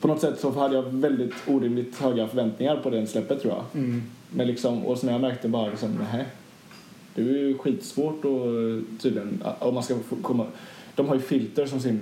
På 0.00 0.08
något 0.08 0.20
sätt 0.20 0.40
så 0.40 0.50
hade 0.50 0.74
jag 0.74 0.82
väldigt 0.82 1.34
orimligt 1.46 1.98
höga 1.98 2.28
förväntningar 2.28 2.76
på 2.76 2.90
den 2.90 3.06
släppet 3.06 3.40
tror 3.42 3.54
jag. 3.54 3.82
Mm. 3.82 4.02
Men 4.30 4.46
liksom, 4.46 4.86
och 4.86 4.98
sen 4.98 5.12
jag 5.12 5.20
märkte 5.20 5.48
bara 5.48 5.70
liksom, 5.70 5.98
nej. 6.12 6.26
Det 7.14 7.22
är 7.22 7.26
ju 7.26 7.58
skitsvårt 7.58 8.24
och 8.24 8.46
tydligen, 9.00 9.42
om 9.58 9.74
man 9.74 9.82
ska 9.82 9.98
få 9.98 10.16
komma... 10.16 10.46
De 10.94 11.08
har 11.08 11.14
ju 11.14 11.20
filter 11.20 11.66
som 11.66 11.80
sin 11.80 12.00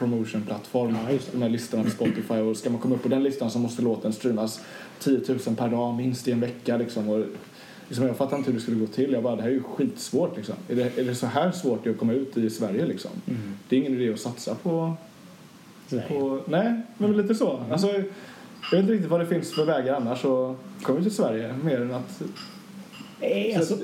promotionplattform. 0.00 0.96
Ja. 1.10 1.18
De 1.32 1.42
här 1.42 1.48
listorna 1.48 1.84
på 1.84 1.90
Spotify 1.90 2.34
och 2.34 2.56
ska 2.56 2.70
man 2.70 2.80
komma 2.80 2.94
upp 2.94 3.02
på 3.02 3.08
den 3.08 3.22
listan 3.22 3.50
så 3.50 3.58
måste 3.58 3.82
låten 3.82 4.12
streamas 4.12 4.60
10 4.98 5.20
000 5.28 5.38
per 5.56 5.68
dag 5.68 5.94
minst 5.94 6.28
i 6.28 6.32
en 6.32 6.40
vecka 6.40 6.76
liksom. 6.76 7.08
Och, 7.08 7.24
liksom 7.88 8.06
jag 8.06 8.16
fattar 8.16 8.36
inte 8.36 8.50
hur 8.50 8.58
det 8.58 8.62
skulle 8.62 8.80
gå 8.80 8.86
till. 8.86 9.12
Jag 9.12 9.22
bara, 9.22 9.36
det 9.36 9.42
här 9.42 9.48
är 9.48 9.54
ju 9.54 9.62
skitsvårt 9.62 10.36
liksom. 10.36 10.54
Är 10.68 10.74
det, 10.74 10.98
är 10.98 11.04
det 11.04 11.14
så 11.14 11.26
här 11.26 11.50
svårt 11.50 11.86
att 11.86 11.98
komma 11.98 12.12
ut 12.12 12.36
i 12.36 12.50
Sverige 12.50 12.86
liksom? 12.86 13.10
Mm. 13.26 13.54
Det 13.68 13.76
är 13.76 13.80
ingen 13.80 13.94
idé 13.94 14.12
att 14.12 14.20
satsa 14.20 14.54
på 14.54 14.94
Sverige. 15.86 16.08
på, 16.08 16.40
nej, 16.46 16.80
men 16.98 17.16
lite 17.16 17.34
så. 17.34 17.56
Mm. 17.56 17.72
Alltså, 17.72 17.86
jag 17.86 18.70
vet 18.70 18.80
inte 18.80 18.92
riktigt 18.92 19.10
vad 19.10 19.20
det 19.20 19.26
finns 19.26 19.54
för 19.54 19.64
vägar 19.64 19.94
annars 19.94 20.24
att 20.24 20.56
komma 20.82 21.02
till 21.02 21.14
Sverige 21.14 21.54
mer 21.64 21.80
än 21.80 21.94
att... 21.94 22.22
Nej, 23.20 23.54
alltså, 23.54 23.76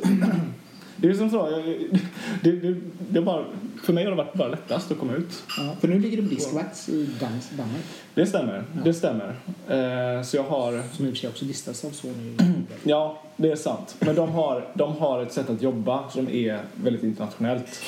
Det 0.96 1.08
är 1.08 1.14
som 1.14 1.30
så, 1.30 1.36
jag- 1.36 2.00
det, 2.42 2.52
det, 2.52 2.76
det 3.10 3.18
är 3.18 3.22
bara, 3.22 3.44
för 3.84 3.92
mig 3.92 4.04
har 4.04 4.10
det 4.10 4.16
varit 4.16 4.34
bara 4.34 4.48
lättast 4.48 4.90
att 4.90 4.98
komma 4.98 5.14
ut. 5.14 5.42
ja, 5.58 5.76
för 5.80 5.88
nu 5.88 5.98
ligger 5.98 6.16
det 6.16 6.22
på 6.22 6.34
diskvakt 6.34 6.88
i 6.88 7.08
dans, 7.20 7.50
Danmark. 7.50 7.84
Det 8.14 8.26
stämmer, 8.26 8.64
det 8.84 8.94
stämmer. 8.94 9.36
Eh, 9.68 10.22
så 10.22 10.36
jag 10.36 10.42
har, 10.44 10.82
Som 10.92 11.06
i 11.06 11.08
och 11.08 11.12
för 11.12 11.18
sig 11.20 11.28
också 11.30 11.44
listas 11.44 11.84
av 11.84 11.90
Sony. 11.90 12.36
ja, 12.82 13.22
det 13.36 13.50
är 13.52 13.56
sant. 13.56 13.96
Men 13.98 14.14
de 14.14 14.28
har, 14.30 14.68
de 14.74 14.96
har 14.96 15.22
ett 15.22 15.32
sätt 15.32 15.50
att 15.50 15.62
jobba 15.62 16.10
som 16.10 16.28
är 16.28 16.60
väldigt 16.74 17.02
internationellt. 17.02 17.82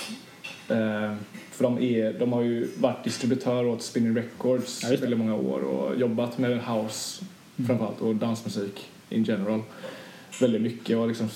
Eh, 0.69 1.15
för 1.51 1.63
de, 1.63 1.79
är, 1.79 2.13
de 2.19 2.33
har 2.33 2.43
ju 2.43 2.69
varit 2.79 3.05
distributör 3.05 3.67
åt 3.67 3.83
Spinning 3.83 4.17
Records 4.17 4.83
Ja, 4.83 4.89
väldigt 5.01 5.19
många 5.19 5.35
år 5.35 5.61
och 5.61 6.01
jobbat 6.01 6.39
med 6.39 6.51
house 6.65 7.25
framförallt 7.67 8.01
och 8.01 8.15
dansmusik 8.17 8.87
in 9.11 9.25
general 9.25 9.63
väldigt 10.41 10.63
mycket 10.63 10.97
och 10.97 11.09
liksom 11.09 11.29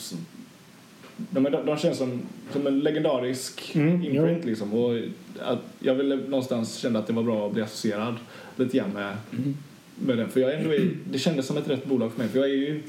de, 1.31 1.47
är- 1.47 1.65
de 1.67 1.77
känns 1.77 1.99
som, 1.99 2.23
som 2.53 2.67
en 2.67 2.81
legendarisk 2.81 3.73
Mm, 3.75 3.95
imprint 4.05 4.39
jo. 4.43 4.49
liksom 4.49 4.73
och 4.75 4.99
att 5.41 5.59
jag 5.79 5.95
ville 5.95 6.17
någonstans 6.17 6.77
känna 6.77 6.99
att 6.99 7.07
det 7.07 7.13
var 7.13 7.23
bra 7.23 7.47
att 7.47 7.53
bli 7.53 7.63
associerad 7.63 8.15
lite 8.57 8.77
grann 8.79 8.91
med, 8.91 9.17
Mm. 9.33 9.57
med 10.07 10.19
den 10.19 10.29
för 10.29 10.41
jag 10.41 10.55
ändå 10.55 10.75
är, 10.75 10.91
det 11.11 11.19
kändes 11.19 11.47
som 11.47 11.57
ett 11.57 11.69
rätt 11.71 11.85
bolag 11.85 12.13
för 12.13 12.19
mig 12.19 12.29
för 12.29 12.39
jag 12.39 12.49
är 12.49 12.53
ju 12.55 12.83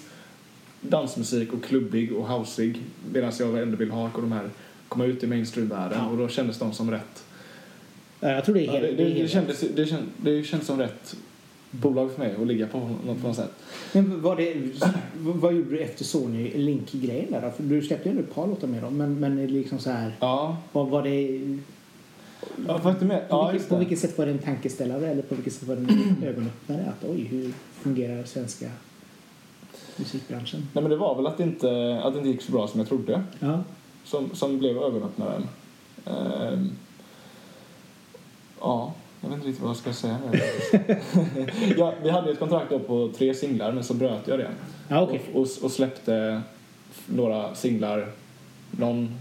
dansmusik 0.81 1.53
och 1.53 1.63
klubbig 1.63 2.13
och 2.13 2.27
houseig 2.27 2.81
medan 3.13 3.31
jag 3.39 3.61
ändå 3.61 3.77
vill 3.77 3.91
ha 3.91 4.09
de 4.15 4.31
här 4.31 4.49
komma 4.87 5.05
ut 5.05 5.23
i 5.23 5.27
mainstream-världen 5.27 5.97
Ja. 6.01 6.09
och 6.09 6.17
då 6.17 6.27
kändes 6.27 6.59
de 6.59 6.73
som 6.73 6.91
rätt 6.91 7.23
Ja, 8.19 8.29
Jag 8.31 8.45
tror 8.45 8.55
det 8.55 8.61
är 8.61 8.65
Ja, 8.65 8.71
helt... 8.71 8.97
det, 8.97 9.03
det, 9.03 9.09
det 9.09 9.21
det, 9.21 9.27
kändes, 9.27 9.59
det, 9.75 9.85
känd, 9.85 10.03
det 10.17 10.43
kändes 10.43 10.67
som 10.67 10.79
rätt 10.79 11.15
bolag 11.81 12.11
för 12.11 12.19
mig 12.19 12.35
att 12.41 12.47
ligga 12.47 12.67
på 12.67 12.77
något, 12.77 13.21
på 13.21 13.27
något 13.27 13.35
sätt. 13.35 13.51
Men 13.93 14.21
vad, 14.21 14.37
det, 14.37 14.55
vad, 15.17 15.53
gjorde 15.53 15.69
du 15.69 15.79
efter 15.79 16.05
Sony 16.05 16.57
Link-grejen 16.57 17.31
där 17.31 17.41
då? 17.41 17.51
För 17.51 17.63
du 17.63 17.81
släppte 17.81 18.09
ju 18.09 18.19
ett 18.19 18.35
par 18.35 18.47
låtar 18.47 18.67
med 18.67 18.83
dem, 18.83 18.97
men, 18.97 19.19
men 19.19 19.47
liksom 19.47 19.79
så 19.79 19.89
här... 19.89 20.11
Ja, 20.19 20.57
Vad 20.71 20.87
var 20.87 21.03
det... 21.03 21.39
ja 22.67 22.79
På, 22.79 22.95
ja, 23.29 23.47
vilket, 23.47 23.53
just 23.53 23.69
på 23.69 23.75
vilket 23.75 23.99
sätt 23.99 24.17
var 24.17 24.25
det 24.25 24.31
en 24.31 24.39
tankeställare 24.39 25.07
eller 25.07 25.21
på 25.21 25.35
vilket 25.35 25.53
sätt 25.53 25.67
var 25.67 25.75
det 25.75 25.81
en 25.81 26.23
ögonöppnare? 26.23 26.85
Att 26.89 27.09
oj, 27.09 27.23
hur 27.23 27.53
fungerar 27.81 28.23
svenska 28.23 28.69
musikbranschen? 29.97 30.67
Nej 30.73 30.81
men 30.81 30.89
det 30.89 30.97
var 30.97 31.15
väl 31.15 31.27
att 31.27 31.37
det 31.37 31.43
inte, 31.43 32.01
att 32.03 32.13
det 32.13 32.17
inte 32.19 32.29
gick 32.29 32.41
så 32.41 32.51
bra 32.51 32.67
som 32.67 32.79
jag 32.79 32.89
trodde. 32.89 33.23
Ja. 33.39 33.63
Som, 34.03 34.29
som 34.33 34.59
blev 34.59 34.77
ögonöppnaren. 34.77 35.47
Ehm, 36.05 36.71
ja, 38.59 38.93
jag 39.23 39.29
vet 39.29 39.35
inte 39.35 39.47
riktigt 39.47 39.61
vad 39.63 39.69
jag 39.69 39.77
ska 39.77 39.93
säga 39.93 40.17
nu. 40.31 40.39
ja, 41.77 41.93
vi 42.03 42.09
hade 42.09 42.31
ett 42.31 42.39
kontrakt 42.39 42.69
då 42.69 42.79
på 42.79 43.11
tre 43.17 43.33
singlar 43.33 43.71
men 43.71 43.83
så 43.83 43.93
bröt 43.93 44.27
jag 44.27 44.39
det. 44.39 44.49
Ja, 44.87 45.01
okej. 45.01 45.21
Och, 45.33 45.41
och, 45.41 45.47
och 45.63 45.71
släppte 45.71 46.41
några 47.05 47.55
singlar, 47.55 48.11
någon, 48.71 49.15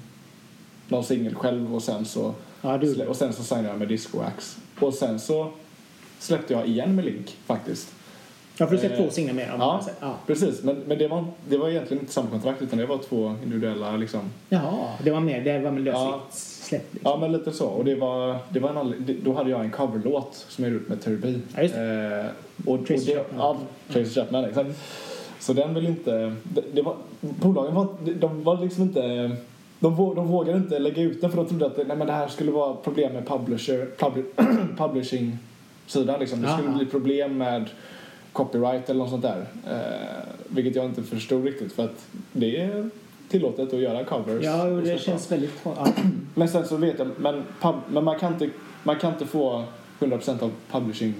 någon 0.89 1.05
singel 1.05 1.35
själv 1.35 1.75
och 1.75 1.83
sen 1.83 2.05
så. 2.05 2.35
Slä- 2.63 3.07
Och 3.07 3.17
sen 3.17 3.33
så 3.33 3.43
signade 3.43 3.69
jag 3.69 3.79
med 3.79 3.89
Disco 3.89 4.21
Axe. 4.21 4.61
Och 4.81 4.95
sen 4.95 5.21
så 5.21 5.53
släppte 6.19 6.53
jag 6.53 6.67
igen 6.67 6.95
med 6.97 7.05
Link 7.05 7.37
faktiskt. 7.47 7.95
Ja, 8.59 8.67
för 8.67 8.75
du 8.77 8.81
sett 8.83 8.93
Eh, 8.93 8.99
två 8.99 9.11
singlar 9.11 9.35
med 9.35 9.49
dem. 9.49 9.57
Ja, 9.61 9.81
ja. 10.01 10.15
precis. 10.27 10.63
Men, 10.63 10.77
men 10.87 10.99
det, 10.99 11.09
var, 11.09 11.25
det 11.49 11.57
var 11.59 11.69
egentligen 11.69 12.01
inte 12.03 12.13
samma 12.13 12.31
kontrakt 12.31 12.63
utan 12.63 12.79
det 12.79 12.87
var 12.87 12.99
två 12.99 13.35
individuella 13.45 13.97
liksom. 13.97 14.21
Jaha, 14.49 14.89
det 15.05 15.11
var 15.11 15.21
mer, 15.21 15.41
det 15.45 15.59
var 15.59 15.71
Ja. 15.73 15.79
lösligt 15.79 16.35
släpp. 16.65 16.87
Liksom. 16.95 17.11
Ja, 17.13 17.19
men 17.21 17.33
lite 17.33 17.53
så. 17.53 17.67
Och 17.67 17.85
det 17.85 17.95
var, 17.95 18.39
det 18.49 18.61
var 18.61 18.71
en 18.81 18.95
det- 19.07 19.13
då 19.25 19.33
hade 19.35 19.51
jag 19.51 19.61
en 19.61 19.71
coverlåt 19.71 20.47
som 20.49 20.65
jag 20.65 20.73
gjort 20.73 20.89
med 20.89 21.01
Terry 21.03 21.17
B. 21.17 21.35
Ja, 21.57 21.63
just 21.63 21.75
Eh, 21.75 22.27
och, 22.67 22.75
och 22.81 22.87
Tracy 22.87 23.05
det, 23.07 23.15
Chapman. 23.15 23.39
Ja, 23.41 23.57
Tracy 23.93 24.11
Chapman, 24.11 24.45
exakt. 24.45 24.71
Så 25.41 25.53
den 25.53 25.75
vill 25.75 25.87
inte... 25.87 26.35
Det, 26.43 26.63
det 26.73 26.83
var, 26.83 26.97
bolagen 27.21 27.75
var, 27.75 27.87
de 28.15 28.45
var 28.45 28.61
liksom 28.61 28.83
inte... 28.83 29.31
De, 29.81 29.97
vå- 29.97 30.15
de 30.15 30.27
vågade 30.29 30.59
inte 30.59 30.79
lägga 30.79 31.03
ut 31.03 31.21
den 31.21 31.31
för 31.31 31.37
de 31.37 31.47
trodde 31.49 31.67
att 31.67 31.77
nej, 31.77 31.97
men 31.97 32.07
det 32.07 32.13
här 32.13 32.29
skulle 32.29 32.51
vara 32.53 32.75
problem 32.75 33.13
med 33.13 33.27
publisher, 33.29 33.87
publi, 33.99 34.23
publishing-sidan. 34.79 36.21
Liksom. 36.21 36.43
Det 36.43 36.49
skulle 36.49 36.69
Aha. 36.69 36.79
bli 36.79 36.87
problem 36.87 37.39
med 37.39 37.65
copyright 38.33 38.91
eller 38.91 38.99
något 38.99 39.11
sånt 39.11 39.23
där. 39.23 39.47
Eh, 39.67 40.25
vilket 40.49 40.77
jag 40.77 40.85
inte 40.85 41.03
förstod 41.03 41.45
riktigt 41.45 41.73
för 41.73 41.85
att 41.85 42.07
det 42.33 42.61
är 42.61 42.91
tillåtet 43.29 43.75
att 43.75 43.81
göra 43.81 44.05
covers. 44.05 44.45
Ja, 44.45 44.65
det 44.65 44.99
så. 44.99 45.05
känns 45.05 45.33
väldigt... 45.33 45.61
Ja. 45.65 45.89
Men 46.35 46.49
sen 46.49 46.67
så 46.67 46.77
vet 46.77 46.99
jag, 46.99 47.09
men, 47.19 47.43
pub, 47.61 47.75
men 47.89 48.05
man, 48.05 48.19
kan 48.19 48.33
inte, 48.33 48.51
man 48.83 48.99
kan 48.99 49.13
inte 49.13 49.27
få 49.27 49.65
100% 50.01 50.43
av 50.43 50.53
publishing 50.71 51.15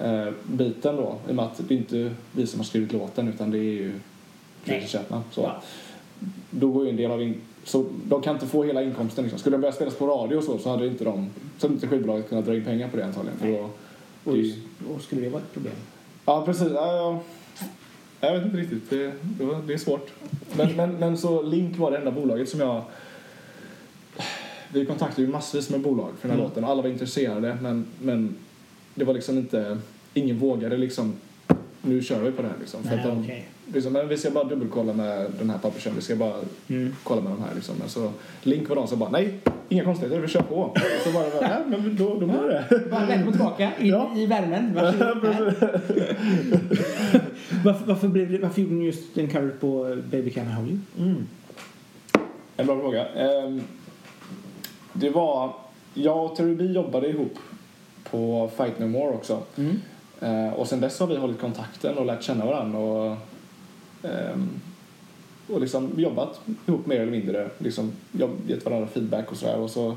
eh, 0.00 0.28
biten 0.46 0.96
då. 0.96 1.18
I 1.28 1.30
och 1.30 1.34
med 1.34 1.44
att 1.44 1.68
det 1.68 1.74
är 1.74 1.78
inte 1.78 2.10
vi 2.32 2.46
som 2.46 2.60
har 2.60 2.64
skrivit 2.64 2.92
låten 2.92 3.28
utan 3.28 3.50
det 3.50 3.58
är 3.58 3.62
ju. 3.62 3.92
Tracy 4.66 4.86
Chapman. 4.86 5.22
Så. 5.30 5.40
Ja. 5.40 5.62
Då 6.50 6.70
går 6.70 6.84
ju 6.84 6.90
en 6.90 6.96
del 6.96 7.10
av 7.10 7.22
in, 7.22 7.40
så 7.64 7.84
de 8.04 8.22
kan 8.22 8.34
inte 8.34 8.46
få 8.46 8.64
hela 8.64 8.82
inkomsten 8.82 9.24
liksom. 9.24 9.38
Skulle 9.40 9.54
den 9.54 9.60
börja 9.60 9.72
spelas 9.72 9.94
på 9.94 10.06
radio 10.06 10.36
och 10.36 10.44
så 10.44 10.58
så 10.58 10.70
hade 10.70 10.86
inte 10.86 11.04
de, 11.04 11.30
så 11.58 11.66
hade 11.66 11.74
inte 11.74 11.88
skivbolaget 11.88 12.28
kunnat 12.28 12.46
dra 12.46 12.54
in 12.54 12.64
pengar 12.64 12.88
på 12.88 12.96
det 12.96 13.04
antagligen. 13.04 13.38
För 13.38 13.46
då, 13.48 13.70
Och, 14.24 14.36
det, 14.36 14.54
och 14.94 15.00
skulle 15.00 15.20
det 15.20 15.28
vara 15.28 15.42
ett 15.42 15.52
problem? 15.52 15.74
Ja 16.28 16.42
precis, 16.44 16.68
ja, 16.74 16.96
ja. 16.96 17.20
Jag 18.20 18.34
vet 18.34 18.44
inte 18.44 18.56
riktigt, 18.56 18.90
det, 18.90 19.12
det, 19.22 19.44
var, 19.44 19.62
det 19.66 19.72
är 19.72 19.78
svårt. 19.78 20.10
Men, 20.56 20.76
men, 20.76 20.90
men 20.92 21.18
så 21.18 21.42
Link 21.42 21.78
var 21.78 21.90
det 21.90 21.98
enda 21.98 22.10
bolaget 22.10 22.48
som 22.48 22.60
jag 22.60 22.82
vi 24.72 24.86
kontaktade 24.86 25.22
ju 25.22 25.28
massvis 25.28 25.70
med 25.70 25.80
bolag 25.80 26.10
för 26.20 26.28
den 26.28 26.30
här 26.30 26.38
Mm. 26.44 26.48
låten 26.50 26.64
alla 26.64 26.82
var 26.82 26.88
intresserade 26.88 27.58
men, 27.62 27.86
men 28.02 28.36
det 28.94 29.04
var 29.04 29.14
liksom 29.14 29.38
inte, 29.38 29.78
ingen 30.14 30.38
vågade 30.38 30.76
liksom 30.76 31.16
nu 31.82 32.02
kör 32.02 32.22
vi 32.22 32.30
på 32.32 32.42
det 32.42 32.48
här 32.48 32.56
liksom. 32.60 32.82
För 32.82 32.90
Nej, 32.90 32.98
att 32.98 33.04
de, 33.04 33.20
okej. 33.22 33.48
Liksom, 33.72 33.92
men 33.92 34.08
vi 34.08 34.16
ska 34.16 34.30
bara 34.30 34.44
dubbelkolla 34.44 34.92
med 34.92 35.26
den 35.38 35.50
här 35.50 35.58
publishern, 35.58 35.94
vi 35.96 36.02
ska 36.02 36.16
bara 36.16 36.34
Mm. 36.68 36.94
kolla 37.04 37.20
med 37.20 37.32
de 37.32 37.42
här 37.42 37.54
liksom. 37.54 37.74
Men 37.78 37.88
så 37.88 38.12
Link 38.42 38.68
var 38.68 38.76
de 38.76 38.88
som 38.88 38.98
bara 38.98 39.10
nej, 39.10 39.34
inga 39.68 39.84
konstigheter, 39.84 40.20
vi 40.20 40.28
kör 40.28 40.42
på. 40.42 40.54
Och 40.54 40.78
så 41.04 41.12
bara, 41.12 41.24
nej 41.40 41.58
men 41.66 41.96
då, 41.96 42.08
då 42.08 42.26
blir 42.26 42.48
det. 42.48 42.64
Bara 42.90 43.06
Välkommen 43.06 43.32
tillbaka 43.32 43.70
in 43.78 43.86
Ja. 43.86 44.10
i 44.16 44.26
värmen. 44.26 44.74
Varför, 47.64 47.86
varför, 47.86 48.08
blev 48.08 48.32
det, 48.32 48.38
varför 48.38 48.60
gjorde 48.62 48.74
ni 48.74 48.84
just 48.84 49.18
en 49.18 49.30
cover 49.30 49.50
på 49.60 49.96
Baby 50.10 50.30
Can 50.30 50.46
I 50.48 50.52
Hold 50.52 50.68
You? 50.68 50.78
Mm. 50.98 51.26
En 52.56 52.66
bra 52.66 52.80
fråga. 52.80 53.06
Ehm, 53.08 53.60
det 54.92 55.10
var, 55.10 55.52
jag 55.94 56.24
och 56.24 56.36
Terry 56.36 56.54
B 56.54 56.64
jobbade 56.64 57.08
ihop 57.08 57.34
på 58.10 58.50
Fight 58.56 58.78
No 58.78 58.86
More 58.86 59.14
också. 59.14 59.42
Mm. 59.56 59.76
Eh, 60.20 60.52
och 60.54 60.68
sen 60.68 60.80
dess 60.80 61.00
har 61.00 61.06
vi 61.06 61.16
hållit 61.16 61.40
kontakten 61.40 61.98
och 61.98 62.06
lärt 62.06 62.22
känna 62.22 62.46
varandra 62.46 62.78
och, 62.78 63.16
ehm, 64.02 64.48
och 65.52 65.60
liksom 65.60 65.90
jobbat 65.96 66.40
ihop 66.66 66.86
mer 66.86 67.00
eller 67.00 67.12
mindre. 67.12 67.50
Liksom 67.58 67.92
gett 68.46 68.64
varandra 68.64 68.86
feedback 68.88 69.30
och 69.30 69.36
sådär. 69.36 69.56
Och 69.58 69.70
så 69.70 69.96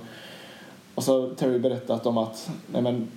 och 0.96 1.04
så 1.04 1.30
Terry 1.30 1.60
berättat 1.60 2.06
om 2.06 2.18
att 2.18 2.50
nej 2.74 2.82
men, 2.82 3.08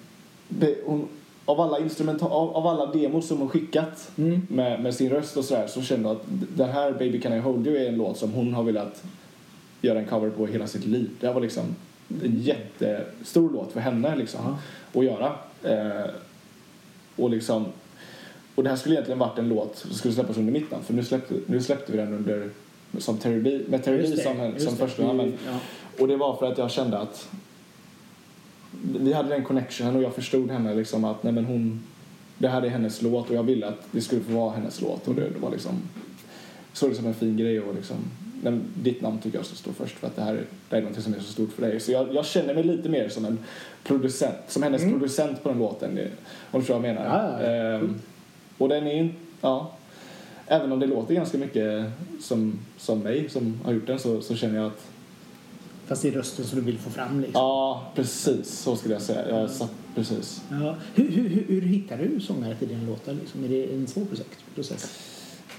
det, 0.49 0.77
hon, 0.87 1.09
av, 1.45 1.61
alla 1.61 1.79
instrumenta- 1.79 2.25
av, 2.31 2.57
av 2.57 2.67
alla 2.67 2.87
demos 2.87 3.27
som 3.29 3.39
hon 3.39 3.49
skickat 3.49 4.11
Mm. 4.17 4.47
med, 4.51 4.81
med 4.83 4.95
sin 4.95 5.11
röst 5.11 5.37
och 5.37 5.45
sådär 5.45 5.67
så 5.67 5.83
kände 5.83 6.09
jag 6.09 6.17
att 6.17 6.23
den 6.57 6.69
här 6.69 6.93
Baby 6.93 7.21
Can 7.21 7.33
I 7.33 7.39
Hold 7.39 7.67
You 7.67 7.77
är 7.77 7.89
en 7.89 7.97
låt 7.97 8.19
som 8.19 8.33
hon 8.33 8.55
har 8.55 8.63
velat 8.63 9.05
göra 9.81 9.99
en 9.99 10.07
cover 10.07 10.31
på 10.31 10.47
hela 10.47 10.67
sitt 10.67 10.87
liv. 10.87 11.11
Det 11.21 11.27
här 11.27 11.35
var 11.35 11.41
liksom 11.41 11.65
en 12.25 12.41
jättestor 12.41 13.51
låt 13.53 13.73
för 13.73 13.81
henne 13.81 14.17
liksom 14.17 14.41
Ja. 14.93 15.01
att 15.01 15.05
göra. 15.07 15.33
Eh, 15.63 16.11
och 17.17 17.31
liksom 17.31 17.65
och 18.55 18.63
det 18.65 18.69
här 18.71 18.77
skulle 18.77 18.95
egentligen 18.95 19.19
varit 19.19 19.39
en 19.39 19.49
låt 19.49 19.77
som 19.77 19.91
skulle 19.91 20.15
släppas 20.15 20.37
under 20.37 20.53
mitt 20.53 20.71
namn 20.71 20.85
för 20.85 20.95
nu 20.95 21.05
släppte, 21.05 21.35
nu 21.47 21.61
släppte 21.63 21.93
vi 21.93 21.99
den 21.99 22.13
under 22.15 22.51
som 22.99 23.19
Terry 23.19 23.41
B, 23.41 23.61
med 23.69 23.85
Terry 23.85 23.99
B 24.11 24.17
som, 24.17 24.51
just 24.55 24.69
som 24.69 24.77
första 24.77 25.03
namn. 25.07 25.17
Men, 25.17 25.33
Ja. 25.47 25.59
och 26.01 26.09
det 26.09 26.17
var 26.17 26.37
för 26.37 26.53
att 26.53 26.59
jag 26.59 26.71
kände 26.71 26.99
att 26.99 27.29
vi 29.01 29.13
hade 29.13 29.29
den 29.29 29.45
connectionen 29.45 29.97
och 29.97 30.03
jag 30.03 30.15
förstod 30.15 30.51
henne 30.51 30.75
liksom 30.75 31.05
att 31.05 31.23
nej 31.23 31.33
men 31.33 31.45
hon 31.45 31.83
det 32.39 32.49
här 32.49 32.63
är 32.63 32.69
hennes 32.69 33.03
låt 33.03 33.31
och 33.31 33.37
jag 33.37 33.43
ville 33.43 33.67
att 33.69 33.87
det 33.91 34.01
skulle 34.01 34.21
få 34.23 34.33
vara 34.33 34.53
hennes 34.55 34.81
låt 34.81 35.09
och 35.09 35.15
det, 35.15 35.21
det 35.31 35.39
var 35.39 35.51
liksom 35.51 35.73
såg 36.73 36.91
det 36.91 36.95
som 36.97 37.07
en 37.07 37.15
fin 37.15 37.37
grej 37.37 37.61
och 37.61 37.75
liksom 37.75 37.97
nej, 38.43 38.59
ditt 38.83 39.03
namn 39.03 39.19
tycker 39.19 39.39
jag 39.39 39.47
ska 39.47 39.57
stå 39.57 39.73
först 39.73 39.97
för 39.99 40.07
att 40.07 40.17
det 40.17 40.23
här, 40.23 40.35
är- 40.35 40.45
det 40.69 40.77
här 40.77 40.83
är 40.83 40.87
något 40.87 41.01
som 41.03 41.15
är 41.15 41.19
så 41.19 41.33
stort 41.33 41.53
för 41.53 41.63
dig. 41.63 41.81
Så 41.81 41.93
jag, 41.93 42.15
jag 42.15 42.27
känner 42.27 42.55
mig 42.55 42.63
lite 42.65 42.89
mer 42.89 43.09
som 43.09 43.25
en 43.25 43.39
producent, 43.85 44.37
som 44.49 44.63
hennes 44.63 44.83
Mm. 44.83 44.93
producent 44.95 45.43
på 45.43 45.49
den 45.49 45.59
låten. 45.59 45.91
Om 45.91 45.97
du 45.97 46.61
förstår 46.61 46.79
vad 46.81 46.89
jag 46.89 46.95
menar. 46.95 47.39
Ja, 47.41 47.43
ja. 47.43 47.51
Ehm, 47.77 48.01
och 48.59 48.69
den 48.69 48.87
är 48.87 49.15
ja, 49.41 49.71
även 50.47 50.73
om 50.73 50.81
det 50.81 50.87
låter 50.87 51.15
ganska 51.15 51.39
mycket 51.39 51.85
som, 52.21 52.59
som 52.77 52.99
mig 52.99 53.29
som 53.29 53.61
har 53.65 53.73
gjort 53.73 53.87
den 53.87 53.99
så, 53.99 54.21
så 54.21 54.37
känner 54.37 54.57
jag 54.57 54.67
att 54.67 54.91
Fast 55.87 56.03
det 56.03 56.09
är 56.09 56.13
rösten 56.13 56.45
som 56.45 56.59
du 56.59 56.65
vill 56.65 56.79
få 56.79 56.91
fram 56.91 57.21
liksom. 57.21 57.41
Ja, 57.41 57.83
precis. 57.95 58.59
Så 58.59 58.77
skulle 58.77 58.95
jag 58.95 59.03
säga. 59.03 59.41
Jag 59.41 59.51
satt 59.51 59.71
precis. 59.95 60.43
Ja. 60.51 60.75
Hur, 60.95 61.09
hur, 61.11 61.45
hur, 61.49 61.61
hittar 61.61 61.99
du 61.99 62.21
sångare 62.21 62.55
till 62.55 62.69
dina 62.69 62.91
låtar? 62.91 63.13
Liksom? 63.13 63.45
Är 63.45 63.49
det 63.49 63.75
en 63.75 63.87
svår 63.87 64.07
process? 64.55 65.01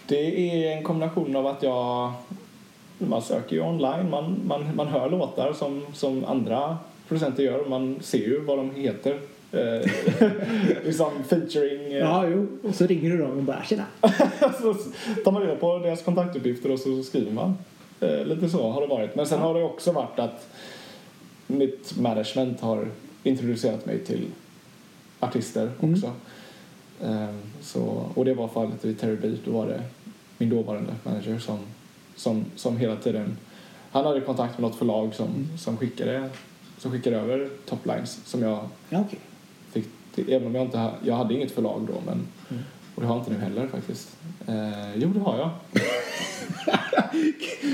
Det 0.08 0.50
är 0.50 0.78
en 0.78 0.84
kombination 0.84 1.36
av 1.36 1.48
att 1.48 1.64
jag... 1.64 2.14
Man 2.98 3.22
söker 3.22 3.56
ju 3.56 3.62
online, 3.62 4.10
man, 4.10 4.41
man, 4.48 4.76
man 4.76 4.88
hör 4.88 5.10
låtar 5.10 5.54
som, 5.54 5.86
som 5.93 6.26
andra 6.26 6.78
producenter 7.08 7.43
gör. 7.43 7.66
Man 7.66 8.00
ser 8.02 8.18
ju 8.18 8.39
vad 8.39 8.58
de 8.58 8.76
heter. 8.76 9.20
Eh, 9.56 9.91
liksom 10.86 11.12
featuring... 11.28 11.93
eh, 11.93 11.97
Ja, 11.99 12.28
jo. 12.28 12.47
Och 12.64 12.76
så 12.76 12.86
ringer 12.88 13.10
du 13.12 13.18
dem 13.18 13.32
och 13.38 13.43
bara 13.43 13.64
tjena. 13.64 13.86
så 14.62 14.74
tar 15.24 15.32
man 15.32 15.41
reda 15.41 15.56
på 15.56 15.78
deras 15.80 16.01
kontaktuppgifter 16.03 16.72
och 16.72 16.80
så 16.80 17.03
skriver 17.03 17.32
man. 17.32 17.58
Eh, 17.99 18.26
lite 18.26 18.49
så 18.49 18.70
har 18.70 18.82
det 18.82 18.88
varit. 18.88 19.16
Men 19.16 19.26
sen 19.28 19.39
har 19.39 19.53
det 19.53 19.64
också 19.64 19.91
varit 19.91 20.20
att 20.20 20.47
mitt 21.47 21.97
management 21.97 22.62
har 22.62 22.88
introducerat 23.24 23.86
mig 23.86 23.99
till 23.99 24.26
artister 25.20 25.72
Mm. 25.82 25.93
också. 25.93 26.12
Eh, 27.03 27.36
så, 27.62 28.06
och 28.16 28.26
det 28.26 28.34
var 28.34 28.47
fallet 28.47 28.86
i 28.86 28.93
Terry 28.93 29.16
Beat. 29.16 29.39
Då 29.45 29.51
var 29.51 29.68
det 29.68 29.82
min 30.38 30.49
dåvarande 30.49 30.93
manager 31.03 31.39
som, 31.39 31.60
som, 32.16 32.45
som 32.56 32.78
hela 32.78 32.95
tiden... 32.95 33.38
Han 33.91 34.06
hade 34.06 34.22
kontakt 34.22 34.58
med 34.60 34.62
något 34.70 34.78
förlag 34.80 35.14
som, 35.16 35.28
Mm. 35.28 35.58
som, 35.58 35.78
skickade, 35.78 36.30
som 36.78 36.91
skickade 36.91 37.18
över 37.18 37.49
toplines 37.66 38.20
som 38.26 38.41
jag 38.41 38.60
Ja, 38.89 38.99
okej. 39.08 39.20
Även 40.20 40.47
om 40.47 40.55
jag 40.55 40.63
inte 40.66 40.78
ha, 40.78 40.91
jag 41.03 41.16
hade 41.16 41.34
inget 41.34 41.51
förlag 41.51 41.82
då 41.88 41.93
men 42.05 42.28
Mm. 42.49 42.63
och 42.95 43.01
det 43.01 43.07
har 43.07 43.16
jag 43.16 43.22
inte 43.22 43.34
nu 43.34 43.39
heller 43.39 43.68
faktiskt. 43.68 44.18
Eh, 44.47 44.95
jo 44.95 45.09
det 45.09 45.20
har 45.20 45.38
jag. 45.38 45.49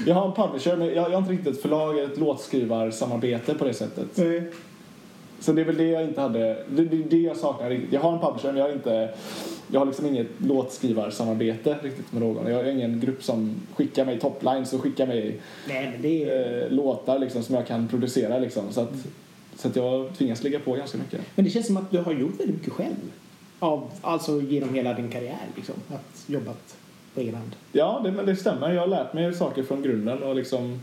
jag 0.05 0.15
har 0.15 0.27
en 0.27 0.33
publisher 0.33 0.75
men 0.77 0.87
jag, 0.87 0.95
jag 0.95 1.09
har 1.11 1.17
inte 1.17 1.31
riktigt 1.31 1.55
ett 1.55 1.61
förlag 1.61 1.99
eller 1.99 2.11
ett 2.11 2.17
låtskrivarsamarbete 2.19 3.53
på 3.53 3.65
det 3.65 3.73
sättet. 3.73 4.19
Så 5.39 5.53
det 5.53 5.61
är 5.61 5.65
väl 5.65 5.77
det 5.77 5.87
jag 5.87 6.03
inte 6.03 6.21
hade, 6.21 6.39
det, 6.69 6.85
det 6.85 6.97
är 6.97 7.03
det 7.09 7.17
jag 7.17 7.37
saknar. 7.37 7.79
Jag 7.91 8.01
har 8.01 8.13
en 8.13 8.19
publisher 8.19 8.47
men 8.51 8.57
jag 8.57 8.65
har 8.65 8.71
inte, 8.73 9.09
jag 9.67 9.79
har 9.79 9.85
liksom 9.85 10.05
inget 10.05 10.27
låtskrivarsamarbete 10.37 11.75
riktigt 11.83 12.13
med 12.13 12.21
någon. 12.21 12.47
Jag 12.51 12.57
har 12.57 12.63
ingen 12.63 12.99
grupp 12.99 13.23
som 13.23 13.55
skickar 13.75 14.05
mig 14.05 14.19
toplines 14.19 14.73
och 14.73 14.81
skickar 14.81 15.07
mig 15.07 15.39
Nej, 15.67 15.89
men 15.91 16.01
det 16.01 16.29
är... 16.29 16.63
eh, 16.65 16.69
låtar 16.71 17.19
liksom 17.19 17.43
som 17.43 17.55
jag 17.55 17.67
kan 17.67 17.87
producera 17.87 18.39
liksom. 18.39 18.63
Så 18.71 18.81
att, 18.81 18.91
så 19.61 19.67
att 19.67 19.75
jag 19.75 20.13
tvingas 20.17 20.43
lägga 20.43 20.59
på 20.59 20.73
ganska 20.73 20.97
mycket. 20.97 21.21
Men 21.35 21.45
det 21.45 21.51
känns 21.51 21.67
som 21.67 21.77
att 21.77 21.91
du 21.91 21.97
har 21.97 22.13
gjort 22.13 22.39
väldigt 22.39 22.55
mycket 22.55 22.73
själv. 22.73 22.95
Av, 23.59 23.91
alltså 24.01 24.41
genom 24.41 24.73
hela 24.73 24.93
din 24.93 25.09
karriär 25.09 25.47
liksom. 25.55 25.75
Att 25.87 26.23
jobbat 26.27 26.77
på 27.13 27.19
egen 27.19 27.35
hand. 27.35 27.55
Ja, 27.71 28.01
det, 28.03 28.11
men 28.11 28.25
det 28.25 28.35
stämmer. 28.35 28.71
Jag 28.71 28.81
har 28.81 28.87
lärt 28.87 29.13
mig 29.13 29.33
saker 29.33 29.63
från 29.63 29.81
grunden 29.81 30.23
och 30.23 30.35
liksom 30.35 30.81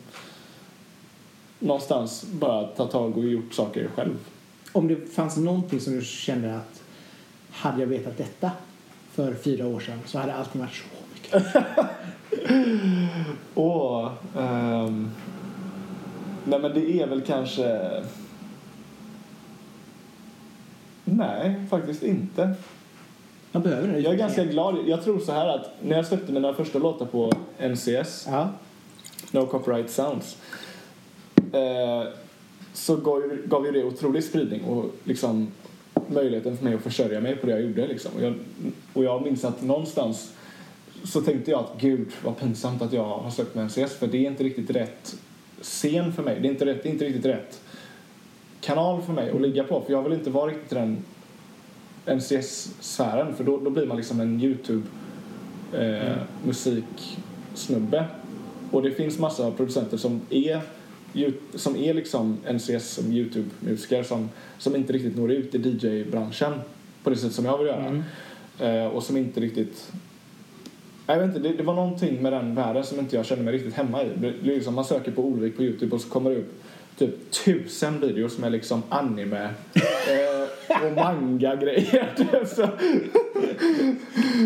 någonstans 1.59 2.24
bara 2.24 2.66
ta 2.66 2.87
tag 2.87 3.18
och 3.18 3.24
gjort 3.24 3.55
saker 3.55 3.89
själv. 3.95 4.16
Om 4.72 4.89
det 4.89 4.97
fanns 4.97 5.37
någonting 5.37 5.81
som 5.81 5.97
du 5.97 6.05
kände 6.05 6.57
att 6.57 6.83
hade 7.51 7.81
jag 7.81 7.87
vetat 7.87 8.16
detta 8.18 8.51
för 9.12 9.35
fyra 9.35 9.66
år 9.66 9.81
sedan 9.81 10.01
så 10.07 10.18
hade 10.18 10.35
allting 10.35 10.61
varit 10.61 10.74
så 10.74 10.85
mycket 11.14 11.64
Åh, 13.55 14.12
ehm, 14.39 15.11
nej 16.45 16.61
men 16.61 16.74
det 16.74 17.03
är 17.03 17.07
väl 17.07 17.20
kanske... 17.20 17.91
Nej, 21.16 21.54
faktiskt 21.70 22.02
inte. 22.02 22.54
Man 23.52 23.62
behöver 23.62 23.88
det. 23.88 23.98
Jag 24.00 24.12
är 24.14 24.18
ganska 24.18 24.44
glad. 24.44 24.76
Jag 24.86 25.04
tror 25.04 25.18
så 25.20 25.32
här 25.32 25.48
att 25.48 25.70
när 25.82 25.96
jag 25.96 26.06
släppte 26.06 26.32
mina 26.32 26.54
första 26.54 26.78
låtar 26.78 27.06
på 27.06 27.32
NCS, 27.59 28.26
Ja. 28.30 28.48
No 29.30 29.46
Copyright 29.46 29.90
Sounds, 29.90 30.36
eh, 31.52 32.09
så 32.72 32.96
gav, 32.96 33.20
ju- 33.22 33.42
gav 33.46 33.66
ju 33.66 33.72
det 33.72 33.84
otrolig 33.84 34.24
spridning 34.24 34.64
och 34.64 34.84
liksom 35.04 35.48
möjligheten 36.06 36.56
för 36.56 36.64
mig 36.64 36.74
att 36.74 36.82
försörja 36.82 37.20
mig 37.20 37.36
på 37.36 37.46
det 37.46 37.52
jag 37.52 37.62
gjorde. 37.62 37.86
Liksom. 37.86 38.11
Och, 38.16 38.22
jag, 38.22 38.34
och 38.92 39.04
jag 39.04 39.22
minns 39.22 39.44
att 39.44 39.62
någonstans 39.62 40.32
så 41.04 41.20
tänkte 41.20 41.50
jag 41.50 41.61
att 41.61 41.80
gud 41.80 42.09
vad 42.24 42.38
pinsamt 42.38 42.82
att 42.82 42.92
jag 42.92 43.04
har 43.04 43.30
släppt 43.30 43.54
med 43.54 43.64
NCS 43.64 43.92
för 43.98 44.06
det 44.06 44.18
är 44.18 44.30
inte 44.30 44.44
riktigt 44.44 44.70
rätt 44.70 45.16
scen 45.62 46.12
för 46.12 46.22
mig. 46.22 46.38
Det 46.40 46.48
är 46.48 46.50
inte, 46.50 46.66
rätt, 46.66 46.82
det 46.82 46.88
är 46.88 46.92
inte 46.92 47.04
riktigt 47.04 47.26
rätt 47.26 47.61
kanal 48.69 49.03
för 49.03 49.12
mig 49.12 49.31
att 49.31 49.41
ligga 49.41 49.64
på 49.64 49.81
för 49.81 49.93
jag 49.93 50.03
vill 50.03 50.12
inte 50.12 50.31
vara 50.31 50.51
riktigt 50.51 50.71
den 50.71 51.05
NCS-sfären 52.07 53.35
för 53.35 53.45
då, 53.45 53.61
då 53.61 53.71
blir 53.71 53.87
man 53.87 53.97
liksom 53.97 54.21
en 54.21 54.41
Youtube 54.41 54.87
eh, 55.73 56.12
mm. 57.69 58.05
Och 58.71 58.83
det 58.83 58.91
finns 58.91 59.19
massa 59.19 59.51
producenter 59.51 59.97
som 59.97 60.21
är 60.31 60.61
som 61.55 61.77
är 61.77 61.95
liksom 61.95 62.39
NCS 62.53 62.91
som 62.91 63.12
Youtube-musiker 63.12 64.03
som, 64.03 64.29
som 64.59 64.77
inte 64.77 64.93
riktigt 64.93 65.16
når 65.16 65.33
ut 65.33 65.55
i 65.55 65.59
DJ-branschen 65.59 66.53
på 67.03 67.11
det 67.11 67.16
sätt 67.16 67.33
som 67.33 67.45
jag 67.45 67.59
vill 67.59 67.66
göra. 67.66 67.87
Mm. 67.87 68.03
Eh, 68.59 68.87
och 68.87 69.03
som 69.03 69.16
inte 69.16 69.41
riktigt... 69.41 69.93
Jag 71.07 71.16
vet 71.16 71.37
inte, 71.37 71.49
det, 71.49 71.57
det, 71.57 71.62
var 71.62 71.75
någonting 71.75 72.23
med 72.23 72.33
den 72.33 72.55
världen 72.55 72.85
som 72.85 72.99
inte 72.99 73.16
jag 73.16 73.27
kände 73.27 73.45
mig 73.45 73.55
riktigt 73.55 73.75
hemma 73.75 74.03
i. 74.03 74.09
Det, 74.16 74.31
det 74.31 74.55
liksom, 74.55 74.75
man 74.75 74.85
söker 74.85 75.12
på 75.12 75.23
Olvik 75.23 75.57
på 75.57 75.62
Youtube 75.62 75.95
och 75.95 76.01
så 76.01 76.09
kommer 76.09 76.31
det 76.31 76.37
upp 76.37 76.62
typ 76.99 77.30
tusen 77.30 78.01
videos 78.01 78.38
med 78.38 78.53
liksom 78.53 78.82
anime 78.88 79.49
eh, 79.74 80.86
och 80.86 80.92
manga-grejer. 80.92 82.14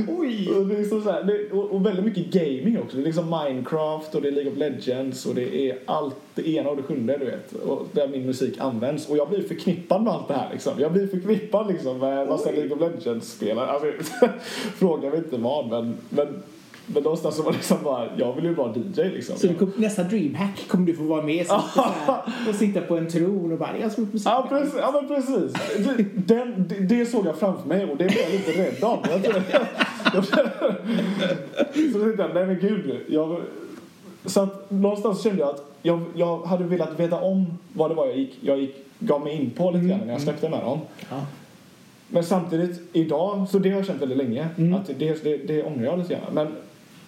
Oj! 0.08 0.48
Och, 0.48 1.02
så 1.02 1.10
här, 1.10 1.22
det, 1.22 1.50
och, 1.52 1.70
och, 1.70 1.86
väldigt 1.86 2.04
mycket 2.04 2.26
gaming 2.26 2.78
också. 2.78 2.96
Det 2.96 3.02
är 3.02 3.06
liksom 3.06 3.30
Minecraft 3.30 4.14
och 4.14 4.22
det 4.22 4.28
är 4.28 4.32
League 4.32 4.52
of 4.52 4.58
Legends 4.58 5.26
och 5.26 5.34
det 5.34 5.56
är 5.56 5.78
allt 5.86 6.16
det 6.34 6.48
ena 6.48 6.70
och 6.70 6.76
det 6.76 6.82
sjunde 6.82 7.18
du 7.18 7.24
vet. 7.24 7.52
Och 7.52 7.88
där 7.92 8.08
min 8.08 8.26
musik 8.26 8.58
används. 8.58 9.08
Och 9.08 9.16
jag 9.16 9.28
blir 9.28 9.42
förknippad 9.42 10.02
med 10.02 10.12
allt 10.12 10.28
det 10.28 10.34
här 10.34 10.48
liksom. 10.52 10.72
Jag 10.78 10.92
blir 10.92 11.06
förknippad 11.06 11.68
liksom 11.68 11.98
med 11.98 12.28
massa 12.28 12.50
League 12.50 12.72
of 12.72 12.80
Legends-spelare. 12.80 13.66
Alltså, 13.66 13.88
fråga 14.76 15.10
mig 15.10 15.18
inte 15.18 15.36
vad 15.36 15.68
men, 15.68 15.96
men 16.08 16.42
men 16.86 17.02
någonstans 17.02 17.36
så 17.36 17.42
var 17.42 17.52
det 17.52 17.56
liksom 17.56 17.78
bara, 17.84 18.08
jag 18.16 18.32
vill 18.32 18.44
ju 18.44 18.54
vara 18.54 18.72
DJ 18.72 19.02
liksom. 19.02 19.36
Så 19.36 19.54
kom, 19.54 19.72
nästa 19.76 20.02
DreamHack 20.02 20.68
kommer 20.68 20.86
du 20.86 20.94
få 20.94 21.02
vara 21.02 21.22
med 21.22 21.46
så, 21.46 21.54
och 22.48 22.54
sitta 22.54 22.80
på 22.80 22.96
en 22.96 23.10
tron 23.10 23.52
och 23.52 23.58
bara, 23.58 23.78
jag 23.80 23.92
ska 23.92 24.00
musik. 24.00 24.22
Ja, 24.24 24.46
precis. 24.48 24.74
Ja, 24.78 24.92
men 24.92 25.08
precis. 25.08 25.52
Den, 26.14 26.68
det, 26.68 26.74
det 26.74 27.06
såg 27.06 27.26
jag 27.26 27.36
framför 27.36 27.68
mig 27.68 27.84
och 27.84 27.96
det 27.96 28.04
blev 28.04 28.18
jag 28.22 28.32
lite 28.32 28.52
rädd 28.52 28.84
av. 28.84 29.02
så 31.92 31.98
tänkte 31.98 32.22
jag, 32.22 32.34
nej 32.34 32.46
men 32.46 32.58
gud. 32.60 33.00
Jag, 33.08 33.40
så 34.24 34.40
att 34.40 34.70
någonstans 34.70 35.22
kände 35.22 35.40
jag 35.40 35.50
att 35.50 35.72
jag, 35.82 36.00
jag 36.14 36.38
hade 36.38 36.64
velat 36.64 37.00
veta 37.00 37.20
om 37.20 37.58
vad 37.72 37.90
det 37.90 37.94
var 37.94 38.06
jag 38.06 38.16
gick, 38.16 38.38
jag 38.40 38.58
gick 38.58 38.76
gav 38.98 39.24
mig 39.24 39.32
in 39.32 39.50
på 39.50 39.70
lite 39.70 39.86
grann 39.86 39.98
när 39.98 40.06
jag 40.06 40.08
mm. 40.08 40.20
släppte 40.20 40.48
med 40.48 40.60
dem. 40.60 40.80
Ja. 41.10 41.26
Men 42.08 42.24
samtidigt 42.24 42.80
idag, 42.92 43.48
så 43.48 43.58
det 43.58 43.70
har 43.70 43.76
jag 43.76 43.86
känt 43.86 44.02
väldigt 44.02 44.18
länge, 44.18 44.48
mm. 44.58 44.74
att 44.74 44.86
det, 44.98 45.24
det, 45.24 45.36
det 45.36 45.62
ångrar 45.62 45.84
jag 45.84 45.98
lite 45.98 46.14
grann. 46.14 46.34
Men 46.34 46.46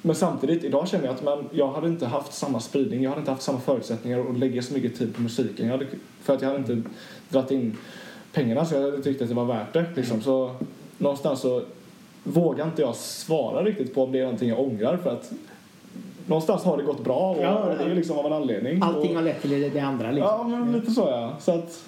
men 0.07 0.17
samtidigt, 0.17 0.65
idag 0.65 0.89
känner 0.89 1.05
jag 1.05 1.15
att 1.15 1.25
man, 1.25 1.45
jag 1.51 1.69
hade 1.69 1.87
inte 1.87 2.07
haft 2.07 2.33
samma 2.33 2.61
spridning, 2.61 3.03
jag 3.03 3.11
hade 3.11 3.21
inte 3.21 3.31
haft 3.31 3.43
samma 3.43 3.61
förutsättningar 3.61 4.31
att 4.31 4.39
lägga 4.39 4.63
så 4.63 4.75
mycket 4.75 4.99
tid 4.99 5.15
på 5.15 5.23
musiken. 5.23 5.71
Hade, 5.71 5.87
för 6.23 6.35
att 6.35 6.43
jag 6.43 6.49
hade 6.49 6.73
inte 6.73 6.91
dragit 7.29 7.51
in 7.51 7.77
pengarna 8.33 8.65
så 8.65 8.75
jag 8.75 8.83
hade 8.83 9.03
tyckt 9.03 9.23
att 9.23 9.29
det 9.29 9.35
var 9.35 9.45
värt 9.45 9.73
det. 9.73 9.87
Liksom. 9.97 10.23
Så 10.23 10.55
någonstans 10.99 11.41
så 11.41 11.63
vågar 12.25 12.67
inte 12.67 12.83
jag 12.83 12.97
svara 12.97 13.65
riktigt 13.65 13.95
på 13.95 14.05
om 14.05 14.13
det 14.13 14.19
är 14.19 14.23
någonting 14.23 14.49
jag 14.49 14.61
ångrar 14.61 14.97
för 14.97 15.11
att 15.11 15.33
någonstans 16.27 16.65
har 16.65 16.77
det 16.77 16.83
gått 16.83 17.05
bra 17.05 17.31
och 17.31 17.43
ja, 17.43 17.75
det 17.79 17.85
är 17.85 17.95
liksom 17.95 18.19
av 18.19 18.27
en 18.27 18.33
anledning. 18.33 18.83
Allting 18.83 19.11
och, 19.11 19.17
har 19.17 19.23
lett 19.23 19.43
till 19.43 19.71
det 19.73 19.81
andra 19.81 20.11
liksom. 20.11 20.53
Ja, 20.53 20.59
men 20.59 20.73
lite 20.73 20.91
så 20.91 21.01
ja. 21.01 21.37
Så 21.41 21.53
att 21.53 21.85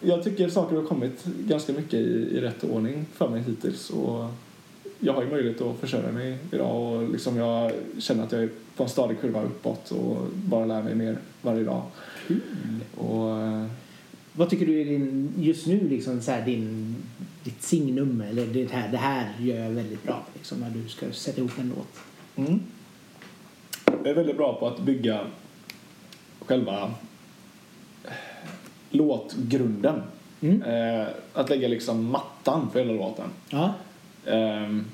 jag 0.00 0.24
tycker 0.24 0.48
saker 0.48 0.76
har 0.76 0.82
kommit 0.82 1.24
ganska 1.24 1.72
mycket 1.72 1.94
i, 1.94 2.28
i 2.36 2.40
rätt 2.40 2.64
ordning 2.64 3.06
för 3.14 3.28
mig 3.28 3.42
hittills. 3.42 3.90
Och 3.90 4.24
jag 5.00 5.12
har 5.12 5.22
ju 5.22 5.30
möjlighet 5.30 5.60
att 5.60 5.78
försörja 5.78 6.12
mig 6.12 6.38
idag 6.52 6.76
och 6.76 7.08
liksom 7.08 7.36
jag 7.36 7.72
känner 7.98 8.24
att 8.24 8.32
jag 8.32 8.42
är 8.42 8.50
på 8.76 8.82
en 8.82 8.88
stadig 8.88 9.20
kurva 9.20 9.42
uppåt 9.42 9.90
och 9.90 10.26
bara 10.32 10.66
lär 10.66 10.82
mig 10.82 10.94
mer 10.94 11.18
varje 11.42 11.64
dag. 11.64 11.82
Kul. 12.26 12.40
Och, 12.96 13.38
eh, 13.40 13.66
Vad 14.32 14.50
tycker 14.50 14.66
du 14.66 14.80
är 14.80 14.84
din, 14.84 15.32
just 15.38 15.66
nu 15.66 15.88
liksom 15.88 16.20
så 16.20 16.30
här, 16.30 16.44
din, 16.44 16.96
ditt 17.44 17.62
signum 17.62 18.20
eller 18.20 18.46
det 18.46 18.72
här, 18.72 18.88
det 18.88 18.96
här 18.96 19.34
gör 19.40 19.64
jag 19.64 19.70
väldigt 19.70 20.04
bra 20.04 20.22
liksom, 20.34 20.60
när 20.60 20.70
du 20.70 20.88
ska 20.88 21.12
sätta 21.12 21.38
ihop 21.38 21.58
en 21.58 21.72
låt? 21.76 22.00
Mm. 22.36 22.60
Jag 23.84 24.06
är 24.06 24.14
väldigt 24.14 24.36
bra 24.36 24.54
på 24.60 24.66
att 24.66 24.80
bygga 24.80 25.20
själva 26.40 26.94
låtgrunden. 28.90 30.02
Mm. 30.40 30.62
Eh, 30.62 31.06
att 31.32 31.50
lägga 31.50 31.68
liksom 31.68 32.04
mattan 32.04 32.70
för 32.72 32.78
hela 32.78 32.92
låten. 32.92 33.28
Ja 33.48 33.74
um, 34.26 34.84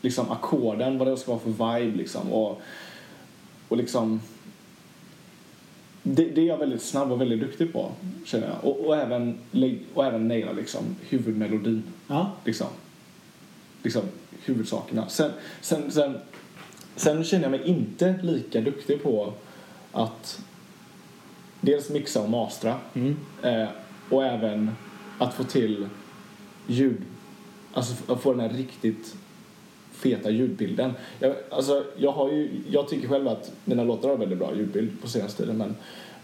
liksom 0.00 0.30
ackorden, 0.30 0.98
vad 0.98 1.08
det 1.08 1.16
ska 1.16 1.32
vara 1.32 1.40
för 1.40 1.80
vibe 1.80 1.96
liksom. 1.96 2.32
Och, 2.32 2.60
och 3.68 3.76
liksom 3.76 4.20
det, 6.02 6.24
det, 6.24 6.40
är 6.40 6.46
jag 6.46 6.58
väldigt 6.58 6.82
snabb 6.82 7.12
och 7.12 7.20
väldigt 7.20 7.40
duktig 7.40 7.72
på, 7.72 7.92
känner 8.24 8.46
jag. 8.46 8.64
Och, 8.64 8.86
och 8.86 8.96
även, 8.96 9.38
och 9.94 10.04
även 10.04 10.28
naila 10.28 10.52
liksom 10.52 10.84
huvudmelodin. 11.00 11.82
Ja. 12.06 12.32
Liksom. 12.44 12.66
Liksom 13.82 14.02
huvudsakerna. 14.44 15.08
Sen, 15.08 15.30
sen, 15.60 15.90
sen, 15.90 16.18
sen 16.96 17.24
känner 17.24 17.44
jag 17.44 17.50
mig 17.50 17.62
inte 17.64 18.14
lika 18.22 18.60
duktig 18.60 19.02
på 19.02 19.32
att 19.92 20.40
dels 21.60 21.90
mixa 21.90 22.22
och 22.22 22.30
mastra 22.30 22.78
mm. 22.94 23.16
eh, 23.42 23.68
och 24.10 24.24
även 24.24 24.70
att 25.18 25.34
få 25.34 25.44
till 25.44 25.88
ljud 26.66 27.02
Alltså 27.74 28.12
att 28.12 28.22
få 28.22 28.32
den 28.32 28.40
här 28.40 28.48
riktigt 28.48 29.14
feta 29.92 30.30
ljudbilden. 30.30 30.92
Jag, 31.18 31.34
alltså, 31.50 31.84
jag, 31.96 32.12
har 32.12 32.30
ju, 32.30 32.48
jag 32.70 32.88
tycker 32.88 33.08
själv 33.08 33.28
att 33.28 33.52
mina 33.64 33.84
låtar 33.84 34.08
har 34.08 34.16
väldigt 34.16 34.38
bra 34.38 34.56
ljudbild 34.56 35.02
på 35.02 35.08
senaste 35.08 35.42
tiden 35.42 35.58
men, 35.58 35.74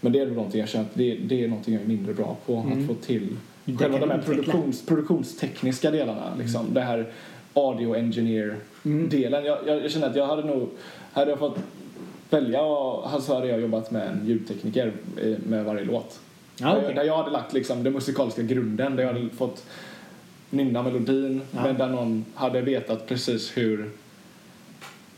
men 0.01 0.11
det 0.11 0.19
är 0.19 0.25
någonting 0.25 0.59
jag 0.59 0.69
känner 0.69 0.85
att 0.85 0.93
det, 0.93 1.15
det 1.15 1.43
är 1.43 1.47
någonting 1.47 1.73
jag 1.73 1.83
är 1.83 1.87
mindre 1.87 2.13
bra 2.13 2.37
på. 2.45 2.55
Mm. 2.55 2.79
Att 2.79 2.87
få 2.87 2.93
till 2.93 3.37
själva 3.79 3.99
de 3.99 4.09
här 4.09 4.21
produktions, 4.21 4.85
produktionstekniska 4.85 5.91
delarna. 5.91 6.27
Mm. 6.27 6.39
Liksom. 6.39 6.73
Det 6.73 6.81
här 6.81 7.11
audio 7.53 7.95
engineer-delen. 7.95 9.33
Mm. 9.33 9.45
Jag, 9.45 9.67
jag, 9.67 9.83
jag, 9.83 9.91
känner 9.91 10.09
att 10.09 10.15
jag 10.15 10.27
hade 10.27 10.43
nog, 10.43 10.69
hade 11.13 11.31
jag 11.31 11.39
fått 11.39 11.57
välja 12.29 12.59
så 13.21 13.33
hade 13.33 13.47
jag 13.47 13.61
jobbat 13.61 13.91
med 13.91 14.07
en 14.07 14.27
ljudtekniker 14.27 14.93
med 15.47 15.65
varje 15.65 15.83
låt. 15.83 16.19
Ah, 16.61 16.77
okay. 16.77 16.93
Där 16.93 17.03
jag 17.03 17.17
hade 17.17 17.31
lagt 17.31 17.53
liksom 17.53 17.83
den 17.83 17.93
musikaliska 17.93 18.41
grunden, 18.41 18.95
där 18.95 19.03
jag 19.03 19.13
hade 19.13 19.29
fått 19.29 19.65
nynna 20.51 20.83
melodin 20.83 21.41
ja. 21.51 21.63
men 21.63 21.77
där 21.77 21.89
någon 21.89 22.25
hade 22.35 22.61
vetat 22.61 23.07
precis 23.07 23.57
hur 23.57 23.89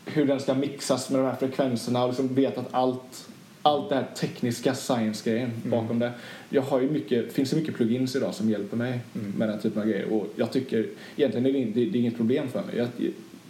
hur 0.06 0.26
den 0.26 0.40
ska 0.40 0.54
mixas 0.54 1.10
med 1.10 1.20
de 1.20 1.26
här 1.26 1.36
frekvenserna 1.36 2.04
och 2.04 2.10
liksom 2.10 2.36
vetat 2.36 2.68
allt 2.72 3.28
allt 3.66 3.90
det 3.90 3.96
här 3.96 4.08
tekniska 4.16 4.76
science-grejen 4.76 5.52
mm. 5.56 5.70
bakom 5.70 6.00
det. 6.00 6.12
Jag 6.50 6.62
har 6.62 6.82
ju 6.82 6.90
mycket, 6.90 7.34
finns 7.34 7.50
det 7.50 7.56
mycket 7.56 7.76
plugins 7.76 8.16
idag 8.16 8.34
som 8.34 8.50
hjälper 8.50 8.78
mig 8.78 9.00
mm. 9.16 9.32
med 9.32 9.50
den 9.50 9.60
typen 9.60 9.82
av 9.82 9.88
grejer 9.88 10.14
och 10.14 10.28
jag 10.36 10.52
tycker 10.52 10.88
egentligen 11.16 11.46
är 11.46 11.54
det, 11.54 11.66
det, 11.66 11.86
det 11.86 11.98
är 11.98 12.00
inget 12.00 12.18
problem 12.18 12.48
för 12.50 12.64
mig. 12.64 12.78
Jag, 12.78 12.88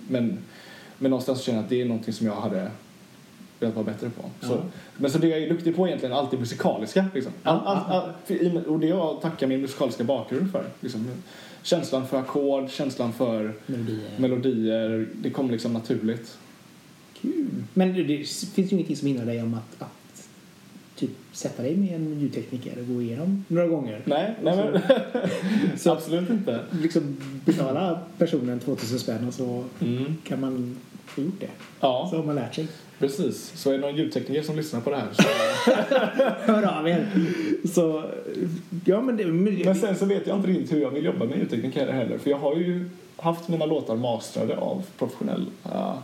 men, 0.07 0.37
men 0.97 1.11
någonstans 1.11 1.41
känner 1.41 1.57
jag 1.57 1.63
att 1.63 1.69
det 1.69 1.81
är 1.81 1.85
någonting 1.85 2.13
som 2.13 2.27
jag 2.27 2.35
hade 2.35 2.71
velat 3.59 3.75
vara 3.75 3.85
bättre 3.85 4.09
på. 4.09 4.21
Ja. 4.39 4.47
Så, 4.47 4.63
men 4.97 5.11
så 5.11 5.17
det 5.17 5.27
jag 5.27 5.39
är 5.39 5.49
duktig 5.49 5.75
på 5.75 5.87
egentligen 5.87 6.15
alltid 6.15 6.39
musikaliska. 6.39 7.05
Liksom. 7.13 7.31
All, 7.43 7.59
all, 7.65 7.77
all, 8.29 8.57
och 8.57 8.79
det 8.79 8.87
jag 8.87 9.21
tackar 9.21 9.47
min 9.47 9.61
musikaliska 9.61 10.03
bakgrund 10.03 10.51
för. 10.51 10.65
Liksom 10.79 11.07
känslan 11.63 12.07
för 12.07 12.19
ackord, 12.19 12.69
känslan 12.69 13.13
för 13.13 13.53
melodier. 13.65 14.11
melodier. 14.17 15.07
Det 15.21 15.29
kommer 15.29 15.51
liksom 15.51 15.73
naturligt. 15.73 16.37
Kul. 17.21 17.63
Men 17.73 17.93
det, 17.93 18.03
det 18.03 18.17
finns 18.27 18.71
ju 18.71 18.75
ingenting 18.75 18.95
som 18.95 19.07
hindrar 19.07 19.25
dig 19.25 19.41
om 19.41 19.53
att, 19.53 19.81
att 19.81 20.29
typ 20.95 21.11
sätta 21.31 21.63
dig 21.63 21.75
med 21.75 21.95
en 21.95 22.19
ljudtekniker 22.19 22.79
och 22.79 22.87
gå 22.87 23.01
igenom 23.01 23.45
några 23.47 23.67
gånger? 23.67 24.01
Nej, 24.05 24.35
nej 24.43 24.57
men, 24.57 24.81
så 25.77 25.91
absolut 25.93 26.29
inte. 26.29 26.59
Liksom 26.81 27.17
betala 27.45 27.99
personen 28.17 28.59
2000 28.59 28.99
spänn 28.99 29.27
och 29.27 29.33
så 29.33 29.63
mm. 29.81 30.15
kan 30.23 30.41
man 30.41 30.75
gjort 31.17 31.39
det. 31.39 31.49
Ja. 31.79 32.07
Så 32.11 32.17
har 32.17 32.23
man 32.23 32.35
lärt 32.35 32.55
sig. 32.55 32.67
Precis, 32.99 33.51
så 33.55 33.69
är 33.69 33.73
det 33.73 33.79
någon 33.79 33.95
ljudtekniker 33.95 34.41
som 34.41 34.55
lyssnar 34.55 34.81
på 34.81 34.89
det 34.89 34.95
här 34.95 35.07
så... 35.13 35.23
Hör 36.51 36.79
av 36.79 36.87
er! 36.87 37.07
Så, 37.73 38.03
ja, 38.85 39.01
men, 39.01 39.17
det, 39.17 39.25
men, 39.25 39.55
men 39.55 39.75
sen 39.75 39.95
så 39.95 40.05
vet 40.05 40.27
jag 40.27 40.37
inte 40.37 40.47
riktigt 40.47 40.71
hur 40.71 40.81
jag 40.81 40.91
vill 40.91 41.05
jobba 41.05 41.25
med 41.25 41.37
ljudtekniker 41.37 41.91
heller 41.91 42.17
för 42.17 42.29
jag 42.29 42.37
har 42.37 42.55
ju 42.55 42.89
haft 43.17 43.47
mina 43.47 43.65
låtar 43.65 43.95
mastrade 43.95 44.57
av 44.57 44.83
professionella 44.97 45.45
uh, 45.65 45.97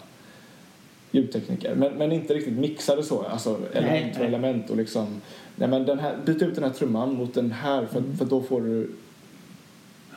ljudtekniker 1.11 1.75
men, 1.75 1.93
men 1.93 2.11
inte 2.11 2.33
riktigt 2.33 2.57
mixade 2.57 3.03
så, 3.03 3.21
alltså 3.23 3.59
element 3.73 4.15
för 4.15 4.25
element 4.25 4.69
och 4.69 4.77
liksom 4.77 5.21
nej 5.55 5.67
men 5.67 5.85
den 5.85 5.99
här, 5.99 6.17
byt 6.25 6.41
ut 6.41 6.55
den 6.55 6.63
här 6.63 6.71
trumman 6.71 7.15
mot 7.15 7.33
den 7.33 7.51
här 7.51 7.85
för, 7.85 7.99
mm. 7.99 8.17
för 8.17 8.25
då 8.25 8.41
får 8.41 8.61
du 8.61 8.91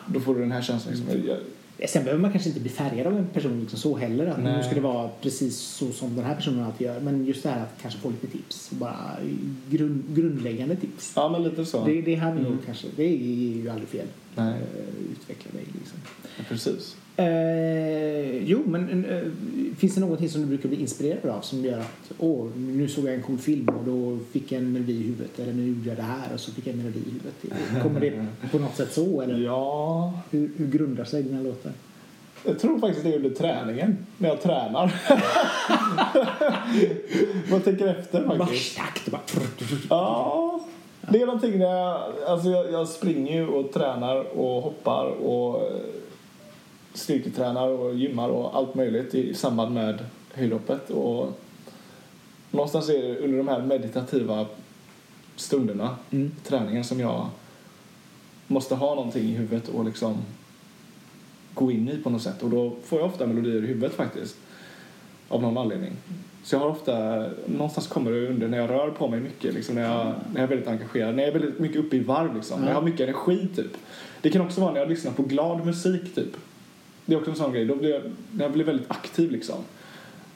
då 0.06 0.20
får 0.20 0.34
du 0.34 0.40
den 0.40 0.52
här 0.52 0.62
känslan 0.62 0.94
liksom. 0.94 1.36
Jag, 1.82 1.90
Sen 1.90 2.04
behöver 2.04 2.22
man 2.22 2.32
kanske 2.32 2.48
inte 2.48 2.60
bli 2.60 2.70
färgad 2.70 3.06
av 3.06 3.18
en 3.18 3.26
person 3.26 3.60
liksom 3.60 3.78
så 3.78 3.96
heller. 3.96 4.26
Att 4.26 4.42
nu 4.42 4.62
ska 4.62 4.74
det 4.74 4.80
vara 4.80 5.10
precis 5.20 5.58
så 5.58 5.92
som 5.92 6.16
den 6.16 6.24
här 6.24 6.34
personen 6.34 6.64
alltid 6.64 6.86
gör. 6.86 7.00
Men 7.00 7.26
just 7.26 7.42
det 7.42 7.48
här 7.48 7.62
att 7.62 7.82
kanske 7.82 8.00
få 8.00 8.10
lite 8.10 8.26
tips. 8.26 8.70
Bara 8.70 9.16
grund, 9.70 10.04
grundläggande 10.14 10.76
tips. 10.76 11.12
Ja, 11.16 11.28
men 11.28 11.42
lite 11.42 11.64
så. 11.64 11.84
Det, 11.84 12.02
det, 12.02 12.14
hade 12.14 12.40
mm. 12.40 12.58
kanske, 12.66 12.86
det 12.96 13.04
är 13.04 13.16
ju 13.16 13.68
aldrig 13.68 13.88
fel. 13.88 14.06
Nej. 14.34 14.60
utveckla 15.12 15.50
dig. 15.52 15.64
Liksom. 15.78 15.98
Ja, 16.38 16.44
precis. 16.48 16.96
Eh, 17.16 18.44
jo, 18.44 18.62
men 18.66 19.04
eh, 19.04 19.22
finns 19.76 19.94
det 19.94 20.00
någonting 20.00 20.28
som 20.28 20.40
du 20.40 20.46
brukar 20.46 20.68
bli 20.68 20.80
inspirerad 20.80 21.30
av 21.30 21.40
som 21.40 21.64
gör 21.64 21.78
att 21.78 22.12
åh, 22.18 22.46
nu 22.56 22.88
såg 22.88 23.04
jag 23.04 23.14
en 23.14 23.22
cool 23.22 23.38
film 23.38 23.68
och 23.68 23.84
då 23.84 24.18
fick 24.32 24.52
jag 24.52 24.62
en 24.62 24.72
melodi 24.72 24.92
i 24.92 25.02
huvudet 25.02 25.38
eller 25.38 25.52
nu 25.52 25.68
gjorde 25.68 25.88
jag 25.88 25.96
det 25.96 26.02
här 26.02 26.34
och 26.34 26.40
så 26.40 26.52
fick 26.52 26.66
jag 26.66 26.72
en 26.72 26.78
melodi 26.78 26.98
i 26.98 27.10
huvudet. 27.10 27.82
Kommer 27.82 28.00
det 28.00 28.26
på 28.50 28.58
något 28.58 28.76
sätt 28.76 28.92
så 28.92 29.20
eller 29.20 29.38
Ja, 29.38 30.12
hur, 30.30 30.50
hur 30.56 30.66
grundar 30.66 31.04
sig 31.04 31.22
dina 31.22 31.42
låtar? 31.42 31.72
jag 32.44 32.58
tror 32.58 32.78
faktiskt 32.78 33.04
det 33.04 33.12
är 33.12 33.16
under 33.16 33.30
träningen, 33.30 34.06
när 34.18 34.28
jag 34.28 34.42
tränar. 34.42 34.94
Man 37.50 37.60
tänker 37.60 37.86
efter 37.86 38.28
faktiskt. 39.10 39.88
Bara... 39.88 40.00
Ja, 40.00 40.60
det 41.10 41.22
är 41.22 41.26
någonting 41.26 41.58
när 41.58 41.66
jag, 41.66 42.02
alltså 42.26 42.48
jag, 42.48 42.72
jag 42.72 42.88
springer 42.88 43.48
och 43.48 43.72
tränar 43.72 44.38
och 44.38 44.62
hoppar 44.62 45.06
och 45.06 45.62
eh, 45.62 45.76
styrketränar 46.94 47.68
och 47.68 47.94
gymmar 47.94 48.28
och 48.28 48.56
allt 48.56 48.74
möjligt 48.74 49.14
i 49.14 49.34
samband 49.34 49.74
med 49.74 49.98
höjdhoppet. 50.34 50.90
Och 50.90 51.38
någonstans 52.50 52.88
är 52.88 53.02
det 53.02 53.18
under 53.18 53.38
de 53.38 53.48
här 53.48 53.62
meditativa 53.62 54.46
stunderna, 55.36 55.96
Mm. 56.10 56.32
träningen, 56.44 56.84
som 56.84 57.00
jag 57.00 57.26
måste 58.46 58.74
ha 58.74 58.94
någonting 58.94 59.24
i 59.24 59.32
huvudet 59.32 59.68
och 59.68 59.84
liksom 59.84 60.16
gå 61.54 61.70
in 61.70 61.88
i 61.88 61.96
på 61.98 62.10
något 62.10 62.22
sätt. 62.22 62.42
Och 62.42 62.50
då 62.50 62.72
får 62.84 62.98
jag 62.98 63.08
ofta 63.08 63.26
melodier 63.26 63.62
i 63.64 63.66
huvudet 63.66 63.94
faktiskt. 63.94 64.36
Av 65.28 65.42
någon 65.42 65.58
anledning. 65.58 65.92
Så 66.44 66.54
jag 66.54 66.60
har 66.60 66.68
ofta, 66.68 67.26
någonstans 67.46 67.86
kommer 67.86 68.10
det 68.10 68.28
under 68.28 68.48
när 68.48 68.58
jag 68.58 68.70
rör 68.70 68.90
på 68.90 69.08
mig 69.08 69.20
mycket, 69.20 69.54
liksom, 69.54 69.74
när, 69.74 69.82
jag, 69.82 70.06
när 70.06 70.14
jag 70.34 70.42
är 70.42 70.46
väldigt 70.46 70.68
engagerad, 70.68 71.14
när 71.14 71.22
jag 71.22 71.34
är 71.34 71.38
väldigt 71.40 71.58
mycket 71.60 71.76
uppe 71.76 71.96
i 71.96 72.00
varv, 72.00 72.34
liksom, 72.36 72.60
när 72.60 72.68
jag 72.68 72.74
har 72.74 72.82
mycket 72.82 73.00
energi 73.00 73.48
typ. 73.56 73.76
Det 74.20 74.30
kan 74.30 74.42
också 74.42 74.60
vara 74.60 74.72
när 74.72 74.80
jag 74.80 74.88
lyssnar 74.88 75.12
på 75.12 75.22
glad 75.22 75.66
musik 75.66 76.14
typ. 76.14 76.36
Det 77.06 77.14
är 77.14 77.18
också 77.18 77.30
en 77.30 77.36
sån 77.36 77.52
grej, 77.52 77.64
då 77.64 77.76
blir 77.76 77.90
jag, 77.90 78.02
när 78.32 78.44
jag 78.44 78.52
blir 78.52 78.64
väldigt 78.64 78.90
aktiv 78.90 79.30
liksom. 79.30 79.56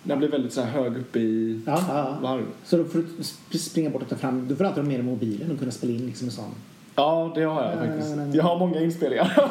När 0.03 0.13
jag 0.13 0.19
blir 0.19 0.29
väldigt 0.29 0.53
så 0.53 0.61
här 0.61 0.83
hög 0.83 0.97
uppe 0.97 1.19
i 1.19 1.61
Ja, 1.67 1.85
ja. 1.89 2.19
varv. 2.23 2.43
Så 2.65 2.77
då 2.77 2.85
får 2.85 2.99
du 2.99 3.05
sp- 3.23 3.57
springa 3.59 3.91
bort 3.91 4.03
och 4.03 4.09
ta 4.09 4.17
fram, 4.17 4.49
du 4.49 4.57
får 4.57 4.65
alltid 4.65 4.83
ha 4.85 4.89
med 4.91 4.99
dig 5.01 5.07
mobilen 5.07 5.51
och 5.53 5.59
kunna 5.59 5.71
spela 5.71 5.93
in 5.93 6.07
liksom 6.07 6.27
en 6.27 6.33
sån. 6.33 6.51
Ja, 6.95 7.33
det 7.35 7.43
har 7.43 7.63
jag 7.65 7.77
Nej, 7.79 7.89
faktiskt. 7.89 8.17
nej, 8.17 8.27
nej. 8.27 8.37
Jag 8.37 8.45
har 8.45 8.59
många 8.59 8.81
inspelningar. 8.83 9.51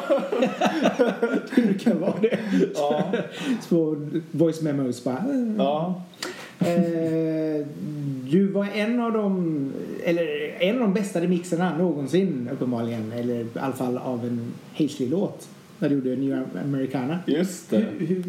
Det 1.56 1.62
brukar 1.62 1.94
vara 1.94 2.14
det. 2.20 2.38
ja. 2.74 3.12
Så 3.68 4.06
voice 4.30 4.62
memos 4.62 5.04
bara. 5.04 5.24
ja. 5.58 6.02
Eh, 6.58 7.66
du 8.30 8.48
var 8.52 8.64
en 8.74 9.00
av 9.00 9.12
de, 9.12 9.72
eller 10.04 10.26
en 10.62 10.74
av 10.74 10.80
de 10.80 10.94
bästa 10.94 11.20
remixerna 11.20 11.78
någonsin 11.78 12.48
uppenbarligen. 12.52 13.12
Eller 13.12 13.34
i 13.34 13.46
alla 13.54 13.72
fall 13.72 13.98
av 13.98 14.24
en 14.26 14.52
Hazley-låt. 14.78 15.48
När 15.78 15.88
du 15.88 15.94
gjorde 15.94 16.16
New 16.16 16.46
Americana. 16.64 17.18
Just 17.26 17.70
det. 17.70 17.76
Hur, 17.76 18.06
hur, 18.06 18.24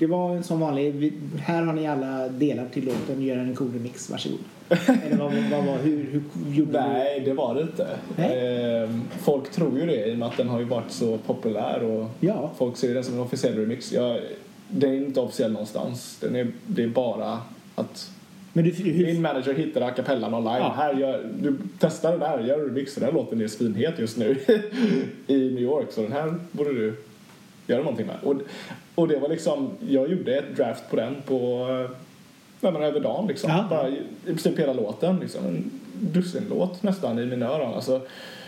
det 0.00 0.06
var 0.06 0.36
en 0.36 0.42
sån 0.42 0.60
vanlig, 0.60 0.94
vi, 0.94 1.12
här 1.38 1.62
har 1.62 1.72
ni 1.72 1.86
alla 1.86 2.28
delar 2.28 2.66
till 2.72 2.84
låten, 2.84 3.22
gör 3.22 3.36
en 3.36 3.54
cool 3.54 3.72
remix, 3.72 4.10
varsågod. 4.10 4.38
Eller 4.68 5.16
vad, 5.16 5.32
vad 5.32 5.64
var, 5.64 5.78
hur, 5.78 6.04
hur 6.12 6.22
gjorde 6.54 6.88
Nej, 6.88 7.22
det 7.24 7.32
var 7.32 7.54
det 7.54 7.60
inte. 7.60 7.88
Ehm, 8.16 9.02
folk 9.18 9.50
tror 9.50 9.78
ju 9.78 9.86
det 9.86 10.06
i 10.06 10.14
och 10.14 10.18
med 10.18 10.28
att 10.28 10.36
den 10.36 10.48
har 10.48 10.58
ju 10.58 10.64
varit 10.64 10.90
så 10.90 11.18
populär 11.18 11.82
och? 11.82 12.10
Ja. 12.20 12.50
folk 12.58 12.76
ser 12.76 12.94
den 12.94 13.04
som 13.04 13.14
en 13.14 13.20
officiell 13.20 13.56
remix. 13.56 13.92
Jag, 13.92 14.20
den 14.68 14.90
är 14.90 14.96
inte 14.96 15.20
officiell 15.20 15.52
någonstans. 15.52 16.18
Den 16.20 16.36
är, 16.36 16.52
det 16.66 16.82
är 16.82 16.88
bara 16.88 17.38
att 17.74 18.10
Men 18.52 18.64
du, 18.64 18.70
hur, 18.70 19.06
min 19.06 19.22
manager 19.22 19.54
hittade 19.54 19.86
a 19.86 19.90
cappellan 19.90 20.34
online. 20.34 20.62
Ja. 20.62 20.74
Här, 20.76 20.94
gör, 20.94 21.30
du 21.38 21.56
testar 21.78 22.12
den 22.12 22.22
här, 22.22 22.40
gör 22.40 22.58
remix. 22.58 22.94
Den 22.94 23.04
här 23.04 23.12
låten 23.12 23.40
är 23.40 23.48
svinhet 23.48 23.98
just 23.98 24.16
nu 24.16 24.36
i 25.26 25.50
New 25.50 25.62
York 25.62 25.86
så 25.90 26.02
den 26.02 26.12
här 26.12 26.34
borde 26.52 26.72
du 26.72 26.96
göra 27.66 27.82
någonting 27.82 28.06
med. 28.06 28.16
Och, 28.22 28.34
och 28.94 29.08
det 29.08 29.18
var 29.18 29.28
liksom, 29.28 29.70
jag 29.88 30.10
gjorde 30.10 30.36
ett 30.36 30.56
draft 30.56 30.90
på 30.90 30.96
den 30.96 31.16
på 31.26 31.66
nej, 32.60 32.72
men 32.72 32.82
över 32.82 33.00
dagen 33.00 33.26
liksom. 33.28 33.50
Ja. 33.50 33.66
Bara 33.70 33.88
i, 33.88 34.02
princip 34.24 34.58
hela 34.58 34.72
låten 34.72 35.18
liksom. 35.20 35.46
En 35.46 35.70
dussinlåt 36.00 36.82
nästan 36.82 37.18
i 37.18 37.26
mina 37.26 37.46
öron. 37.46 37.74
Alltså, 37.74 38.00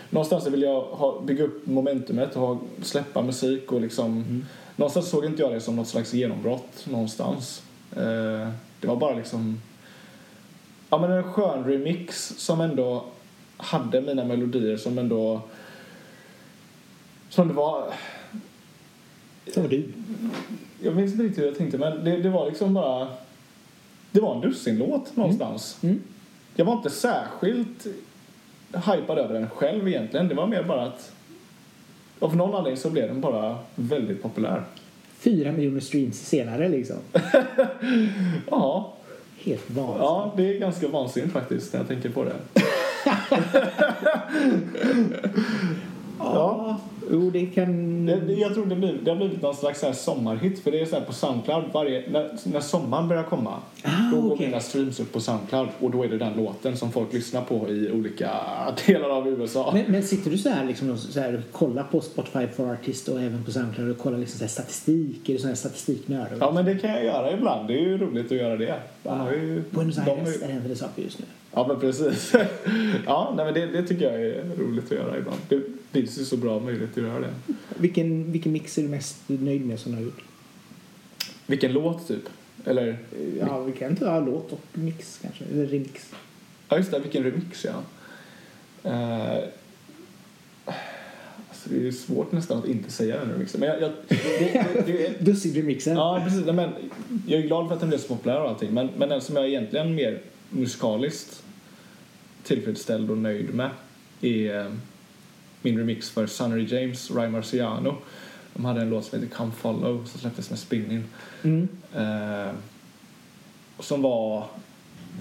någonstans 0.09 0.47
vill 0.47 0.61
jag 0.61 0.81
ha, 0.81 1.21
bygga 1.21 1.43
upp 1.43 1.67
momentumet 1.67 2.35
och 2.35 2.41
ha, 2.41 2.59
släppa 2.81 3.21
musik 3.21 3.71
och 3.71 3.81
liksom 3.81 4.43
Någonstans 4.75 5.09
såg 5.09 5.25
inte 5.25 5.41
jag 5.41 5.51
det 5.51 5.61
som 5.61 5.75
något 5.75 5.87
slags 5.87 6.13
genombrott 6.13 6.85
någonstans. 6.85 7.63
Eh, 7.95 8.49
det 8.79 8.87
var 8.87 8.95
bara 8.95 9.15
liksom 9.15 9.61
Ja 10.93 10.99
men 10.99 11.11
en 11.11 11.23
skön 11.23 11.63
remix 11.63 12.33
som 12.37 12.61
ändå 12.61 13.05
hade 13.57 14.01
mina 14.01 14.25
melodier 14.25 14.77
som 14.77 14.97
ändå 14.97 15.41
som 17.29 17.47
det 17.47 17.53
var 17.53 17.93
var 19.55 19.67
du. 19.67 19.87
jag 20.81 20.95
minns 20.95 21.11
inte 21.11 21.23
riktigt 21.23 21.39
hur 21.39 21.45
jag 21.45 21.57
tänkte 21.57 21.77
men 21.77 22.03
det, 22.03 22.17
det 22.17 22.29
var 22.29 22.45
liksom 22.45 22.73
bara 22.73 23.07
det 24.11 24.19
var 24.21 24.35
en 24.35 24.41
dussinlåt 24.41 25.15
någonstans. 25.15 25.77
Mm. 25.83 26.01
Jag 26.55 26.65
var 26.65 26.73
inte 26.73 26.89
särskilt 26.89 27.87
hypad 28.73 29.17
över 29.17 29.33
den 29.33 29.49
själv 29.49 29.87
egentligen. 29.87 30.27
Det 30.27 30.35
var 30.35 30.47
mer 30.47 30.63
bara 30.63 30.83
att 30.83 31.11
av 32.19 32.35
någon 32.35 32.55
anledning 32.55 32.81
så 32.81 32.89
blev 32.89 33.07
den 33.07 33.21
bara 33.21 33.57
väldigt 33.75 34.21
populär. 34.21 34.63
Fyra 35.17 35.51
miljoner 35.51 35.79
streams 35.79 36.27
senare 36.27 36.69
liksom. 36.69 36.97
Ja, 38.51 38.93
Helt 39.43 39.69
vansinnigt. 39.69 39.99
ja 39.99 40.33
det 40.37 40.55
är 40.55 40.59
ganska 40.59 40.87
vansinnigt 40.87 41.33
faktiskt 41.33 41.73
när 41.73 41.79
jag 41.79 41.87
tänker 41.87 42.09
på 42.09 42.23
det. 42.23 42.35
Ja. 46.19 46.77
Jo, 47.11 47.29
det 47.29 47.45
kan... 47.45 48.05
Det, 48.05 48.19
det, 48.19 48.32
jag 48.43 48.53
tror 48.53 48.65
det, 48.65 48.75
blir, 48.75 48.93
det 49.03 49.11
har 49.11 49.15
blivit 49.17 49.41
någon 49.41 49.55
slags 49.55 49.79
så 49.79 49.85
här 49.85 49.93
sommarhit 49.93 50.59
för 50.63 50.71
det 50.71 50.79
är 50.81 50.85
så 50.85 50.95
här 50.95 51.03
på 51.05 51.13
Soundcloud 51.13 51.63
varje, 51.73 52.03
när, 52.09 52.31
när 52.43 52.59
sommaren 52.59 53.07
börjar 53.07 53.23
komma 53.23 53.59
Ah, 53.83 53.89
då 54.15 54.21
går 54.21 54.33
okej. 54.33 54.45
mina 54.47 54.59
streams 54.59 54.99
upp 54.99 55.13
på 55.13 55.19
Soundcloud 55.19 55.67
och 55.79 55.91
då 55.91 56.03
är 56.03 56.07
det 56.07 56.17
den 56.17 56.33
låten 56.33 56.77
som 56.77 56.91
folk 56.91 57.13
lyssnar 57.13 57.41
på 57.41 57.69
i 57.69 57.91
olika 57.91 58.31
delar 58.87 59.09
av 59.09 59.27
USA. 59.27 59.71
Men, 59.73 59.85
men 59.91 60.03
sitter 60.03 60.31
du 60.31 60.37
så 60.37 60.49
här, 60.49 60.65
liksom, 60.65 60.89
och 60.91 60.99
så 60.99 61.19
här 61.19 61.41
kollar 61.51 61.83
på 61.83 62.01
Spotify 62.01 62.47
for 62.47 62.71
Artist 62.73 63.07
och 63.07 63.21
även 63.21 63.43
på 63.43 63.51
Soundcloud 63.51 63.91
och 63.91 63.97
kollar 63.97 64.17
liksom 64.17 64.37
så 64.37 64.43
här 64.43 64.49
statistik? 64.49 65.29
Är 65.29 65.33
du 65.33 65.39
sån 65.39 65.47
här 65.49 65.55
statistiknörd? 65.55 66.27
Ja 66.39 66.51
men 66.51 66.65
det 66.65 66.75
kan 66.75 66.89
jag 66.89 67.05
göra 67.05 67.31
ibland, 67.33 67.67
det 67.67 67.73
är 67.73 67.81
ju 67.81 67.97
roligt 67.97 68.25
att 68.31 68.37
göra 68.37 68.57
det. 68.57 68.75
Man 69.03 69.19
har 69.19 69.31
ju, 69.31 69.63
Buenos 69.69 69.95
de 69.95 70.11
Aires, 70.11 70.35
är- 70.35 70.39
där 70.39 70.53
händer 70.53 70.69
det 70.69 70.75
saker 70.75 71.01
just 71.01 71.19
nu. 71.19 71.25
Ja 71.53 71.67
men 71.67 71.79
precis. 71.79 72.33
ja 73.05 73.33
nej, 73.35 73.45
men 73.45 73.53
det, 73.53 73.65
det 73.65 73.87
tycker 73.87 74.11
jag 74.11 74.21
är 74.21 74.43
roligt 74.57 74.85
att 74.85 74.91
göra 74.91 75.17
ibland. 75.17 75.39
Det 75.49 75.61
finns 75.91 76.19
ju 76.19 76.25
så 76.25 76.37
bra 76.37 76.59
möjlighet 76.59 76.97
att 76.97 77.03
göra 77.03 77.19
det. 77.19 77.33
Vilken, 77.77 78.31
vilken 78.31 78.51
mix 78.51 78.77
är 78.77 78.81
du 78.81 78.87
mest 78.89 79.17
nöjd 79.27 79.65
med 79.65 79.79
som 79.79 79.91
du 79.91 79.97
har 79.97 80.03
gjort? 80.03 80.23
Vilken 81.45 81.73
låt 81.73 82.07
typ? 82.07 82.29
Eller, 82.65 82.97
Ja, 83.39 83.59
vi 83.63 83.71
kan 83.71 83.95
ta 83.95 84.19
låt 84.19 84.51
och 84.51 84.61
mix 84.73 85.19
kanske, 85.21 85.45
eller 85.45 85.65
remix. 85.65 86.13
ja 86.69 86.77
just 86.77 86.91
det, 86.91 86.99
vilken 86.99 87.23
remix 87.23 87.65
ja. 87.65 87.83
Uh, 88.85 89.43
alltså, 91.49 91.69
det 91.69 91.87
är 91.87 91.91
svårt 91.91 92.31
nästan 92.31 92.57
att 92.57 92.67
inte 92.67 92.91
säga 92.91 93.19
den 93.19 93.31
remixen. 93.31 93.59
Men 93.59 93.69
jag, 93.69 93.81
jag, 93.81 93.91
det, 94.07 94.15
det, 94.85 94.85
det, 94.85 95.19
Dussin-remixen. 95.31 95.93
Ja, 95.95 96.21
precis. 96.25 96.45
Men 96.45 96.69
jag 97.27 97.39
är 97.39 97.47
glad 97.47 97.67
för 97.67 97.73
att 97.73 97.79
den 97.79 97.89
blev 97.89 97.99
så 97.99 98.07
populär 98.07 98.41
och 98.41 98.49
allting. 98.49 98.73
Men, 98.73 98.89
men 98.97 99.09
den 99.09 99.21
som 99.21 99.35
jag 99.35 99.47
egentligen 99.47 99.95
mer 99.95 100.21
musikaliskt 100.49 101.42
tillfredsställd 102.43 103.11
och 103.11 103.17
nöjd 103.17 103.53
med 103.53 103.69
är 104.21 104.59
eh, 104.59 104.71
min 105.61 105.77
remix 105.77 106.09
för 106.09 106.27
Sunnery 106.27 106.65
James, 106.65 107.11
Ray 107.11 107.29
Marciano. 107.29 107.95
De 108.53 108.65
hade 108.65 108.81
en 108.81 108.89
låt 108.89 109.05
som 109.05 109.19
heter 109.19 109.35
Come 109.35 109.51
Follow 109.51 110.05
som 110.05 110.19
släpptes 110.19 110.49
med 110.49 110.59
Spinning. 110.59 111.03
Mm. 111.43 111.67
Eh, 111.95 112.53
som 113.79 114.01
var 114.01 114.45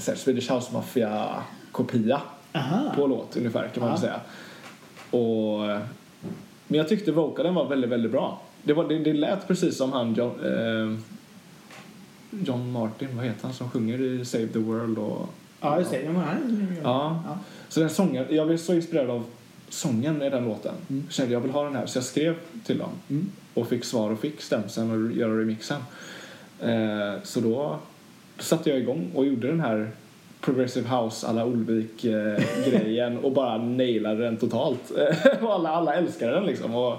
här, 0.06 0.14
Swedish 0.14 0.52
House 0.52 0.72
Mafia-kopia 0.72 2.20
Aha. 2.52 2.92
på 2.96 3.06
låt 3.06 3.36
ungefär 3.36 3.68
kan 3.68 3.82
man 3.82 3.90
väl 3.90 4.00
säga. 4.00 4.20
Och, 5.10 5.70
eh, 5.70 5.80
men 6.68 6.78
jag 6.78 6.88
tyckte 6.88 7.12
vocalen 7.12 7.54
var 7.54 7.68
väldigt, 7.68 7.90
väldigt 7.90 8.12
bra. 8.12 8.40
Det, 8.62 8.72
var, 8.72 8.88
det, 8.88 8.98
det 8.98 9.12
lät 9.12 9.48
precis 9.48 9.76
som 9.76 9.92
han 9.92 10.14
John, 10.14 10.40
eh, 10.44 10.98
John 12.44 12.72
Martin, 12.72 13.16
vad 13.16 13.24
heter 13.24 13.42
han, 13.42 13.52
som 13.52 13.70
sjunger 13.70 14.00
i 14.00 14.24
Save 14.24 14.46
the 14.46 14.58
World 14.58 14.98
och... 14.98 15.28
Ja, 15.62 15.78
just 15.78 15.90
det. 15.90 16.02
Ja, 16.02 16.12
men 16.12 16.22
han- 16.22 16.76
Ja. 16.82 17.22
Ja. 17.26 17.38
Så 17.68 17.80
den 17.80 17.90
sången, 17.90 18.26
jag 18.30 18.46
blev 18.46 18.56
så 18.56 18.74
inspirerad 18.74 19.10
av 19.10 19.24
sången 19.68 20.22
i 20.22 20.30
den 20.30 20.44
låten. 20.44 20.74
Mm. 20.90 21.02
Jag 21.06 21.12
kände 21.12 21.32
jag 21.32 21.40
vill 21.40 21.50
ha 21.50 21.64
den 21.64 21.76
här, 21.76 21.86
så 21.86 21.96
jag 21.98 22.04
skrev 22.04 22.34
till 22.64 22.78
dem 22.78 22.90
Mm. 23.10 23.30
och 23.54 23.68
fick 23.68 23.84
svar 23.84 24.10
och 24.10 24.18
fick 24.20 24.40
stämseln 24.42 24.90
och 25.06 25.12
göra 25.16 25.40
remixen. 25.40 25.80
Eh, 26.60 27.22
så 27.22 27.40
då, 27.40 27.78
satte 28.38 28.70
jag 28.70 28.78
igång 28.78 29.10
och 29.14 29.26
gjorde 29.26 29.46
den 29.46 29.60
här 29.60 29.90
Progressive 30.40 30.88
House 30.96 31.26
alla 31.26 31.44
Olvik-grejen 31.44 33.18
och 33.22 33.32
bara 33.32 33.58
nailade 33.58 34.24
den 34.24 34.36
totalt. 34.36 34.90
och 35.40 35.52
alla, 35.54 35.68
alla 35.70 35.94
älskade 35.94 36.32
den 36.32 36.44
liksom. 36.46 36.74
Och 36.74 36.96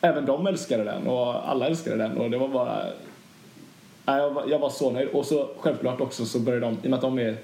även 0.00 0.26
de 0.26 0.46
älskade 0.46 0.84
den 0.84 1.06
och 1.06 1.50
alla 1.50 1.66
älskade 1.66 1.96
den 1.96 2.16
och 2.18 2.30
det 2.30 2.38
var 2.38 2.48
bara... 2.48 2.84
Nej, 4.04 4.16
jag, 4.20 4.30
var, 4.30 4.44
jag 4.48 4.58
var 4.58 4.70
så 4.70 4.90
nöjd. 4.90 5.08
Och 5.08 5.26
så 5.26 5.48
självklart 5.58 6.00
också 6.00 6.24
så 6.26 6.38
började 6.38 6.66
de, 6.66 6.72
i 6.74 6.76
och 6.82 6.84
med 6.90 6.94
att 6.94 7.00
de 7.00 7.18
är 7.18 7.36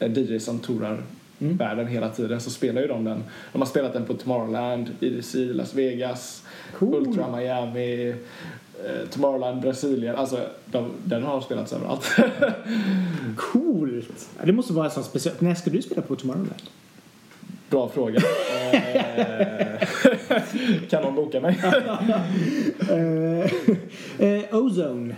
eh, 0.00 0.12
DJs 0.12 0.44
som 0.44 0.58
tourar 0.58 1.02
världen 1.40 1.86
hela 1.86 2.08
tiden 2.08 2.40
så 2.40 2.50
spelar 2.50 2.82
ju 2.82 2.88
de 2.88 3.04
den. 3.04 3.24
De 3.52 3.60
har 3.60 3.66
spelat 3.66 3.92
den 3.92 4.04
på 4.04 4.14
Tomorrowland, 4.14 4.90
EDC, 5.00 5.34
Las 5.34 5.74
Vegas, 5.74 6.44
Cool. 6.78 6.94
Ultra 6.94 7.36
Miami, 7.36 8.08
eh, 8.08 9.08
Tomorrowland, 9.10 9.60
Brasilien. 9.60 10.16
Alltså, 10.16 10.40
de, 10.66 10.90
den 11.04 11.22
har 11.22 11.40
spelats 11.40 11.72
överallt. 11.72 12.16
Coolt! 13.36 14.28
Det 14.44 14.52
måste 14.52 14.72
vara 14.72 14.84
en 14.84 14.90
sån 14.90 15.04
speciell... 15.04 15.34
När 15.38 15.54
ska 15.54 15.70
du 15.70 15.82
spela 15.82 16.02
på 16.02 16.16
Tomorrowland? 16.16 16.62
Bra 17.70 17.88
fråga. 17.88 18.20
Eh, 18.72 19.88
kan 20.90 21.02
någon 21.02 21.14
boka 21.14 21.40
mig? 21.40 21.60
Eh, 24.18 24.54
Ozone. 24.54 25.16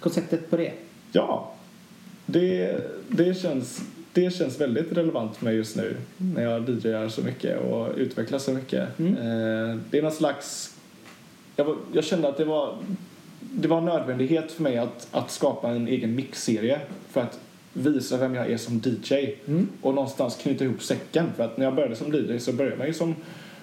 Konceptet 0.00 0.50
på 0.50 0.56
det. 0.56 0.72
Ja, 1.12 1.52
det, 2.26 2.78
det, 3.08 3.34
känns, 3.34 3.82
det 4.12 4.34
känns 4.34 4.60
väldigt 4.60 4.92
relevant 4.92 5.36
för 5.36 5.44
mig 5.44 5.56
just 5.56 5.76
nu 5.76 5.96
när 6.16 6.42
jag 6.42 6.68
DJar 6.68 7.08
så 7.08 7.22
mycket 7.22 7.60
och 7.60 7.88
utvecklar 7.96 8.38
så 8.38 8.52
mycket. 8.52 8.98
Mm. 8.98 9.14
Eh, 9.14 9.76
det 9.90 9.98
är 9.98 10.02
någon 10.02 10.12
slags... 10.12 10.76
Jag, 11.56 11.76
jag 11.92 12.04
kände 12.04 12.28
att 12.28 12.36
det 12.36 12.44
var, 12.44 12.76
det 13.40 13.68
var 13.68 13.78
en 13.78 13.84
nödvändighet 13.84 14.52
för 14.52 14.62
mig 14.62 14.78
att, 14.78 15.08
att 15.10 15.30
skapa 15.30 15.70
en 15.70 15.88
egen 15.88 16.14
mixserie 16.14 16.80
för 17.10 17.20
att 17.20 17.38
visa 17.72 18.16
vem 18.16 18.34
jag 18.34 18.50
är 18.50 18.56
som 18.56 18.82
DJ 18.84 19.34
Mm. 19.46 19.68
och 19.82 19.94
någonstans 19.94 20.36
knyta 20.36 20.64
ihop 20.64 20.82
säcken. 20.82 21.26
För 21.36 21.44
att 21.44 21.56
när 21.56 21.64
jag 21.64 21.74
började 21.74 21.96
som 21.96 22.14
DJ 22.14 22.38
så 22.38 22.52
började 22.52 22.86
ju 22.86 22.94
som 22.94 23.14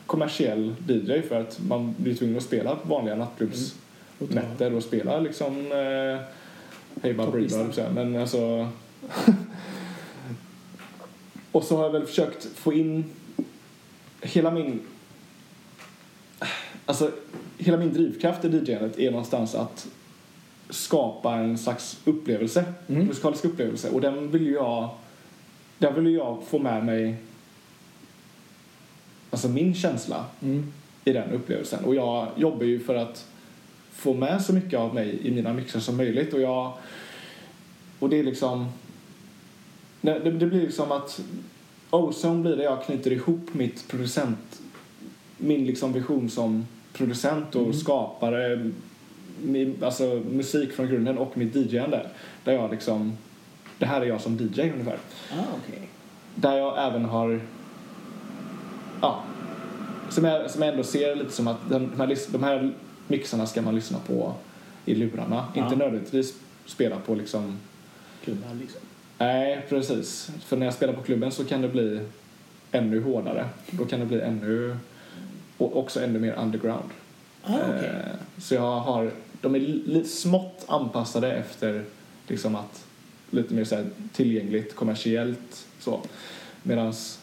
kommersiell 0.05 0.75
DJ 0.87 1.21
för 1.21 1.41
att 1.41 1.59
man 1.67 1.95
blir 1.97 2.15
tvungen 2.15 2.37
att 2.37 2.43
spela 2.43 2.77
vanliga 2.83 3.15
nattklubbsnätter 3.15 4.73
och 4.73 4.83
spela 4.83 5.19
liksom 5.19 5.71
eh, 5.71 6.21
Hej 7.03 7.13
Bob 7.13 7.35
men 7.93 8.15
alltså 8.15 8.69
och 11.57 11.63
så 11.63 11.77
har 11.77 11.83
jag 11.83 11.91
väl 11.91 12.05
försökt 12.05 12.45
få 12.45 12.73
in 12.73 13.05
hela 14.21 14.51
min 14.51 14.79
alltså 16.85 17.11
hela 17.57 17.77
min 17.77 17.93
drivkraft 17.93 18.45
i 18.45 18.47
DJandet 18.47 18.99
är 18.99 19.11
någonstans 19.11 19.55
att 19.55 19.87
skapa 20.69 21.35
en 21.35 21.57
slags 21.57 21.99
upplevelse, 22.05 22.73
Mm. 22.87 23.05
musikalisk 23.07 23.45
upplevelse 23.45 23.89
och 23.89 24.01
den 24.01 24.31
vill 24.31 24.51
jag 24.51 24.89
den 25.77 25.95
vill 26.03 26.13
jag 26.13 26.43
få 26.47 26.59
med 26.59 26.85
mig 26.85 27.15
alltså 29.29 29.47
min 29.49 29.75
känsla 29.75 30.25
Mm. 30.41 30.73
i 31.05 31.13
den 31.13 31.31
upplevelsen 31.31 31.85
och 31.85 31.95
jag 31.95 32.27
jobbar 32.35 32.65
ju 32.65 32.79
för 32.79 32.95
att 32.95 33.25
få 33.91 34.13
med 34.13 34.41
så 34.41 34.53
mycket 34.53 34.79
av 34.79 34.93
mig 34.95 35.19
i 35.27 35.31
mina 35.31 35.53
mixar 35.53 35.79
som 35.79 35.97
möjligt 35.97 36.33
och 36.33 36.41
jag 36.41 36.73
och 37.99 38.09
det 38.09 38.19
är 38.19 38.23
liksom 38.23 38.65
det, 40.01 40.19
det 40.19 40.31
det 40.31 40.45
blir 40.45 40.61
liksom 40.61 40.91
att 40.91 41.21
Ozone 41.89 42.41
blir 42.41 42.55
det 42.55 42.63
jag 42.63 42.83
knyter 42.83 43.11
ihop 43.11 43.53
mitt 43.53 43.87
producent 43.87 44.61
min 45.37 45.65
liksom 45.65 45.93
vision 45.93 46.29
som 46.29 46.67
producent 46.93 47.55
och 47.55 47.61
Mm. 47.61 47.73
skapare 47.73 48.71
min, 49.43 49.83
alltså 49.83 50.21
musik 50.31 50.71
från 50.73 50.87
grunden 50.87 51.17
och 51.17 51.37
mitt 51.37 51.55
DJande 51.55 52.09
där 52.43 52.53
jag 52.53 52.71
liksom 52.71 53.17
det 53.79 53.85
här 53.85 54.01
är 54.01 54.05
jag 54.05 54.21
som 54.21 54.33
DJ 54.37 54.61
ungefär 54.71 54.97
Ah, 55.31 55.43
okej. 55.63 55.81
där 56.35 56.57
jag 56.57 56.87
även 56.87 57.05
har 57.05 57.39
ja 59.01 59.23
som 60.09 60.23
jag, 60.25 60.51
som 60.51 60.61
jag 60.61 60.71
ändå 60.71 60.83
ser 60.83 61.15
lite 61.15 61.31
som 61.31 61.47
att 61.47 61.69
den, 61.69 61.89
de, 61.89 61.99
här, 61.99 62.17
de 62.31 62.43
här 62.43 62.73
mixarna 63.07 63.45
ska 63.47 63.61
man 63.61 63.75
lyssna 63.75 63.97
på 64.07 64.33
i 64.85 64.95
lurarna 64.95 65.45
Ja. 65.55 65.63
inte 65.63 65.75
nödvändigtvis 65.75 66.33
spela 66.65 66.95
på 66.99 67.15
liksom 67.15 67.57
Klubbar 68.23 68.53
liksom. 68.59 68.81
Nej 69.17 69.65
precis 69.69 70.31
för 70.45 70.57
när 70.57 70.65
jag 70.65 70.73
spelar 70.73 70.93
på 70.93 71.01
klubben 71.03 71.31
så 71.31 71.45
kan 71.45 71.61
det 71.61 71.67
bli 71.69 71.99
ännu 72.71 73.01
hårdare 73.01 73.49
då 73.71 73.85
kan 73.85 73.99
det 73.99 74.05
bli 74.05 74.21
ännu 74.21 74.77
och 75.57 75.77
också 75.77 76.03
ännu 76.03 76.19
mer 76.19 76.33
underground 76.33 76.89
Ah, 77.43 77.53
okej. 77.77 77.89
Eh, 77.89 78.15
Så 78.37 78.53
jag 78.55 78.79
har, 78.79 79.11
de 79.41 79.55
är 79.55 80.03
smått 80.03 80.65
anpassade 80.67 81.31
efter 81.33 81.83
liksom 82.27 82.55
att 82.55 82.85
lite 83.29 83.53
mer 83.53 83.63
så 83.63 83.75
här 83.75 83.85
tillgängligt, 84.13 84.75
kommersiellt 84.75 85.65
så. 85.79 86.01
Medans, 86.63 87.19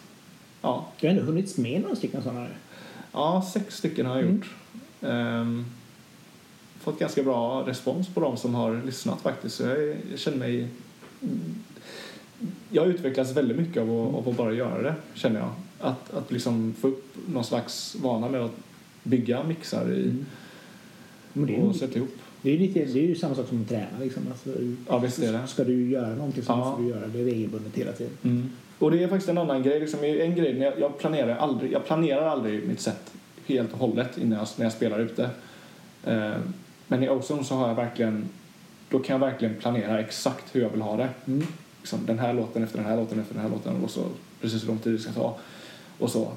ja, 0.62 0.86
Du 1.01 1.07
har 1.07 1.14
ändå 1.14 1.24
hunnit 1.26 1.59
med 1.59 1.80
några 1.82 1.97
stycken 1.97 2.22
sådana 2.22 2.47
ja, 3.12 3.51
sex 3.55 3.76
stycken 3.76 4.07
har 4.07 4.14
jag 4.16 4.24
Mm. 4.24 4.36
gjort. 4.36 4.51
Ehm, 5.03 5.64
fått 6.80 6.99
ganska 6.99 7.22
bra 7.22 7.62
respons 7.68 8.09
på 8.09 8.20
dem 8.20 8.36
som 8.36 8.55
har 8.55 8.82
lyssnat 8.86 9.20
faktiskt. 9.20 9.57
Så 9.57 9.62
jag, 9.62 9.97
jag 10.11 10.18
känner 10.18 10.38
mig... 10.38 10.68
Jag 12.70 12.82
har 12.82 12.89
utvecklats 12.91 13.32
väldigt 13.37 13.57
mycket 13.57 13.82
av 13.82 13.91
att, 13.91 14.14
av 14.14 14.28
att 14.28 14.37
bara 14.37 14.53
göra 14.53 14.82
det, 14.82 14.95
känner 15.14 15.41
jag. 15.41 15.51
Att, 15.80 16.14
att 16.14 16.32
liksom 16.32 16.74
få 16.80 16.89
upp 16.89 17.14
någon 17.28 17.45
slags 17.45 17.97
vana 18.03 18.28
med 18.28 18.41
att 18.41 18.55
bygga 19.03 19.43
mixar 19.45 19.93
i, 19.93 20.24
Mm. 21.37 21.55
Och 21.55 21.76
sätta 21.76 21.97
ihop. 21.99 22.11
det, 22.43 22.51
är 22.55 22.59
lite, 22.59 22.85
det 22.85 22.99
är 22.99 23.07
ju 23.07 23.14
samma 23.14 23.35
sak 23.35 23.49
som 23.49 23.62
att 23.62 23.68
träna. 23.68 23.99
Liksom. 24.01 24.22
Alltså, 24.30 24.51
Ja, 24.89 24.99
visst 24.99 25.18
är 25.18 25.32
det. 25.32 25.47
Ska 25.47 25.64
du 25.64 25.91
göra 25.91 26.09
någonting 26.14 26.43
så 26.43 26.53
Ja. 26.53 26.57
måste 26.57 26.82
du 26.82 26.89
göra 26.89 27.07
det 27.07 27.24
regelbundet 27.24 27.76
hela 27.76 27.93
tiden. 27.93 28.12
Mm. 28.22 28.51
Och 28.78 28.91
det 28.91 29.03
är 29.03 29.09
faktiskt 29.09 29.28
en 29.28 29.39
annan 29.39 29.62
grej. 29.62 29.80
Liksom, 29.80 30.05
en 30.05 30.35
grej 30.35 30.55
när 30.55 30.64
jag, 30.64 30.80
jag, 30.80 30.99
planerar 30.99 31.37
aldrig, 31.37 31.72
jag 31.72 31.85
planerar 31.87 32.26
aldrig 32.26 32.68
mitt 32.68 32.80
set 32.80 33.12
helt 33.47 33.72
och 33.72 33.78
hållet 33.78 34.18
innan 34.18 34.39
jag, 34.39 34.49
när 34.57 34.64
jag 34.66 34.72
spelar 34.72 34.99
ute. 34.99 35.30
Eh, 36.05 36.32
men 36.89 37.03
i 37.03 37.09
Ozone 37.09 37.45
så 37.45 37.55
har 37.55 37.68
jag 37.68 37.74
verkligen, 37.74 38.28
då 38.91 38.99
kan 38.99 39.14
jag 39.20 39.20
verkligen 39.30 39.55
planera 39.55 40.01
exakt 40.01 40.45
hur 40.57 40.61
jag 40.62 40.70
vill 40.70 40.82
ha 40.82 40.97
det. 40.97 41.09
Mm. 41.26 41.47
Liksom, 41.85 42.07
den 42.07 42.18
här 42.18 42.35
låten 42.35 42.62
efter 42.64 42.78
den 42.78 42.87
här 42.87 42.97
låten 42.97 43.20
efter 43.20 43.35
den 43.35 43.43
här 43.43 43.51
låten 43.51 43.85
och 43.85 43.91
så 43.91 44.05
precis 44.41 44.62
hur 44.62 44.68
lång 44.68 44.78
tid 44.78 44.93
det 44.93 44.99
ska 44.99 45.12
ta. 45.12 45.37
Och 45.99 46.11
så. 46.11 46.32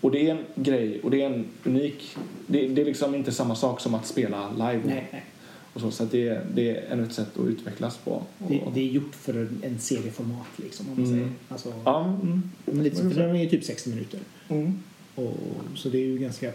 Och 0.00 0.10
det 0.10 0.26
är 0.28 0.30
en 0.34 0.44
grej 0.64 1.00
och 1.02 1.10
det 1.10 1.22
är 1.22 1.26
en 1.26 1.46
unik, 1.64 2.16
det, 2.46 2.68
det 2.68 2.80
är 2.82 2.86
liksom 2.86 3.14
inte 3.14 3.32
samma 3.32 3.54
sak 3.54 3.80
som 3.80 3.94
att 3.94 4.06
spela 4.06 4.50
live. 4.50 4.80
Nej, 4.84 5.08
nej. 5.12 5.24
Och 5.72 5.80
så, 5.80 5.90
så 5.90 6.04
det, 6.04 6.40
det 6.54 6.70
är 6.70 6.92
ännu 6.92 7.02
ett 7.02 7.12
sätt 7.12 7.38
att 7.38 7.46
utvecklas 7.46 7.96
på. 7.96 8.22
Det, 8.38 8.62
det 8.74 8.80
är 8.80 8.84
gjort 8.84 9.14
för 9.14 9.48
en, 9.62 9.78
serieformat 9.78 10.46
liksom. 10.56 10.86
Om 10.90 10.96
man 10.96 11.04
Mm. 11.04 11.18
säger. 11.18 11.32
Alltså, 11.48 11.72
Ja, 11.84 12.04
mm. 12.04 12.50
lite, 12.82 12.96
för 12.96 13.20
den 13.20 13.36
är 13.36 13.42
ju 13.42 13.48
typ 13.48 13.64
60 13.64 13.90
minuter. 13.90 14.20
Mm. 14.48 14.82
Och, 15.14 15.34
så 15.74 15.88
det 15.88 15.98
är 15.98 16.06
ju 16.06 16.18
ganska. 16.18 16.50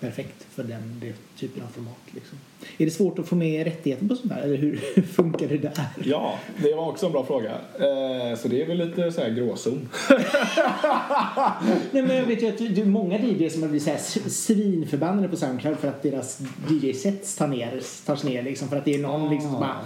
Perfekt 0.00 0.46
för 0.50 0.62
den, 0.62 1.00
den 1.00 1.14
typen 1.36 1.62
av 1.62 1.68
format. 1.68 1.96
Liksom. 2.10 2.38
Är 2.78 2.84
det 2.84 2.90
svårt 2.90 3.18
att 3.18 3.28
få 3.28 3.36
med 3.36 3.64
rättigheter 3.64 4.08
på 4.08 4.16
sånt 4.16 4.32
här? 4.32 4.42
Eller 4.42 4.56
hur 4.56 5.02
funkar 5.12 5.48
det 5.48 5.58
där? 5.58 5.88
Ja, 6.04 6.38
det 6.62 6.74
var 6.74 6.88
också 6.88 7.06
en 7.06 7.12
bra 7.12 7.26
fråga. 7.26 7.50
Eh, 7.50 8.38
så 8.38 8.48
det 8.48 8.62
är 8.62 8.66
väl 8.66 8.78
lite 8.78 9.12
så 9.12 9.20
här 9.20 9.30
gråzon. 9.30 9.88
Nej, 11.92 12.02
men 12.02 12.16
jag 12.16 12.24
vet 12.24 12.42
ju 12.42 12.48
att 12.48 12.58
det 12.58 12.80
är 12.80 12.84
många 12.84 13.18
DJs 13.18 13.52
som 13.52 13.62
har 13.62 13.68
blivit 13.68 13.84
så 13.84 13.90
här 13.90 14.28
svinförbannade 14.28 15.28
på 15.28 15.36
Soundcloud 15.36 15.78
för 15.78 15.88
att 15.88 16.02
deras 16.02 16.40
DJ-sets 16.68 17.36
tar 17.36 17.48
ner, 17.48 17.82
tas 18.06 18.24
ner 18.24 18.42
liksom. 18.42 18.68
För 18.68 18.76
att 18.76 18.84
det 18.84 18.94
är 18.94 18.98
någon 18.98 19.30
liksom 19.30 19.50
som 19.50 19.60
bara 19.60 19.76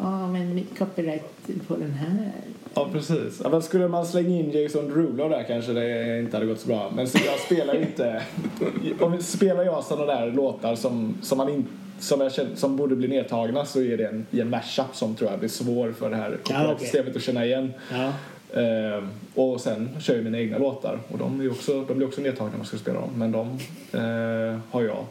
Ja, 0.00 0.26
men 0.26 0.66
copyright 0.78 1.46
på 1.68 1.76
den 1.76 1.90
här. 1.92 2.32
Ja, 2.74 2.88
precis. 2.92 3.40
Ja, 3.44 3.48
men 3.48 3.62
skulle 3.62 3.88
man 3.88 4.06
slänga 4.06 4.28
in 4.28 4.50
Jason 4.50 4.88
Derulo 4.88 5.28
där 5.28 5.42
kanske 5.48 5.72
det 5.72 6.18
inte 6.18 6.36
hade 6.36 6.46
gått 6.46 6.60
så 6.60 6.68
bra. 6.68 6.92
Men 6.96 7.08
så 7.08 7.18
jag 7.26 7.38
spelar 7.40 7.74
ju 7.74 7.80
inte... 7.80 8.22
Om 9.00 9.22
spelar 9.22 9.64
jag 9.64 9.84
sådana 9.84 10.14
där 10.14 10.32
låtar 10.32 10.74
som, 10.74 11.18
som, 11.22 11.38
man 11.38 11.48
in, 11.48 11.66
som, 12.00 12.20
jag 12.20 12.32
känner, 12.32 12.56
som 12.56 12.76
borde 12.76 12.96
bli 12.96 13.08
nedtagna 13.08 13.64
så 13.64 13.82
är 13.82 13.96
det 13.96 14.06
en, 14.06 14.26
i 14.30 14.40
en 14.40 14.50
mashup 14.50 14.86
som 14.92 15.14
tror 15.14 15.30
jag 15.30 15.38
blir 15.38 15.48
svår 15.48 15.92
för 15.92 16.10
det 16.10 16.16
här 16.16 16.38
Ja, 16.48 16.64
okej. 16.64 16.76
systemet 16.78 17.16
att 17.16 17.22
känna 17.22 17.44
igen. 17.46 17.72
Ja. 17.92 18.12
Ehm, 18.60 19.08
och 19.34 19.60
sen 19.60 19.88
kör 20.00 20.14
jag 20.14 20.24
mina 20.24 20.38
egna 20.38 20.58
låtar 20.58 20.98
och 21.08 21.18
de, 21.18 21.40
är 21.40 21.50
också, 21.50 21.84
de 21.88 21.96
blir 21.96 22.06
också 22.06 22.20
nedtagna 22.20 22.52
om 22.52 22.58
man 22.58 22.66
ska 22.66 22.76
spela 22.76 23.00
dem. 23.00 23.10
Men 23.16 23.32
de 23.32 23.46
eh, 23.92 24.58
har 24.70 24.82
jag 24.82 25.04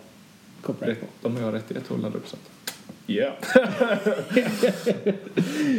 Copyright 0.61 0.99
de 1.21 1.35
har 1.35 1.43
jag 1.43 1.53
rättighet 1.53 1.91
att 1.91 2.01
ladda 2.01 2.17
upp. 2.17 2.27
Så 2.27 2.35
att, 2.35 2.64
yeah. 3.07 3.33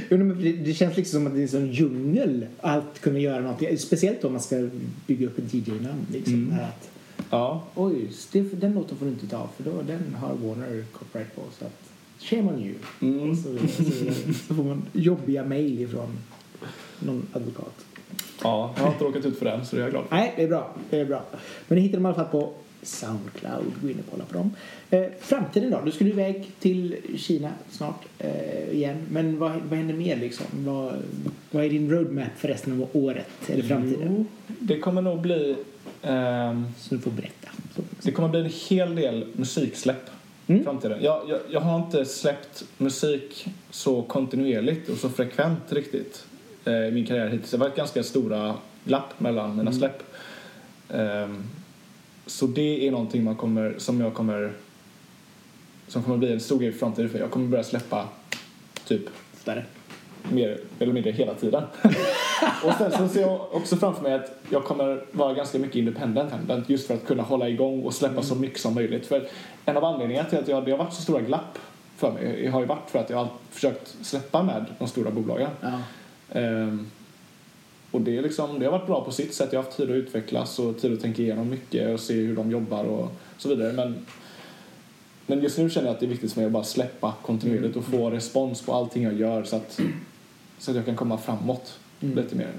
Det, 0.08 0.52
det 0.52 0.74
känns 0.74 0.96
liksom 0.96 1.20
som 1.20 1.26
att 1.26 1.34
det 1.34 1.54
är 1.54 1.56
en 1.56 1.72
djungel 1.72 2.46
att 2.60 3.00
kunna 3.00 3.18
göra 3.18 3.40
någonting. 3.40 3.78
Speciellt 3.78 4.24
om 4.24 4.32
man 4.32 4.40
ska 4.40 4.68
bygga 5.06 5.26
upp 5.26 5.38
ett 5.38 5.54
DJ-namn. 5.54 6.06
Liksom. 6.12 6.34
Mm. 6.34 6.54
Att, 6.54 6.90
ja. 7.30 7.64
Oj, 7.74 8.10
det, 8.32 8.40
den 8.60 8.72
låten 8.72 8.96
får 8.96 9.06
du 9.06 9.12
inte 9.12 9.26
ta 9.26 9.48
för 9.56 9.64
då, 9.64 9.82
den 9.82 10.14
har 10.14 10.34
Warner 10.34 10.84
copyright 10.92 11.36
på. 11.36 11.42
Så 11.58 11.64
att, 11.64 11.90
shame 12.20 12.52
on 12.52 12.62
you. 12.62 12.74
Mm. 13.00 13.36
Så, 13.36 13.42
så, 13.68 13.82
så 14.48 14.54
får 14.54 14.64
man 14.64 14.82
jobbiga 14.92 15.44
mejl 15.44 15.80
ifrån 15.80 16.18
någon 16.98 17.26
advokat. 17.32 17.84
ja, 18.42 18.74
jag 18.76 18.84
har 18.84 18.92
inte 18.92 19.04
råkat 19.04 19.24
ut 19.24 19.38
för 19.38 19.44
den 19.44 19.66
så 19.66 19.76
det 19.76 19.82
är 19.82 19.84
jag 19.84 19.90
glad 19.90 20.04
för. 20.08 20.16
Nej, 20.16 20.32
det 20.36 20.42
är 20.42 20.48
bra. 20.48 20.74
Det 20.90 21.00
är 21.00 21.04
bra. 21.04 21.24
Men 21.68 21.76
ni 21.76 21.82
hittar 21.82 21.98
dem 21.98 22.06
i 22.06 22.08
alla 22.08 22.14
fall 22.14 22.40
på 22.40 22.52
Soundcloud. 22.86 23.72
Gå 23.82 23.90
in 23.90 23.98
och 23.98 24.10
kolla 24.10 24.24
på 24.24 24.34
dem. 24.34 24.50
Eh, 24.90 25.04
framtiden 25.20 25.70
då? 25.70 25.80
Du 25.84 25.90
skulle 25.92 26.10
iväg 26.10 26.50
till 26.60 26.96
Kina 27.16 27.50
snart 27.70 28.04
eh, 28.18 28.68
igen. 28.74 28.96
Men 29.10 29.38
vad, 29.38 29.52
vad 29.68 29.78
händer 29.78 29.94
mer 29.94 30.16
liksom? 30.16 30.46
Vad, 30.52 30.92
vad 31.50 31.64
är 31.64 31.70
din 31.70 31.90
roadmap 31.90 32.28
för 32.36 32.48
resten 32.48 32.72
av 32.82 32.88
året 32.92 33.28
eller 33.46 33.62
framtiden? 33.62 34.14
Jo, 34.18 34.24
det 34.58 34.78
kommer 34.78 35.02
nog 35.02 35.20
bli... 35.20 35.56
ehm, 36.02 36.66
Så 36.78 36.94
du 36.94 37.00
får 37.00 37.10
berätta. 37.10 37.48
Så. 37.76 37.82
det 38.02 38.12
kommer 38.12 38.28
bli 38.28 38.40
en 38.40 38.50
hel 38.68 38.94
del 38.94 39.26
musiksläpp 39.32 40.10
Mm. 40.48 40.64
framtiden. 40.64 40.98
Jag, 41.02 41.22
jag, 41.28 41.38
jag 41.50 41.60
har 41.60 41.76
inte 41.78 42.04
släppt 42.04 42.64
musik 42.78 43.46
så 43.70 44.02
kontinuerligt 44.02 44.88
och 44.88 44.96
så 44.96 45.08
frekvent 45.08 45.72
riktigt. 45.72 46.24
eh, 46.64 46.72
i 46.72 46.90
min 46.92 47.06
karriär 47.06 47.28
hittills. 47.28 47.50
Det 47.50 47.56
har 47.56 47.64
varit 47.64 47.76
ganska 47.76 48.02
stora 48.02 48.54
glapp 48.84 49.20
mellan 49.20 49.50
mina 49.50 49.60
Mm. 49.60 49.72
släpp. 49.72 50.02
Ehm, 50.90 51.42
så 52.26 52.46
det 52.46 52.86
är 52.86 52.90
någonting 52.90 53.24
man 53.24 53.36
kommer, 53.36 53.74
som 53.78 54.00
jag 54.00 54.14
kommer 54.14 54.52
som 55.88 56.02
kommer 56.02 56.16
bli 56.16 56.32
en 56.32 56.40
stor 56.40 56.58
grej 56.58 56.72
för 56.72 56.78
framtiden 56.78 57.10
för 57.10 57.18
jag 57.18 57.30
kommer 57.30 57.48
börja 57.48 57.64
släppa 57.64 58.08
typ 58.84 59.02
Oftare. 59.34 59.64
mer 60.32 60.60
eller 60.78 60.92
mindre 60.92 61.10
hela 61.10 61.34
tiden. 61.34 61.62
och 62.64 62.72
sen 62.78 62.92
så 62.92 63.08
ser 63.08 63.20
jag 63.20 63.54
också 63.54 63.76
framför 63.76 64.02
mig 64.02 64.14
att 64.14 64.38
jag 64.50 64.64
kommer 64.64 65.04
vara 65.12 65.34
ganska 65.34 65.58
mycket 65.58 65.76
independent 65.76 66.68
just 66.68 66.86
för 66.86 66.94
att 66.94 67.06
kunna 67.06 67.22
hålla 67.22 67.48
igång 67.48 67.82
och 67.82 67.94
släppa 67.94 68.22
så 68.22 68.34
mycket 68.34 68.60
som 68.60 68.74
möjligt. 68.74 69.06
För 69.06 69.28
en 69.64 69.76
av 69.76 69.84
anledningarna 69.84 70.28
till 70.28 70.38
att 70.38 70.48
jag, 70.48 70.64
det 70.64 70.70
har 70.70 70.78
varit 70.78 70.94
så 70.94 71.02
stora 71.02 71.20
glapp 71.20 71.58
för 71.96 72.12
mig 72.12 72.46
har 72.46 72.60
ju 72.60 72.66
varit 72.66 72.90
för 72.90 72.98
att 72.98 73.10
jag 73.10 73.16
har 73.16 73.28
försökt 73.50 73.96
släppa 74.02 74.42
med 74.42 74.64
de 74.78 74.88
stora 74.88 75.10
bolagen. 75.10 75.50
Ja. 75.60 75.80
Ehm, 76.40 76.90
och 77.96 78.02
det, 78.02 78.16
är 78.18 78.22
liksom, 78.22 78.58
det 78.58 78.64
har 78.64 78.72
varit 78.72 78.86
bra 78.86 79.04
på 79.04 79.10
sitt 79.10 79.34
sätt. 79.34 79.48
Jag 79.52 79.60
har 79.60 79.64
haft 79.64 79.76
tid 79.76 79.90
att 79.90 79.96
utvecklas 79.96 80.58
och 80.58 80.78
tid 80.78 80.92
att 80.92 81.00
tänka 81.00 81.22
igenom 81.22 81.50
mycket 81.50 81.94
och 81.94 82.00
se 82.00 82.14
hur 82.14 82.36
de 82.36 82.50
jobbar 82.50 82.84
och 82.84 83.12
så 83.38 83.48
vidare. 83.48 83.72
Men, 83.72 83.94
men 85.26 85.42
just 85.42 85.58
nu 85.58 85.70
känner 85.70 85.86
jag 85.86 85.94
att 85.94 86.00
det 86.00 86.06
är 86.06 86.10
viktigt 86.10 86.32
för 86.32 86.40
mig 86.40 86.46
att 86.46 86.52
bara 86.52 86.64
släppa 86.64 87.14
kontinuerligt 87.22 87.76
och 87.76 87.84
få 87.84 88.10
respons 88.10 88.62
på 88.62 88.74
allting 88.74 89.02
jag 89.02 89.14
gör 89.14 89.44
så 89.44 89.56
att, 89.56 89.80
så 90.58 90.70
att 90.70 90.76
jag 90.76 90.84
kan 90.84 90.96
komma 90.96 91.18
framåt 91.18 91.78
Mm. 92.00 92.16
lite 92.16 92.36
mer. 92.36 92.50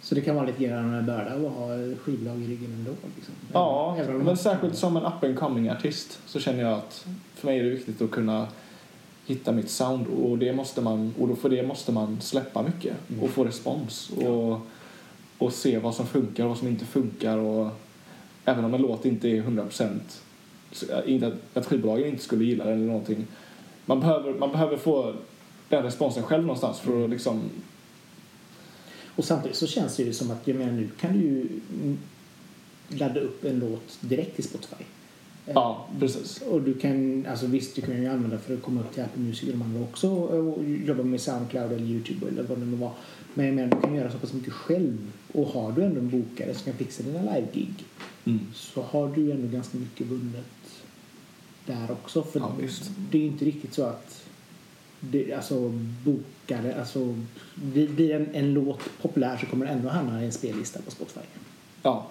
Så 0.00 0.14
det 0.14 0.20
kan 0.20 0.34
vara 0.36 0.46
lite 0.46 0.64
grann 0.64 0.94
en 0.94 1.06
börda 1.06 1.30
att 1.30 1.52
ha 1.52 1.68
skivbolag 2.02 2.42
i 2.42 2.46
ryggen 2.46 2.72
ändå. 2.72 2.90
Liksom. 3.16 3.34
Ja, 3.52 3.96
men 4.24 4.36
särskilt 4.36 4.76
som 4.76 4.96
en 4.96 5.02
up 5.02 5.24
and 5.24 5.38
coming 5.38 5.70
artist 5.70 6.18
så 6.26 6.40
känner 6.40 6.62
jag 6.62 6.72
att 6.72 7.06
för 7.34 7.46
mig 7.46 7.58
är 7.58 7.64
det 7.64 7.70
viktigt 7.70 8.02
att 8.02 8.10
kunna 8.10 8.46
hitta 9.32 9.52
mitt 9.52 9.70
sound 9.70 10.06
och, 10.06 10.38
det 10.38 10.52
måste 10.52 10.80
man, 10.80 11.14
och 11.18 11.28
då 11.28 11.36
för 11.36 11.48
det 11.48 11.62
måste 11.62 11.92
man 11.92 12.20
släppa 12.20 12.62
mycket 12.62 12.96
och 13.22 13.30
få 13.30 13.44
respons 13.44 14.10
och, 14.10 14.60
och 15.38 15.52
se 15.52 15.78
vad 15.78 15.94
som 15.94 16.06
funkar 16.06 16.44
och 16.44 16.48
vad 16.48 16.58
som 16.58 16.68
inte 16.68 16.84
funkar 16.84 17.38
och 17.38 17.70
även 18.44 18.64
om 18.64 18.74
en 18.74 18.82
låt 18.82 19.04
inte 19.04 19.28
är 19.28 19.42
100% 19.42 19.98
inte 21.06 21.26
att, 21.26 21.56
att 21.56 21.66
skivbolagen 21.66 22.08
inte 22.08 22.22
skulle 22.22 22.44
gilla 22.44 22.64
den 22.64 22.74
eller 22.74 22.86
någonting 22.86 23.26
man 23.86 24.00
behöver, 24.00 24.34
man 24.34 24.52
behöver 24.52 24.76
få 24.76 25.14
den 25.68 25.82
responsen 25.82 26.22
själv 26.22 26.42
någonstans 26.42 26.80
för 26.80 27.04
att 27.04 27.10
liksom 27.10 27.42
Och 29.16 29.24
samtidigt 29.24 29.56
så 29.56 29.66
känns 29.66 29.96
det 29.96 30.02
ju 30.02 30.12
som 30.12 30.30
att, 30.30 30.48
jag 30.48 30.56
menar 30.56 30.72
nu 30.72 30.90
kan 31.00 31.12
du 31.12 31.18
ju 31.18 31.48
ladda 32.88 33.20
upp 33.20 33.44
en 33.44 33.58
låt 33.58 33.98
direkt 34.00 34.34
till 34.34 34.44
Spotify. 34.44 34.84
Ja, 35.46 35.88
precis 36.00 36.42
Och 36.42 36.62
du 36.62 36.74
kan, 36.74 37.26
alltså 37.26 37.46
visst 37.46 37.76
du 37.76 37.82
kan 37.82 38.02
ju 38.02 38.06
använda 38.06 38.38
för 38.38 38.54
att 38.54 38.62
komma 38.62 38.80
upp 38.80 38.94
till 38.94 39.02
Apple 39.02 39.22
Music 39.22 39.42
och 39.42 39.58
de 39.58 39.62
andra 39.62 39.80
också 39.80 40.08
och 40.08 40.64
jobba 40.64 41.02
med 41.02 41.20
Soundcloud 41.20 41.72
eller 41.72 41.86
Youtube 41.86 42.28
eller 42.28 42.42
vad 42.42 42.58
det 42.58 42.64
nu 42.64 42.76
var. 42.76 42.92
Men 43.34 43.46
jag 43.46 43.54
menar 43.54 43.76
du 43.76 43.80
kan 43.80 43.94
göra 43.94 44.10
så 44.10 44.18
pass 44.18 44.32
mycket 44.32 44.52
själv 44.52 45.12
och 45.32 45.46
har 45.46 45.72
du 45.72 45.84
ändå 45.84 46.00
en 46.00 46.10
bokare 46.10 46.54
som 46.54 46.64
kan 46.64 46.74
fixa 46.74 47.02
dina 47.02 47.20
live-gig 47.20 47.84
mm. 48.24 48.40
så 48.54 48.82
har 48.82 49.08
du 49.08 49.32
ändå 49.32 49.48
ganska 49.48 49.78
mycket 49.78 50.06
vunnet 50.06 50.84
där 51.66 51.90
också. 51.90 52.22
För 52.22 52.40
Ja, 52.40 52.52
det 53.10 53.18
är 53.18 53.22
ju 53.22 53.28
inte 53.28 53.44
riktigt 53.44 53.74
så 53.74 53.84
att 53.84 54.24
det, 55.00 55.32
alltså 55.32 55.72
bokare, 56.04 56.80
alltså 56.80 57.14
blir 57.54 58.10
en, 58.10 58.34
en 58.34 58.54
låt 58.54 58.80
populär 59.02 59.36
så 59.36 59.46
kommer 59.46 59.66
den 59.66 59.76
ändå 59.76 59.88
hamna 59.88 60.22
i 60.22 60.26
en 60.26 60.32
spellista 60.32 60.82
på 60.82 60.90
Spotify. 60.90 61.20
Ja, 61.82 62.06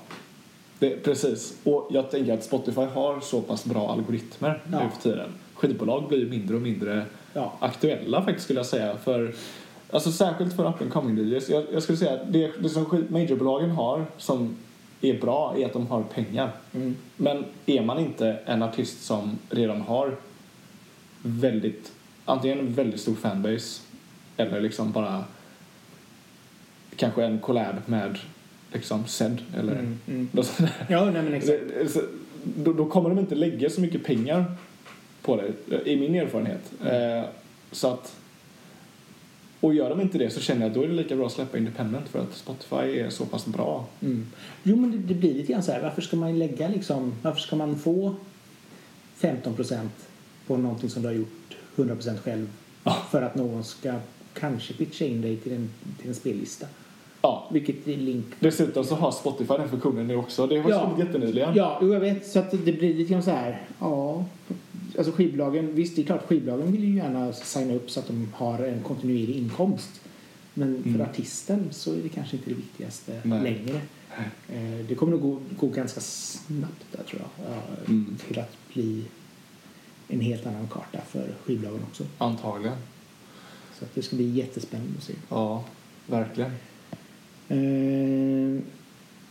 det, 0.82 1.04
precis. 1.04 1.58
Och 1.64 1.88
jag 1.92 2.12
tänker 2.12 2.34
att 2.34 2.44
Spotify 2.44 2.82
har 2.82 3.20
så 3.20 3.42
pass 3.42 3.66
bra 3.66 3.92
algoritmer 3.92 4.62
nu 4.68 4.78
Ja. 4.82 4.90
för 4.90 5.02
tiden. 5.02 5.30
Skivbolag 5.56 6.08
blir 6.08 6.26
mindre 6.26 6.56
och 6.56 6.62
mindre 6.62 7.06
Ja. 7.34 7.54
aktuella 7.60 8.22
faktiskt 8.24 8.44
skulle 8.44 8.60
jag 8.60 8.66
säga. 8.66 8.98
För, 8.98 9.34
alltså 9.92 10.12
särskilt 10.12 10.56
för 10.56 10.70
up 10.70 10.82
and 10.82 10.92
coming 10.94 11.18
DJs. 11.18 11.50
Jag, 11.50 11.64
jag 11.74 11.84
skulle 11.84 11.98
säga 11.98 12.14
att 12.14 12.34
det, 12.34 12.52
det 12.62 12.70
som 12.70 13.06
majorbolagen 13.10 13.72
har 13.72 14.06
som 14.18 14.56
är 15.02 15.22
bra 15.22 15.56
är 15.58 15.66
att 15.66 15.74
de 15.74 15.88
har 15.88 16.04
pengar. 16.04 16.52
Mm. 16.74 16.96
Men 17.18 17.46
är 17.66 17.82
man 17.82 18.00
inte 18.00 18.38
en 18.46 18.64
artist 18.64 19.04
som 19.06 19.38
redan 19.50 19.82
har 19.82 20.16
väldigt, 21.24 21.92
antingen 22.26 22.60
en 22.60 22.74
väldigt 22.74 23.02
stor 23.02 23.16
fanbase 23.16 23.82
eller 24.38 24.62
liksom 24.62 24.92
bara 24.92 25.24
kanske 26.96 27.24
en 27.26 27.40
collab 27.40 27.76
med 27.86 28.18
liksom 28.74 29.07
Zed 29.07 29.41
eller 29.57 29.74
Mm, 29.74 29.99
mm. 30.07 30.30
något 30.32 30.45
sånt 30.45 30.69
där. 30.69 30.86
Ja, 30.95 31.05
nej 31.11 31.22
men 31.24 31.34
exakt. 31.34 31.59
Så- 31.93 32.01
Då, 32.43 32.74
då 32.74 32.86
kommer 32.86 33.09
de 33.09 33.19
inte 33.19 33.36
lägga 33.36 33.69
så 33.69 33.82
mycket 33.82 34.03
pengar 34.03 34.45
på 35.22 35.41
det, 35.41 35.89
i 35.91 35.95
min 35.99 36.15
erfarenhet. 36.15 36.72
Eh, 36.86 37.30
så 37.72 37.88
att, 37.88 38.15
och 39.59 39.74
gör 39.74 39.89
de 39.89 40.01
inte 40.01 40.17
det 40.17 40.30
så 40.30 40.39
känner 40.39 40.61
jag 40.61 40.67
att 40.69 40.74
då 40.76 40.84
är 40.84 40.88
det 40.88 40.93
lika 40.93 41.15
bra 41.15 41.26
att 41.26 41.32
släppa 41.32 41.57
independent 41.57 42.09
för 42.09 42.19
att 42.19 42.34
Spotify 42.34 42.99
är 42.99 43.09
så 43.09 43.26
pass 43.26 43.45
bra. 43.45 43.86
Mm. 44.01 44.28
Jo, 44.63 44.76
men 44.76 44.91
det, 44.91 44.97
det 44.97 45.13
blir 45.13 45.34
lite 45.34 45.51
grann 45.53 45.63
så 45.63 45.72
här. 45.72 45.82
Varför 45.82 46.01
ska 46.01 46.17
man 46.17 46.39
lägga 46.39 46.67
liksom, 46.67 47.13
varför 47.22 47.39
ska 47.41 47.55
man 47.55 47.80
få 47.80 48.15
15% 49.19 49.88
på 50.47 50.57
någonting 50.57 50.89
som 50.89 51.01
du 51.01 51.07
har 51.07 51.15
gjort 51.15 51.57
100% 51.76 52.17
själv 52.17 52.49
Ja. 52.84 52.97
för 53.11 53.22
att 53.22 53.36
någon 53.36 53.63
ska 53.63 53.93
kanske 54.34 54.74
pitcha 54.74 55.05
in 55.05 55.22
dig 55.22 55.38
till 55.38 55.53
en, 55.53 55.69
till 55.99 56.07
en 56.09 56.15
spellista? 56.15 56.67
Ja. 57.22 57.47
Vilket 57.51 57.88
är 57.88 57.97
link 57.97 58.26
Dessutom 58.39 58.84
så 58.84 58.95
har 58.95 59.11
Spotify 59.11 59.53
den 59.57 59.69
funktionen 59.69 60.07
nu 60.07 60.15
också. 60.15 60.47
Det 60.47 60.59
har 60.59 60.69
Ja. 60.69 60.82
kommit 60.89 61.05
jättenyligen. 61.05 61.55
Ja, 61.55 61.78
jag 61.82 61.99
vet. 61.99 62.28
Så 62.28 62.39
att 62.39 62.51
det 62.51 62.57
blir 62.57 62.93
lite 62.93 63.13
grann 63.13 63.24
så 63.24 63.32
här. 63.32 63.61
Ja, 63.80 64.26
alltså 64.97 65.11
skivbolagen. 65.13 65.76
Visst, 65.76 65.95
det 65.95 66.01
är 66.01 66.05
klart 66.05 66.26
skivbolagen 66.28 66.72
vill 66.72 66.84
ju 66.84 66.95
gärna 66.95 67.34
signa 67.34 67.74
upp 67.74 67.91
så 67.91 67.99
att 67.99 68.07
de 68.07 68.28
har 68.36 68.59
en 68.59 68.84
kontinuerlig 68.84 69.36
inkomst. 69.38 69.89
Men 70.53 70.84
för 70.84 70.89
Mm. 70.89 71.01
artisten 71.01 71.67
så 71.72 71.93
är 71.93 71.97
det 72.03 72.09
kanske 72.09 72.36
inte 72.36 72.49
det 72.49 72.55
viktigaste 72.55 73.22
Nej. 73.24 73.41
längre. 73.43 73.82
Eh, 74.49 74.86
Det 74.88 74.95
kommer 74.95 75.11
nog 75.11 75.22
gå, 75.22 75.39
gå 75.59 75.67
ganska 75.67 76.01
snabbt 76.01 76.86
där 76.91 77.03
tror 77.03 77.22
jag. 77.22 77.45
Ja, 77.51 77.61
Mm. 77.88 78.17
Till 78.28 78.39
att 78.39 78.57
bli 78.74 79.03
en 80.07 80.19
helt 80.22 80.45
annan 80.45 80.67
karta 80.67 80.99
för 81.07 81.28
skivbolagen 81.45 81.82
också. 81.89 82.03
Antagligen. 82.17 82.78
Så 83.80 83.86
att 83.86 83.95
det 83.95 84.01
ska 84.01 84.15
bli 84.15 84.30
jättespännande 84.30 84.93
att 84.97 85.03
se. 85.03 85.13
Ja, 85.30 85.63
verkligen. 86.07 86.51
Eh, 87.52 88.62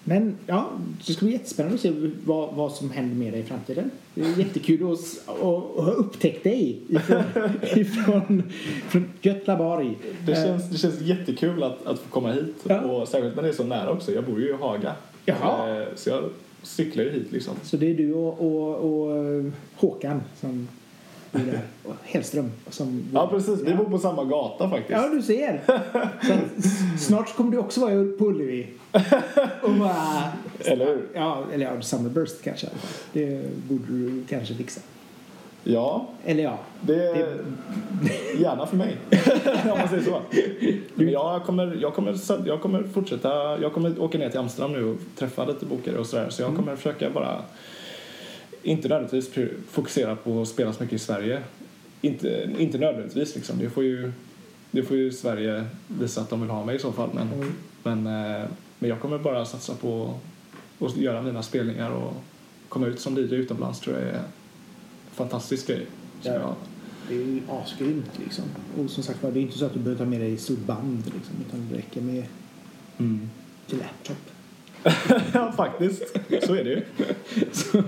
Men 0.05 0.37
ja, 0.47 0.71
det 1.07 1.13
ska 1.13 1.25
bli 1.27 1.33
jättespännande 1.35 1.75
att 1.75 1.81
se 1.81 1.93
vad, 2.25 2.55
vad 2.55 2.73
som 2.73 2.91
händer 2.91 3.17
med 3.17 3.33
dig 3.33 3.41
i 3.41 3.45
framtiden. 3.45 3.91
Det 4.15 4.21
är 4.23 4.39
jättekul 4.39 4.93
att, 4.93 5.29
ha 5.41 5.91
upptäckt 5.97 6.45
dig 6.45 6.81
ifrån, 6.89 7.23
ifrån, 7.77 8.43
från 8.89 9.11
Götlaborg. 9.23 9.99
Det 10.27 10.35
känns, 10.35 10.71
det 10.71 10.79
känns 10.79 11.01
jättekul 11.01 11.63
att, 11.63 11.87
att 11.87 11.99
få 11.99 12.09
komma 12.11 12.33
hit. 12.33 12.55
Ja. 12.69 12.81
Och 12.81 13.09
särskilt 13.09 13.37
när 13.37 13.43
det 13.43 13.49
är 13.49 13.53
så 13.53 13.65
nära 13.65 13.91
också. 13.91 14.13
Jag 14.13 14.25
bor 14.25 14.41
ju 14.41 14.49
i 14.49 14.53
Haga. 14.53 14.95
Jaha. 15.25 15.81
Eh, 15.81 15.87
Så 15.95 16.11
jag 16.11 16.25
cyklar 16.63 17.05
ju 17.05 17.11
hit 17.11 17.33
liksom. 17.33 17.55
Så 17.63 17.77
det 17.77 17.91
är 17.91 17.95
du 17.95 18.13
och, 18.13 18.41
och, 18.41 18.75
och 18.77 19.17
eh, 19.17 19.45
Håkan 19.77 20.23
som. 20.41 20.69
Och 21.85 21.95
Hellström 22.05 22.51
som 22.71 23.03
Ja, 23.15 23.27
precis. 23.27 23.61
Vi 23.61 23.75
bor 23.75 23.85
på 23.85 23.99
samma 23.99 24.25
gata 24.25 24.71
faktiskt. 24.71 24.91
Ja, 25.03 25.09
du 25.09 25.23
ser. 25.23 25.61
Snart 26.99 27.37
kommer 27.37 27.51
du 27.51 27.59
också 27.59 27.81
vara 27.81 27.91
på 28.19 28.25
Ullevi. 28.27 28.67
Och 29.63 29.71
bara... 29.71 29.97
Eller 30.65 30.87
hur? 30.87 31.07
Ja, 31.15 31.45
eller 31.55 31.67
ja, 31.75 31.83
Summerburst 31.83 32.43
kanske. 32.45 32.67
Det 33.13 33.43
borde 33.69 33.85
du 33.93 34.25
kanske 34.29 34.55
fixa. 34.55 34.81
Ja, 35.65 36.07
Eller 36.25 36.43
ja. 36.43 36.59
det 36.81 36.97
Det- 36.97 38.41
gärna 38.41 38.67
för 38.67 38.77
mig. 38.77 38.97
Om 39.73 39.79
man 39.79 39.89
säger 39.89 40.03
så. 40.03 40.21
Men 40.95 41.09
jag 41.11 41.45
kommer, 41.45 41.79
jag, 41.81 41.95
kommer, 41.95 42.17
jag 42.47 42.61
kommer 42.63 42.83
fortsätta. 42.83 43.61
Jag 43.61 43.73
kommer 43.73 44.01
åka 44.03 44.19
ner 44.19 44.31
till 44.31 44.39
Amsterdam 44.41 44.73
nu 44.73 44.85
och 44.85 44.97
träffa 45.17 45.45
lite 45.45 45.67
bokare 45.67 45.99
och 45.99 46.07
sådär. 46.07 46.27
Så 46.31 46.43
jag 46.43 46.57
kommer 46.57 46.77
försöka 46.77 47.11
bara 47.11 47.43
inte 48.63 48.89
nödvändigtvis 48.89 49.49
fokusera 49.71 50.17
på 50.17 50.43
att 50.43 50.49
spela 50.49 50.73
så 50.73 50.83
mycket 50.83 50.97
i 50.97 50.99
Sverige. 51.05 51.43
Inte, 52.01 52.51
inte 52.59 52.79
nödvändigtvis 52.79 53.35
liksom. 53.35 53.59
Det 53.59 53.71
får 53.71 53.85
ju, 53.85 54.13
det 54.71 54.83
får 54.83 54.97
ju 54.97 55.13
Sverige 55.13 55.65
visa 55.89 56.21
att 56.21 56.31
de 56.31 56.41
vill 56.41 56.51
ha 56.51 56.65
mig 56.65 56.77
i 56.77 56.79
så 56.79 56.93
fall. 56.93 57.11
Men, 57.15 57.29
Mm. 57.33 57.53
men, 57.83 58.07
eh, 58.07 58.49
men 58.79 58.91
jag 58.91 59.01
kommer 59.01 59.19
bara 59.19 59.45
satsa 59.45 59.75
på 59.75 60.15
att 60.81 60.97
göra 60.97 61.23
mina 61.23 61.43
spelningar 61.43 61.91
och 61.91 62.15
komma 62.69 62.87
ut 62.87 63.01
som 63.01 63.15
DJ 63.17 63.35
utomlands 63.35 63.81
tror 63.81 63.97
jag 63.99 64.09
är 64.09 64.13
en 64.15 64.25
fantastisk 65.13 65.67
grej. 65.67 65.87
Ja. 66.23 66.33
jag- 66.33 66.55
Det 67.09 67.15
är 67.15 67.19
ju 67.27 67.41
asgrymt 67.51 68.11
liksom. 68.25 68.45
Och 68.79 68.91
som 68.91 69.03
sagt 69.03 69.23
det 69.23 69.29
är 69.29 69.37
inte 69.37 69.59
så 69.59 69.65
att 69.67 69.73
du 69.75 69.79
behöver 69.79 70.05
ta 70.05 70.11
med 70.11 70.21
dig 70.21 70.35
ett 70.35 70.41
stort 70.41 70.59
band 70.67 71.03
liksom. 71.05 71.35
Utan 71.49 71.69
det 71.71 71.79
räcker 71.79 72.01
med 72.01 72.25
Mm. 72.99 73.31
till 73.67 73.79
laptop. 73.79 74.17
ja, 75.35 75.53
faktiskt. 75.57 76.03
Så 76.43 76.55
är 76.55 76.65
det 76.65 76.71
ju. 76.71 76.83
så, 77.53 77.83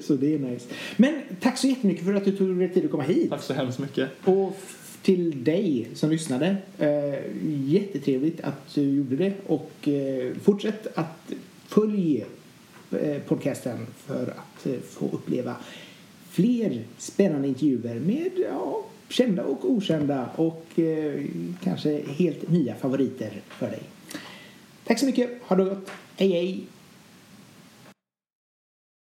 så 0.00 0.14
det 0.14 0.34
är 0.34 0.38
nice. 0.38 0.66
Men 0.96 1.22
tack 1.40 1.58
så 1.58 1.66
jättemycket 1.66 2.04
för 2.04 2.14
att 2.14 2.24
du 2.24 2.36
tog 2.36 2.58
dig 2.58 2.68
tid 2.68 2.84
att 2.84 2.90
komma 2.90 3.02
hit. 3.02 3.30
Tack 3.30 3.42
så 3.42 3.54
hemskt 3.54 3.78
mycket. 3.78 4.08
Och 4.24 4.60
till 5.02 5.44
dig 5.44 5.88
som 5.94 6.10
lyssnade. 6.10 6.56
Eh, 6.78 7.20
jättetrevligt 7.44 8.40
att 8.40 8.74
du 8.74 8.82
gjorde 8.82 9.16
det. 9.16 9.32
Och 9.46 9.88
eh, 9.88 10.34
fortsätt 10.42 10.98
att 10.98 11.32
följa 11.66 12.24
eh, 12.90 13.22
podcasten 13.22 13.86
för 14.06 14.22
att 14.22 14.66
eh, 14.66 14.80
få 14.90 15.08
uppleva 15.12 15.56
fler 16.30 16.82
spännande 16.98 17.48
intervjuer 17.48 18.00
med 18.00 18.30
ja, 18.50 18.84
kända 19.08 19.44
och 19.44 19.70
okända 19.70 20.28
och 20.36 20.78
eh, 20.78 21.22
kanske 21.62 22.02
helt 22.06 22.50
nya 22.50 22.74
favoriter 22.74 23.30
för 23.48 23.66
dig. 23.66 23.82
Tack 24.92 25.00
så 25.00 25.06
mycket. 25.06 25.30
Ha 25.42 25.56
det 25.56 25.64
gott. 25.64 25.90
Hej 26.16 26.28
hej! 26.28 26.71